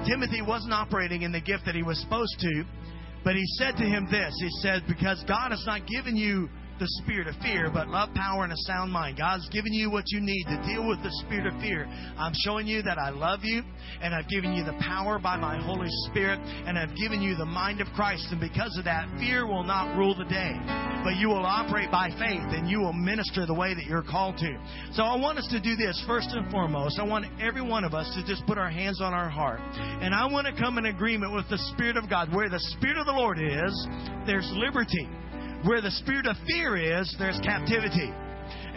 [0.06, 2.64] Timothy wasn't operating in the gift that he was supposed to.
[3.24, 6.50] But he said to him this He said, Because God has not given you
[6.80, 9.18] the spirit of fear, but love, power, and a sound mind.
[9.18, 11.88] God's given you what you need to deal with the spirit of fear.
[12.18, 13.64] I'm showing you that I love you,
[14.02, 17.46] and I've given you the power by my Holy Spirit, and I've given you the
[17.46, 18.28] mind of Christ.
[18.32, 20.54] And because of that, fear will not rule the day,
[21.04, 24.38] but you will operate by faith, and you will minister the way that you're called
[24.38, 24.58] to.
[24.94, 27.00] So I want us to do this first and foremost.
[27.00, 30.14] I want every one of us to just put our hands on our heart, and
[30.14, 32.34] I want to come in agreement with the Spirit of God.
[32.34, 33.88] Where the Spirit of the Lord is,
[34.26, 35.08] there's liberty.
[35.66, 38.12] Where the spirit of fear is, there's captivity.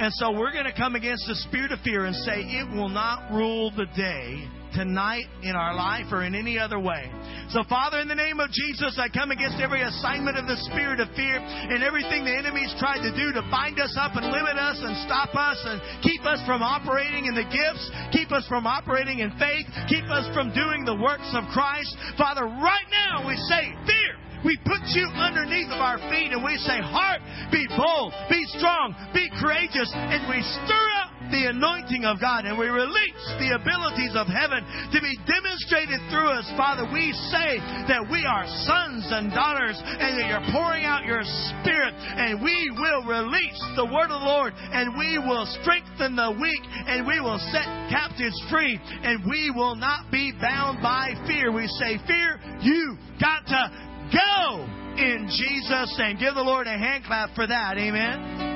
[0.01, 2.89] And so we're going to come against the spirit of fear and say it will
[2.89, 7.11] not rule the day tonight in our life or in any other way.
[7.51, 11.01] So, Father, in the name of Jesus, I come against every assignment of the spirit
[11.01, 14.57] of fear and everything the enemy's tried to do to bind us up and limit
[14.57, 17.85] us and stop us and keep us from operating in the gifts,
[18.15, 21.90] keep us from operating in faith, keep us from doing the works of Christ.
[22.16, 24.30] Father, right now we say, fear!
[24.45, 27.21] We put you underneath of our feet and we say, Heart,
[27.53, 32.59] be bold, be strong, be courageous, and we stir up the anointing of God and
[32.59, 36.47] we release the abilities of heaven to be demonstrated through us.
[36.59, 41.23] Father, we say that we are sons and daughters and that you're pouring out your
[41.62, 46.35] spirit and we will release the word of the Lord and we will strengthen the
[46.35, 51.53] weak and we will set captives free and we will not be bound by fear.
[51.53, 54.66] We say, Fear, you got to go
[54.97, 56.19] in Jesus' name.
[56.19, 57.78] Give the Lord a hand clap for that.
[57.78, 58.49] Amen.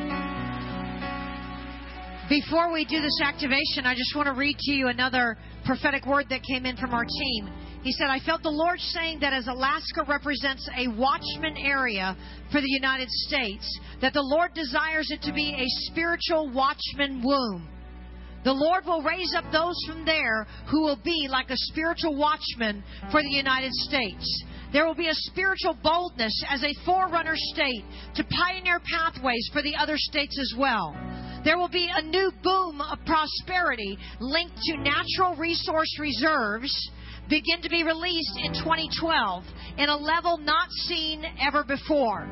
[2.28, 5.36] Before we do this activation, I just want to read to you another
[5.66, 7.51] prophetic word that came in from our team.
[7.82, 12.16] He said, I felt the Lord saying that as Alaska represents a watchman area
[12.51, 17.68] for the United States, that the Lord desires it to be a spiritual watchman womb.
[18.44, 22.82] The Lord will raise up those from there who will be like a spiritual watchman
[23.10, 24.44] for the United States.
[24.74, 27.84] There will be a spiritual boldness as a forerunner state
[28.16, 30.96] to pioneer pathways for the other states as well.
[31.44, 36.90] There will be a new boom of prosperity linked to natural resource reserves
[37.30, 39.44] begin to be released in 2012
[39.78, 42.26] in a level not seen ever before.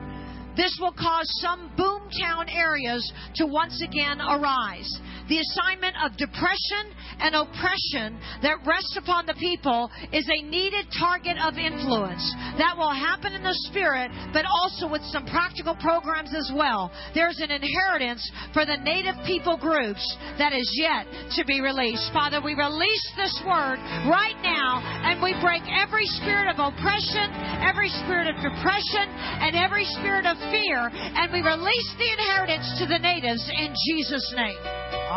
[0.57, 4.99] This will cause some boomtown areas to once again arise.
[5.29, 6.91] The assignment of depression
[7.21, 12.23] and oppression that rests upon the people is a needed target of influence.
[12.59, 16.91] That will happen in the spirit, but also with some practical programs as well.
[17.15, 18.23] There's an inheritance
[18.53, 20.03] for the native people groups
[20.39, 21.07] that is yet
[21.39, 22.11] to be released.
[22.13, 23.79] Father, we release this word
[24.11, 27.31] right now, and we break every spirit of oppression,
[27.63, 29.07] every spirit of depression,
[29.43, 34.35] and every spirit of fear, and we release the inheritance to the natives in Jesus'
[34.37, 34.59] name.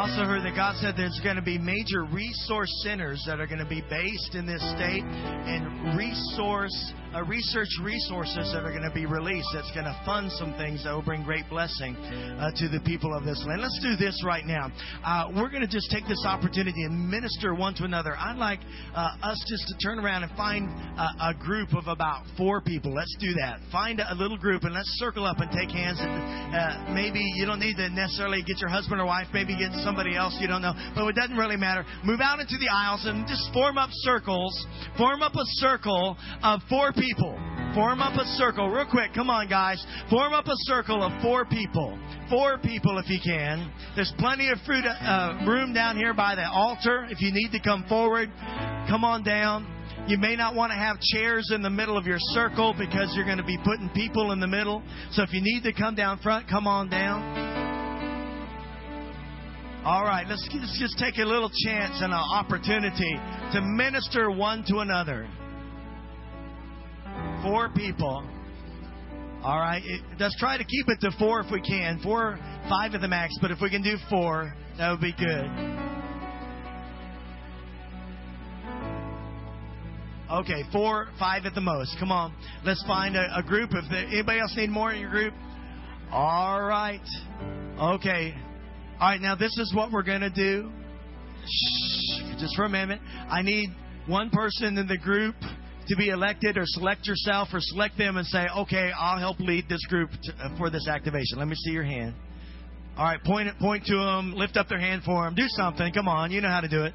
[0.06, 3.58] Also heard that God said there's going to be major resource centers that are going
[3.58, 8.94] to be based in this state and resource uh, research resources that are going to
[8.94, 12.68] be released that's going to fund some things that will bring great blessing uh, to
[12.68, 13.62] the people of this land.
[13.62, 14.68] Let's do this right now.
[15.04, 18.16] Uh, we're going to just take this opportunity and minister one to another.
[18.18, 18.60] I'd like
[18.94, 22.94] uh, us just to turn around and find a, a group of about four people.
[22.94, 23.60] Let's do that.
[23.72, 26.00] Find a little group and let's circle up and take hands.
[26.02, 29.28] And uh, maybe you don't need to necessarily get your husband or wife.
[29.34, 30.74] Maybe get somebody else you don't know.
[30.96, 31.86] But it doesn't really matter.
[32.04, 34.52] Move out into the aisles and just form up circles.
[34.98, 37.38] Form up a circle of four people people.
[37.74, 39.14] Form up a circle, real quick.
[39.14, 39.86] Come on, guys.
[40.10, 42.00] Form up a circle of four people.
[42.30, 43.72] Four people, if you can.
[43.96, 47.06] There's plenty of fruit, uh, room down here by the altar.
[47.10, 48.32] If you need to come forward,
[48.90, 49.72] come on down.
[50.08, 53.26] You may not want to have chairs in the middle of your circle because you're
[53.26, 54.82] going to be putting people in the middle.
[55.12, 57.66] So if you need to come down front, come on down.
[59.84, 63.16] All right, let's, let's just take a little chance and an opportunity
[63.54, 65.28] to minister one to another.
[67.46, 68.28] Four people.
[69.44, 69.84] All right.
[70.20, 72.00] Let's try to keep it to four if we can.
[72.02, 73.36] Four, five at the max.
[73.40, 75.46] But if we can do four, that would be good.
[80.32, 81.96] Okay, four, five at the most.
[82.00, 82.34] Come on.
[82.66, 83.70] Let's find a, a group.
[83.74, 85.36] If anybody else need more in your group,
[86.12, 87.00] all right.
[87.80, 88.34] Okay.
[89.00, 89.22] All right.
[89.22, 90.72] Now this is what we're gonna do.
[91.44, 93.02] Shh, just for a minute.
[93.30, 93.70] I need
[94.08, 95.36] one person in the group
[95.88, 99.68] to be elected or select yourself or select them and say, okay, I'll help lead
[99.70, 101.38] this group to, uh, for this activation.
[101.38, 102.16] Let me see your hand.
[102.98, 105.92] All right, point point to them, lift up their hand for them, do something.
[105.92, 106.94] Come on, you know how to do it.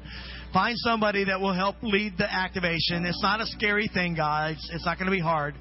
[0.51, 3.05] Find somebody that will help lead the activation.
[3.05, 4.57] It's not a scary thing, guys.
[4.73, 5.53] It's not going to be hard.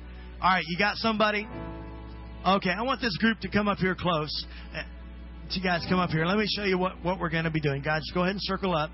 [0.42, 1.46] All right, you got somebody?
[2.46, 4.46] Okay, I want this group to come up here close.
[4.74, 4.82] Uh,
[5.50, 6.24] you guys come up here.
[6.24, 7.82] Let me show you what, what we're going to be doing.
[7.82, 8.90] Guys, go ahead and circle up.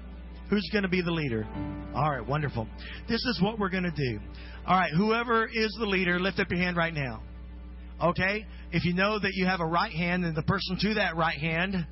[0.48, 1.46] Who's going to be the leader?
[1.94, 2.68] All right, wonderful.
[3.08, 4.20] This is what we're going to do.
[4.66, 7.22] All right, whoever is the leader, lift up your hand right now.
[8.02, 8.44] Okay?
[8.72, 11.38] If you know that you have a right hand and the person to that right
[11.38, 11.86] hand,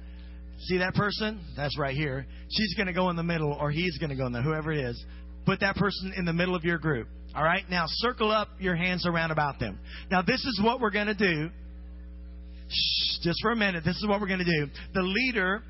[0.59, 1.41] see that person?
[1.57, 2.27] That's right here.
[2.51, 4.73] She's going to go in the middle or he's going to go in the whoever
[4.73, 5.05] it is.
[5.47, 7.09] Put that person in the middle of your group.
[7.35, 7.65] All right?
[7.69, 9.79] Now circle up your hands around about them.
[10.11, 11.51] Now this is what we're going to do.
[12.69, 13.85] Shh, just for a minute.
[13.85, 14.71] This is what we're going to do.
[14.95, 15.63] The leader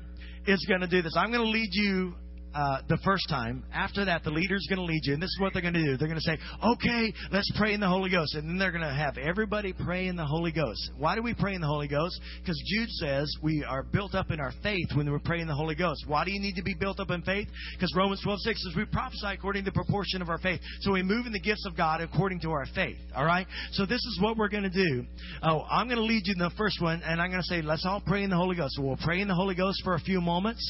[0.47, 1.15] is going to do this.
[1.17, 2.13] I'm going to lead you
[2.55, 3.63] uh, the first time.
[3.73, 5.83] After that, the leader's going to lead you, and this is what they're going to
[5.83, 5.97] do.
[5.97, 8.81] They're going to say, "Okay, let's pray in the Holy Ghost," and then they're going
[8.83, 10.91] to have everybody pray in the Holy Ghost.
[10.97, 12.19] Why do we pray in the Holy Ghost?
[12.39, 15.55] Because Jude says we are built up in our faith when we pray in the
[15.55, 16.05] Holy Ghost.
[16.07, 17.47] Why do you need to be built up in faith?
[17.73, 20.61] Because Romans 12:6 says we prophesy according to the proportion of our faith.
[20.81, 22.97] So we move in the gifts of God according to our faith.
[23.15, 23.47] All right.
[23.73, 25.05] So this is what we're going to do.
[25.43, 27.61] Oh, I'm going to lead you in the first one, and I'm going to say,
[27.61, 28.75] let's all pray in the Holy Ghost.
[28.75, 30.61] So we'll pray in the Holy Ghost for a few moments,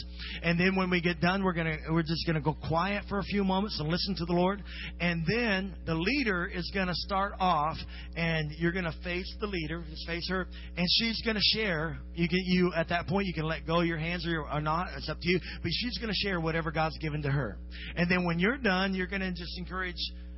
[0.41, 3.03] and then when we get done, we're going to we're just going to go quiet
[3.10, 4.64] for a few moments and listen to the Lord.
[4.99, 7.77] And then the leader is going to start off,
[8.15, 10.47] and you're going to face the leader, just face her,
[10.77, 11.97] and she's going to share.
[12.14, 14.61] You can you at that point you can let go of your hands or, or
[14.61, 14.88] not.
[14.97, 15.39] It's up to you.
[15.61, 17.57] But she's going to share whatever God's given to her.
[17.95, 19.95] And then when you're done, you're going to just encourage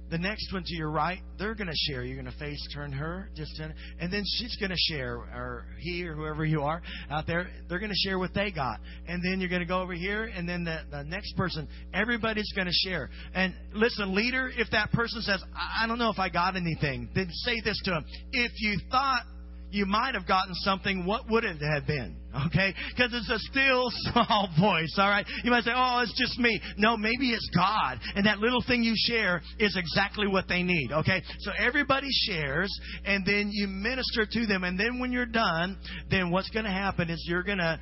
[0.09, 2.03] the next one to your right, they're going to share.
[2.03, 5.65] You're going to face turn her, just turn, and then she's going to share, or
[5.79, 8.79] he, or whoever you are out there, they're going to share what they got.
[9.07, 12.51] And then you're going to go over here, and then the, the next person, everybody's
[12.55, 13.09] going to share.
[13.33, 17.09] And listen, leader, if that person says, I, I don't know if I got anything,
[17.13, 18.05] then say this to them.
[18.31, 19.23] If you thought
[19.71, 22.15] you might have gotten something, what would it have been?
[22.47, 22.73] Okay?
[22.89, 25.25] Because it's a still small voice, all right?
[25.43, 26.61] You might say, oh, it's just me.
[26.77, 27.99] No, maybe it's God.
[28.15, 31.21] And that little thing you share is exactly what they need, okay?
[31.39, 32.71] So everybody shares,
[33.05, 34.63] and then you minister to them.
[34.63, 35.77] And then when you're done,
[36.09, 37.79] then what's going to happen is you're going to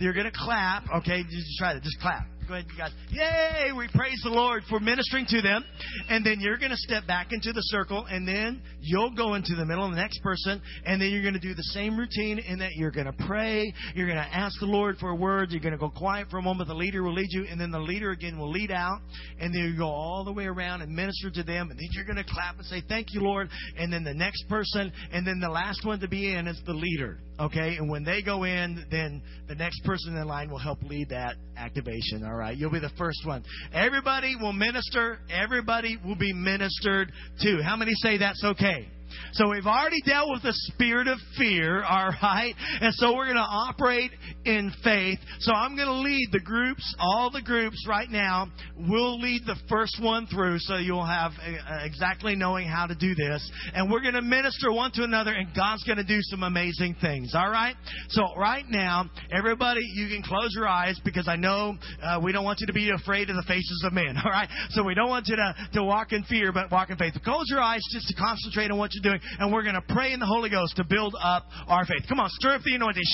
[0.00, 1.22] you're to clap, okay?
[1.22, 2.26] Just try to just clap.
[2.46, 2.92] Go ahead, you guys.
[3.10, 3.72] Yay!
[3.72, 5.64] We praise the Lord for ministering to them.
[6.10, 9.54] And then you're going to step back into the circle, and then you'll go into
[9.54, 12.38] the middle of the next person, and then you're going to do the same routine
[12.38, 15.52] in that you're going to pray, you're going to ask the Lord for a word,
[15.52, 17.70] you're going to go quiet for a moment, the leader will lead you, and then
[17.70, 19.00] the leader again will lead out,
[19.40, 22.04] and then you go all the way around and minister to them, and then you're
[22.04, 23.48] going to clap and say, Thank you, Lord,
[23.78, 26.74] and then the next person, and then the last one to be in is the
[26.74, 27.18] leader.
[27.38, 31.08] Okay, and when they go in, then the next person in line will help lead
[31.08, 32.24] that activation.
[32.24, 33.42] All right, you'll be the first one.
[33.72, 35.18] Everybody will minister.
[35.30, 37.60] Everybody will be ministered to.
[37.62, 38.88] How many say that's okay?
[39.32, 42.54] So we've already dealt with the spirit of fear, all right?
[42.80, 44.10] And so we're going to operate
[44.44, 45.18] in faith.
[45.40, 48.48] So I'm going to lead the groups, all the groups right now.
[48.76, 53.14] We'll lead the first one through so you'll have uh, exactly knowing how to do
[53.14, 53.50] this.
[53.74, 56.96] And we're going to minister one to another, and God's going to do some amazing
[57.00, 57.74] things, all right?
[58.08, 62.44] So right now, everybody, you can close your eyes because I know uh, we don't
[62.44, 64.48] want you to be afraid of the faces of men, all right?
[64.70, 67.14] So we don't want you to, to walk in fear, but walk in faith.
[67.24, 70.12] Close your eyes just to concentrate on what you're doing, and we're going to pray
[70.12, 72.08] in the Holy Ghost to build up our faith.
[72.08, 73.04] Come on, stir up the anointing.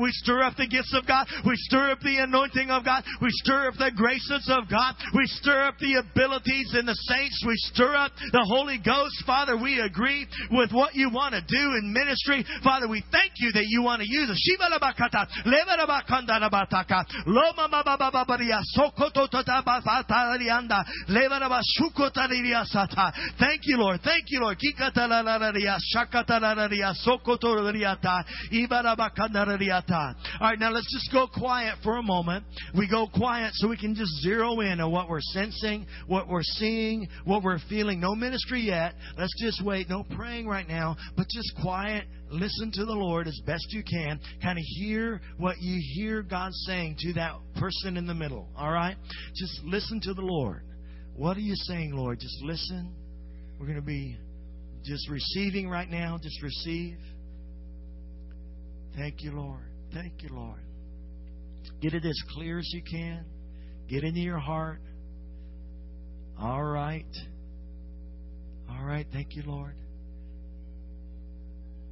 [0.00, 1.26] We stir up the gifts of God.
[1.46, 3.02] We stir up the anointing of God.
[3.20, 4.94] We stir up the graces of God.
[5.14, 7.42] We stir up the abilities in the saints.
[7.46, 9.24] We stir up the Holy Ghost.
[9.26, 12.44] Father, we agree with what you want to do in ministry.
[12.62, 14.38] Father, we thank you that you want to use us.
[23.38, 24.00] Thank you, Lord.
[24.02, 24.58] Thank you, Lord.
[30.40, 32.44] All right, now let's just go quiet for a moment.
[32.76, 36.42] We go quiet so we can just zero in on what we're sensing, what we're
[36.42, 38.00] seeing, what we're feeling.
[38.00, 38.94] No ministry yet.
[39.18, 39.88] Let's just wait.
[39.88, 44.20] No praying right now, but just quiet listen to the Lord as best you can.
[44.42, 48.48] Kind of hear what you hear God saying to that person in the middle.
[48.56, 48.96] All right?
[49.34, 50.62] Just listen to the Lord.
[51.14, 52.18] What are you saying, Lord?
[52.20, 52.92] Just listen.
[53.58, 54.18] We're going to be
[54.84, 56.18] just receiving right now.
[56.22, 56.96] Just receive.
[58.96, 59.64] Thank you, Lord.
[59.92, 60.60] Thank you, Lord.
[61.80, 63.24] Get it as clear as you can.
[63.88, 64.80] Get into your heart.
[66.38, 67.04] All right.
[68.68, 69.06] All right.
[69.12, 69.74] Thank you, Lord.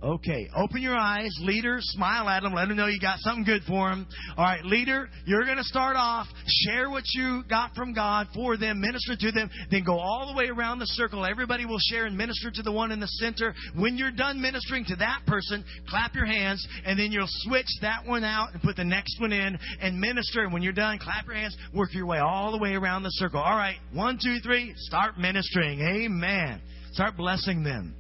[0.03, 1.31] Okay, open your eyes.
[1.43, 2.55] Leader, smile at them.
[2.55, 4.09] Let them know you got something good for them.
[4.37, 6.27] All right, leader, you're going to start off.
[6.65, 8.81] Share what you got from God for them.
[8.81, 9.49] Minister to them.
[9.71, 11.25] Then go all the way around the circle.
[11.25, 13.55] Everybody will share and minister to the one in the center.
[13.77, 18.05] When you're done ministering to that person, clap your hands, and then you'll switch that
[18.05, 20.43] one out and put the next one in and minister.
[20.43, 21.57] And when you're done, clap your hands.
[21.73, 23.41] Work your way all the way around the circle.
[23.41, 24.73] All right, one, two, three.
[24.77, 25.81] Start ministering.
[25.81, 26.61] Amen.
[26.91, 27.95] Start blessing them.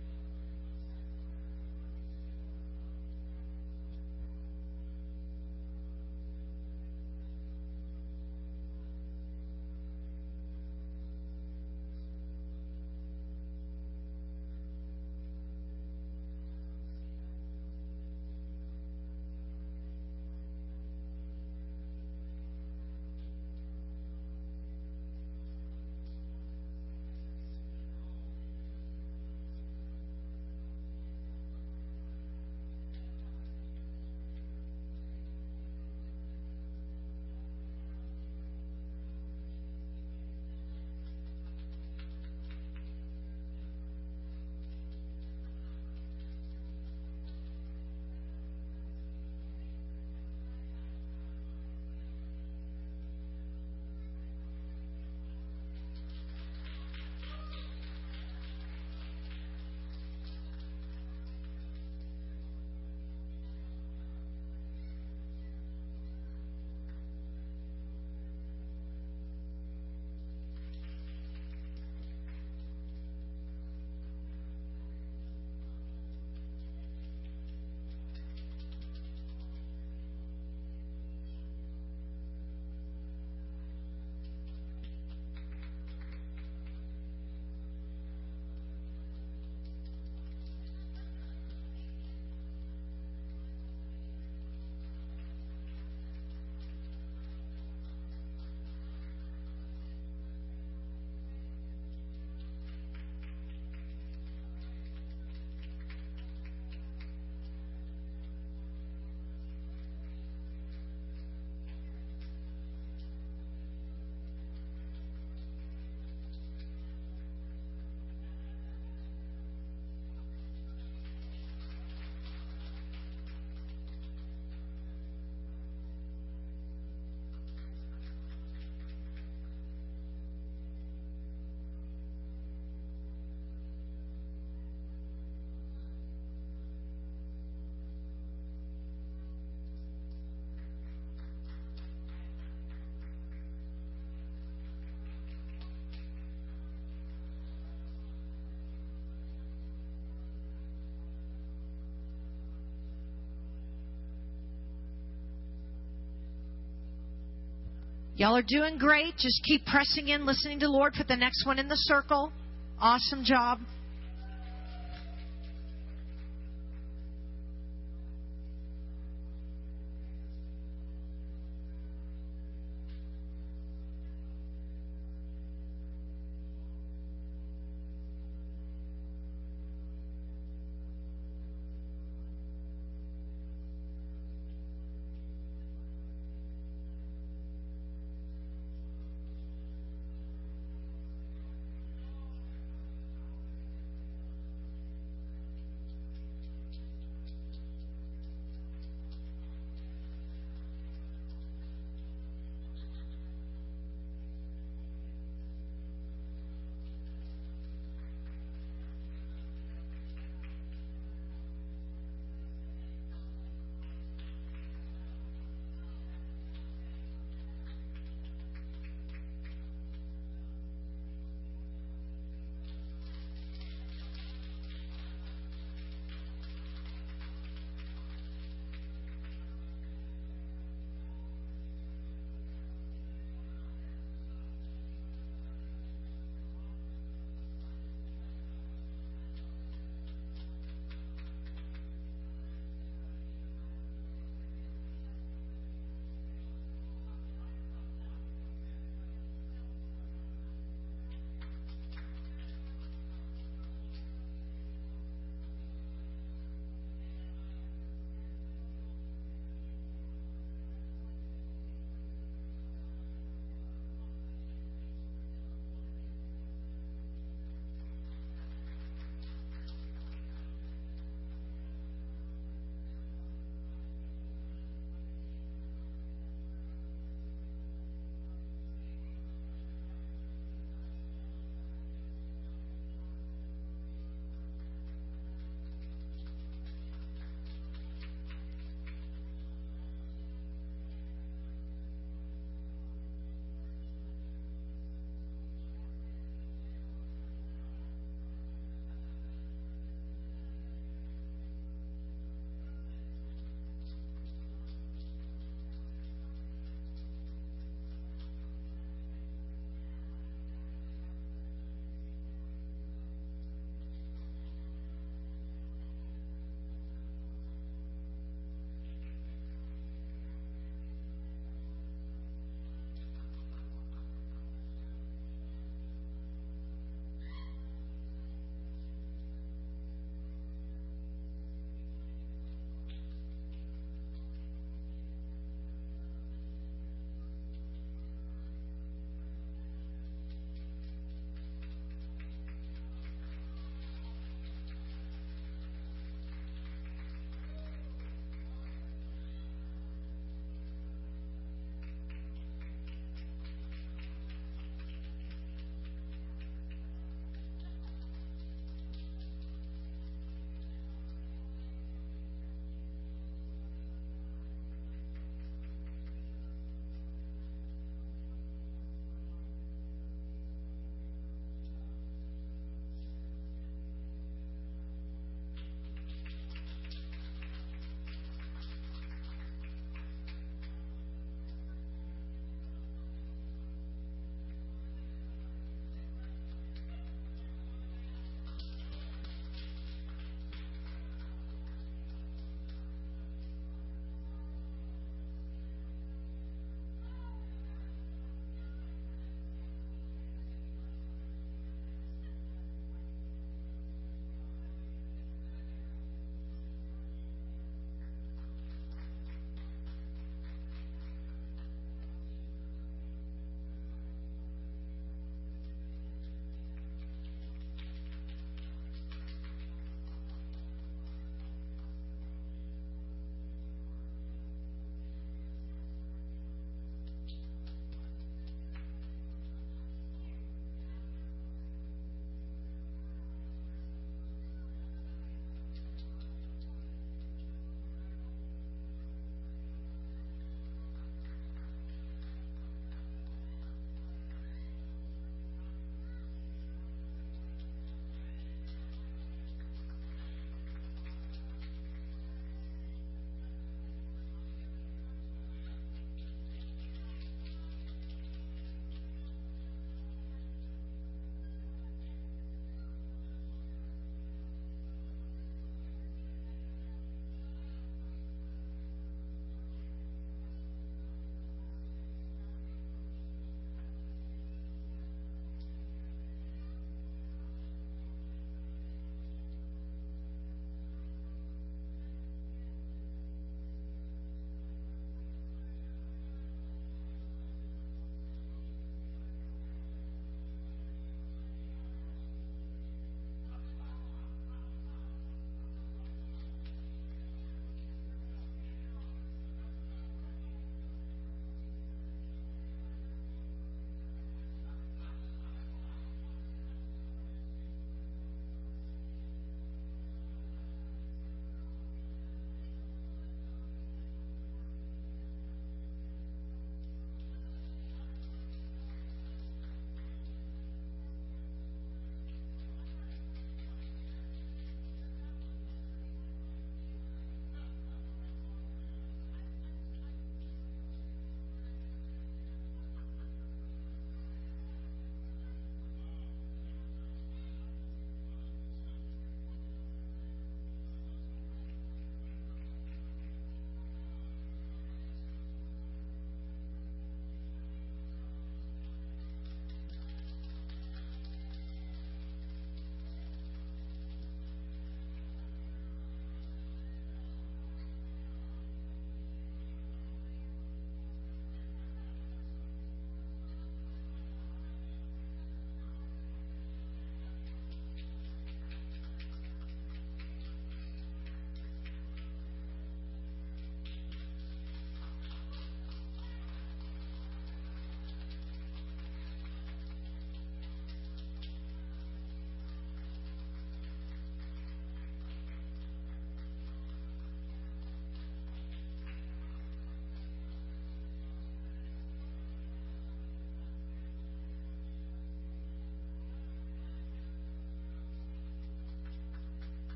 [158.17, 159.17] Y'all are doing great.
[159.17, 160.95] Just keep pressing in, listening to Lord.
[160.95, 162.33] Put the next one in the circle.
[162.79, 163.59] Awesome job.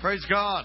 [0.00, 0.64] Praise God.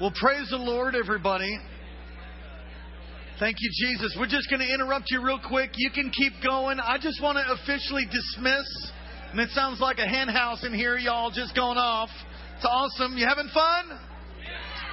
[0.00, 1.60] Well, praise the Lord, everybody.
[3.42, 4.14] Thank you, Jesus.
[4.16, 5.72] We're just going to interrupt you real quick.
[5.74, 6.78] You can keep going.
[6.78, 8.92] I just want to officially dismiss.
[9.32, 12.08] And it sounds like a hen house in here, y'all just going off.
[12.54, 13.18] It's awesome.
[13.18, 13.98] You having fun?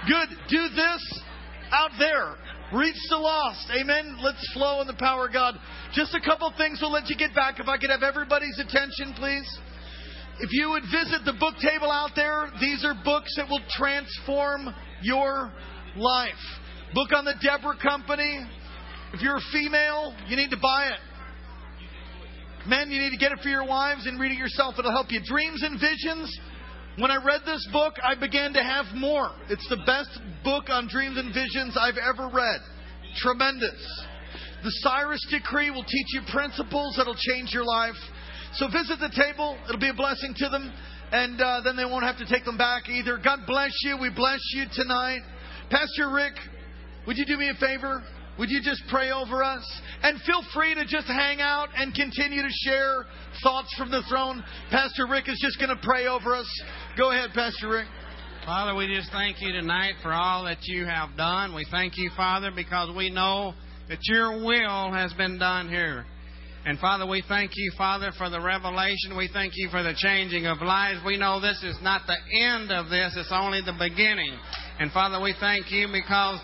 [0.07, 0.30] Good.
[0.49, 1.21] Do this
[1.69, 2.38] out there.
[2.73, 3.69] Reach the lost.
[3.69, 4.17] Amen.
[4.19, 5.53] Let's flow in the power of God.
[5.93, 7.59] Just a couple things we'll let you get back.
[7.59, 9.45] If I could have everybody's attention, please.
[10.39, 14.73] If you would visit the book table out there, these are books that will transform
[15.03, 15.53] your
[15.95, 16.34] life.
[16.93, 18.45] Book on the Deborah Company.
[19.13, 20.99] If you're a female, you need to buy it.
[22.67, 24.75] Men, you need to get it for your wives and read it yourself.
[24.77, 25.21] It'll help you.
[25.23, 26.39] Dreams and Visions.
[26.97, 29.31] When I read this book, I began to have more.
[29.49, 32.59] It's the best book on dreams and visions I've ever read.
[33.17, 34.05] Tremendous.
[34.63, 37.95] The Cyrus Decree will teach you principles that'll change your life.
[38.55, 39.57] So visit the table.
[39.69, 40.73] It'll be a blessing to them.
[41.11, 43.17] And uh, then they won't have to take them back either.
[43.17, 43.97] God bless you.
[43.97, 45.21] We bless you tonight.
[45.69, 46.33] Pastor Rick,
[47.10, 48.03] would you do me a favor?
[48.38, 49.65] Would you just pray over us?
[50.03, 53.07] And feel free to just hang out and continue to share
[53.41, 54.44] thoughts from the throne.
[54.69, 56.48] Pastor Rick is just going to pray over us.
[56.99, 57.88] Go ahead, Pastor Rick.
[58.45, 61.56] Father, we just thank you tonight for all that you have done.
[61.56, 63.56] We thank you, Father, because we know
[63.88, 66.06] that your will has been done here.
[66.64, 69.18] And Father, we thank you, Father, for the revelation.
[69.18, 70.99] We thank you for the changing of lives.
[71.03, 74.38] We know this is not the end of this, it's only the beginning.
[74.80, 76.40] And Father, we thank you because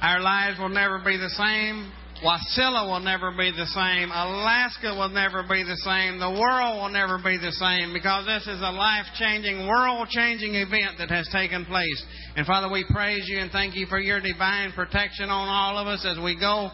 [0.00, 1.92] our lives will never be the same.
[2.22, 4.10] Wasilla will never be the same.
[4.10, 6.18] Alaska will never be the same.
[6.18, 10.54] The world will never be the same because this is a life changing, world changing
[10.54, 12.02] event that has taken place.
[12.34, 15.86] And Father, we praise you and thank you for your divine protection on all of
[15.86, 16.70] us as we go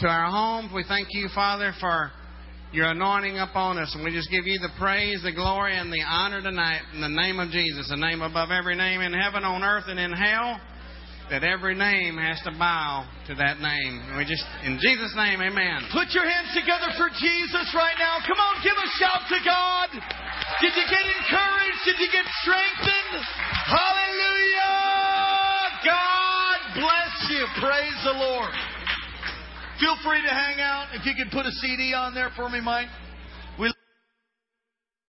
[0.00, 0.72] to our homes.
[0.74, 2.10] We thank you, Father, for
[2.72, 3.92] your anointing upon us.
[3.94, 7.08] And we just give you the praise, the glory, and the honor tonight in the
[7.08, 10.60] name of Jesus, the name above every name in heaven, on earth, and in hell
[11.30, 14.02] that every name has to bow to that name.
[14.18, 15.86] We just, in Jesus' name, amen.
[15.94, 18.18] Put your hands together for Jesus right now.
[18.26, 19.88] Come on, give a shout to God.
[20.58, 21.80] Did you get encouraged?
[21.86, 23.22] Did you get strengthened?
[23.70, 24.74] Hallelujah!
[25.86, 27.42] God bless you.
[27.62, 28.50] Praise the Lord.
[29.78, 30.90] Feel free to hang out.
[30.92, 32.90] If you could put a CD on there for me, Mike.